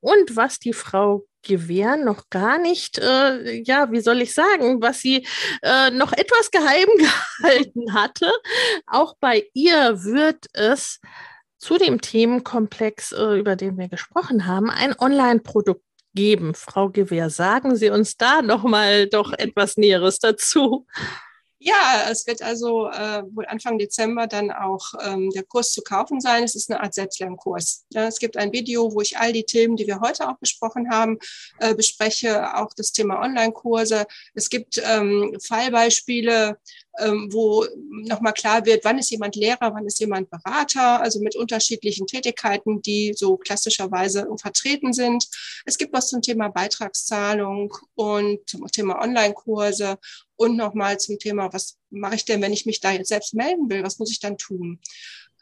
und 0.00 0.34
was 0.34 0.58
die 0.58 0.72
Frau 0.72 1.24
Gewehr 1.44 1.96
noch 1.96 2.30
gar 2.30 2.58
nicht, 2.58 2.98
äh, 2.98 3.62
ja, 3.62 3.90
wie 3.90 4.00
soll 4.00 4.22
ich 4.22 4.32
sagen, 4.32 4.80
was 4.80 5.00
sie 5.00 5.26
äh, 5.62 5.90
noch 5.90 6.12
etwas 6.12 6.50
geheim 6.50 6.88
gehalten 7.42 7.94
hatte. 7.94 8.30
Auch 8.86 9.14
bei 9.20 9.48
ihr 9.52 10.04
wird 10.04 10.46
es 10.52 11.00
zu 11.58 11.78
dem 11.78 12.00
Themenkomplex, 12.00 13.12
äh, 13.12 13.38
über 13.38 13.54
den 13.56 13.76
wir 13.76 13.88
gesprochen 13.88 14.46
haben, 14.46 14.70
ein 14.70 14.98
Online-Produkt 14.98 15.84
geben. 16.14 16.54
Frau 16.54 16.90
Gewehr, 16.90 17.30
sagen 17.30 17.76
Sie 17.76 17.90
uns 17.90 18.16
da 18.16 18.42
noch 18.42 18.64
mal 18.64 19.08
doch 19.08 19.32
etwas 19.32 19.76
Näheres 19.76 20.18
dazu. 20.18 20.86
Ja, 21.64 22.08
es 22.10 22.26
wird 22.26 22.42
also 22.42 22.88
äh, 22.88 23.22
wohl 23.36 23.46
Anfang 23.46 23.78
Dezember 23.78 24.26
dann 24.26 24.50
auch 24.50 24.94
ähm, 25.00 25.30
der 25.30 25.44
Kurs 25.44 25.70
zu 25.70 25.82
kaufen 25.82 26.20
sein. 26.20 26.42
Es 26.42 26.56
ist 26.56 26.68
eine 26.68 26.82
Art 26.82 26.92
Selbstlernkurs. 26.92 27.84
Ja, 27.92 28.08
es 28.08 28.18
gibt 28.18 28.36
ein 28.36 28.52
Video, 28.52 28.92
wo 28.92 29.00
ich 29.00 29.16
all 29.16 29.32
die 29.32 29.44
Themen, 29.44 29.76
die 29.76 29.86
wir 29.86 30.00
heute 30.00 30.28
auch 30.28 30.38
besprochen 30.38 30.90
haben, 30.90 31.20
äh, 31.60 31.72
bespreche, 31.76 32.56
auch 32.56 32.72
das 32.74 32.90
Thema 32.90 33.20
Online-Kurse. 33.20 34.06
Es 34.34 34.50
gibt 34.50 34.82
ähm, 34.84 35.38
Fallbeispiele, 35.40 36.58
ähm, 36.98 37.28
wo 37.30 37.64
nochmal 38.08 38.32
klar 38.32 38.66
wird, 38.66 38.84
wann 38.84 38.98
ist 38.98 39.10
jemand 39.10 39.36
Lehrer, 39.36 39.72
wann 39.72 39.86
ist 39.86 40.00
jemand 40.00 40.30
Berater, 40.30 41.00
also 41.00 41.20
mit 41.20 41.36
unterschiedlichen 41.36 42.08
Tätigkeiten, 42.08 42.82
die 42.82 43.14
so 43.14 43.36
klassischerweise 43.36 44.26
vertreten 44.36 44.92
sind. 44.92 45.28
Es 45.64 45.78
gibt 45.78 45.92
was 45.92 46.08
zum 46.08 46.22
Thema 46.22 46.48
Beitragszahlung 46.48 47.72
und 47.94 48.40
zum 48.48 48.66
Thema 48.66 49.00
Online-Kurse 49.00 49.98
und 50.42 50.56
nochmal 50.56 50.98
zum 50.98 51.18
Thema, 51.18 51.52
was 51.52 51.78
mache 51.90 52.16
ich 52.16 52.24
denn, 52.24 52.42
wenn 52.42 52.52
ich 52.52 52.66
mich 52.66 52.80
da 52.80 52.90
jetzt 52.90 53.08
selbst 53.08 53.34
melden 53.34 53.70
will? 53.70 53.84
Was 53.84 53.98
muss 53.98 54.10
ich 54.10 54.18
dann 54.18 54.38
tun? 54.38 54.80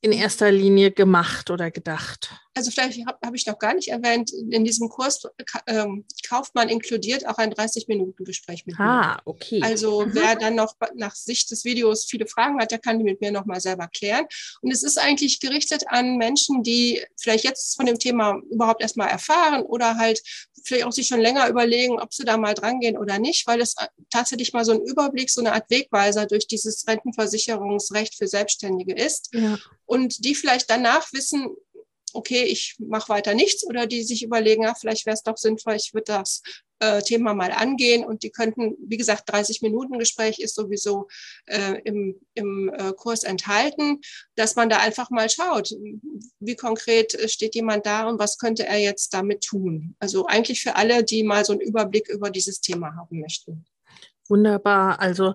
in 0.00 0.12
erster 0.12 0.50
Linie 0.50 0.90
gemacht 0.90 1.50
oder 1.50 1.70
gedacht? 1.70 2.30
Also 2.54 2.70
vielleicht 2.70 3.06
habe 3.06 3.18
hab 3.24 3.34
ich 3.34 3.46
noch 3.46 3.58
gar 3.58 3.74
nicht 3.74 3.88
erwähnt, 3.88 4.30
in 4.32 4.64
diesem 4.64 4.88
Kurs 4.88 5.22
ähm, 5.66 6.04
kauft 6.28 6.54
man 6.54 6.68
inkludiert 6.68 7.26
auch 7.26 7.38
ein 7.38 7.52
30-Minuten-Gespräch 7.52 8.66
mit 8.66 8.78
ah, 8.78 8.82
mir. 8.82 8.88
Ah, 8.90 9.20
okay. 9.24 9.60
Also 9.62 10.02
mhm. 10.02 10.14
wer 10.14 10.36
dann 10.36 10.54
noch 10.54 10.74
nach 10.94 11.14
Sicht 11.14 11.50
des 11.50 11.64
Videos 11.64 12.04
viele 12.04 12.26
Fragen 12.26 12.60
hat, 12.60 12.70
der 12.70 12.78
kann 12.78 12.98
die 12.98 13.04
mit 13.04 13.20
mir 13.20 13.32
nochmal 13.32 13.60
selber 13.60 13.88
klären. 13.88 14.26
Und 14.60 14.70
es 14.70 14.82
ist 14.82 14.98
eigentlich 14.98 15.40
gerichtet 15.40 15.84
an 15.88 16.16
Menschen, 16.16 16.62
die 16.62 17.02
vielleicht 17.18 17.44
jetzt 17.44 17.76
von 17.76 17.86
dem 17.86 17.98
Thema 17.98 18.40
überhaupt 18.50 18.82
erstmal 18.82 19.08
erfahren 19.08 19.62
oder 19.62 19.96
halt 19.96 20.22
vielleicht 20.64 20.84
auch 20.84 20.92
sich 20.92 21.06
schon 21.06 21.20
länger 21.20 21.48
überlegen, 21.48 22.00
ob 22.00 22.12
sie 22.12 22.24
da 22.24 22.36
mal 22.36 22.54
drangehen 22.54 22.96
oder 22.98 23.18
nicht, 23.18 23.46
weil 23.46 23.60
es 23.60 23.74
tatsächlich 24.10 24.52
mal 24.52 24.64
so 24.64 24.72
ein 24.72 24.80
Überblick, 24.82 25.30
so 25.30 25.40
eine 25.40 25.52
Art 25.52 25.70
Wegweiser 25.70 26.26
durch 26.26 26.46
dieses 26.46 26.86
Rentenversicherungsrecht 26.86 28.14
für 28.14 28.28
Selbstständige 28.28 28.94
ist. 28.94 29.30
Ja. 29.32 29.58
Und 29.86 30.24
die 30.24 30.34
vielleicht 30.34 30.70
danach 30.70 31.12
wissen, 31.12 31.48
okay, 32.14 32.44
ich 32.44 32.76
mache 32.78 33.08
weiter 33.08 33.34
nichts 33.34 33.66
oder 33.66 33.86
die 33.86 34.02
sich 34.02 34.22
überlegen, 34.22 34.62
ja, 34.62 34.74
vielleicht 34.74 35.06
wäre 35.06 35.14
es 35.14 35.22
doch 35.22 35.36
sinnvoll, 35.36 35.74
ich 35.74 35.94
würde 35.94 36.12
das 36.12 36.42
äh, 36.82 37.00
Thema 37.02 37.32
mal 37.32 37.52
angehen 37.52 38.04
und 38.04 38.22
die 38.22 38.30
könnten, 38.30 38.76
wie 38.84 38.96
gesagt, 38.96 39.30
30 39.30 39.62
Minuten 39.62 39.98
Gespräch 39.98 40.40
ist 40.40 40.54
sowieso 40.54 41.08
äh, 41.46 41.80
im, 41.84 42.20
im 42.34 42.72
äh, 42.74 42.92
Kurs 42.92 43.22
enthalten, 43.22 44.00
dass 44.34 44.56
man 44.56 44.68
da 44.68 44.78
einfach 44.78 45.10
mal 45.10 45.30
schaut, 45.30 45.74
wie 46.40 46.56
konkret 46.56 47.30
steht 47.30 47.54
jemand 47.54 47.86
da 47.86 48.08
und 48.08 48.18
was 48.18 48.36
könnte 48.36 48.66
er 48.66 48.78
jetzt 48.78 49.14
damit 49.14 49.44
tun. 49.44 49.94
Also 50.00 50.26
eigentlich 50.26 50.60
für 50.60 50.74
alle, 50.74 51.04
die 51.04 51.22
mal 51.22 51.44
so 51.44 51.52
einen 51.52 51.60
Überblick 51.60 52.08
über 52.08 52.30
dieses 52.30 52.60
Thema 52.60 52.96
haben 52.96 53.20
möchten. 53.20 53.64
Wunderbar. 54.32 54.98
Also 54.98 55.34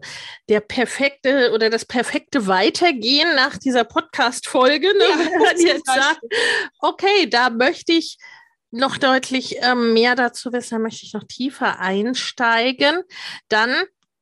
der 0.50 0.60
perfekte 0.60 1.52
oder 1.54 1.70
das 1.70 1.86
perfekte 1.86 2.48
Weitergehen 2.48 3.36
nach 3.36 3.56
dieser 3.56 3.84
Podcast-Folge, 3.84 4.88
ne, 4.88 5.04
ja, 5.04 5.20
wenn 5.20 5.40
man 5.40 5.58
jetzt 5.60 5.86
sagt, 5.86 6.22
okay, 6.80 7.30
da 7.30 7.52
möchte 7.52 7.92
ich 7.94 8.18
noch 8.72 8.98
deutlich 8.98 9.58
ähm, 9.62 9.94
mehr 9.94 10.16
dazu 10.16 10.52
wissen, 10.52 10.74
da 10.74 10.80
möchte 10.80 11.06
ich 11.06 11.14
noch 11.14 11.26
tiefer 11.26 11.80
einsteigen, 11.80 13.04
dann 13.50 13.70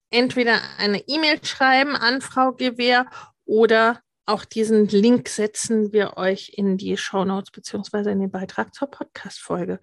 entweder 0.10 0.60
eine 0.78 1.00
E-Mail 1.08 1.40
schreiben 1.46 1.96
an 1.96 2.20
Frau 2.20 2.52
Gewehr 2.52 3.06
oder 3.46 4.02
auch 4.26 4.46
diesen 4.46 4.88
Link 4.88 5.30
setzen 5.30 5.94
wir 5.94 6.18
euch 6.18 6.54
in 6.56 6.78
die 6.78 6.98
Show 6.98 7.26
Notes 7.26 7.52
beziehungsweise 7.52 8.12
in 8.12 8.20
den 8.20 8.32
Beitrag 8.32 8.74
zur 8.74 8.90
Podcast-Folge. 8.90 9.80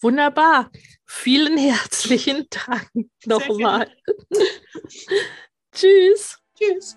Wunderbar. 0.00 0.70
Vielen 1.06 1.56
herzlichen 1.56 2.46
Dank 2.50 2.90
nochmal. 3.24 3.88
Tschüss. 5.72 6.38
Tschüss. 6.58 6.96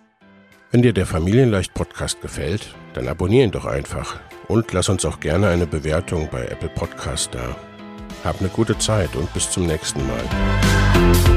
Wenn 0.71 0.81
dir 0.81 0.93
der 0.93 1.05
Familienleicht 1.05 1.73
Podcast 1.73 2.21
gefällt, 2.21 2.75
dann 2.93 3.07
abonnier 3.07 3.43
ihn 3.43 3.51
doch 3.51 3.65
einfach 3.65 4.19
und 4.47 4.73
lass 4.73 4.89
uns 4.89 5.05
auch 5.05 5.19
gerne 5.19 5.47
eine 5.49 5.67
Bewertung 5.67 6.29
bei 6.31 6.45
Apple 6.45 6.69
Podcast 6.69 7.33
da. 7.33 7.55
Hab 8.23 8.39
eine 8.39 8.49
gute 8.49 8.77
Zeit 8.77 9.15
und 9.15 9.31
bis 9.33 9.49
zum 9.49 9.65
nächsten 9.65 10.05
Mal. 10.05 11.36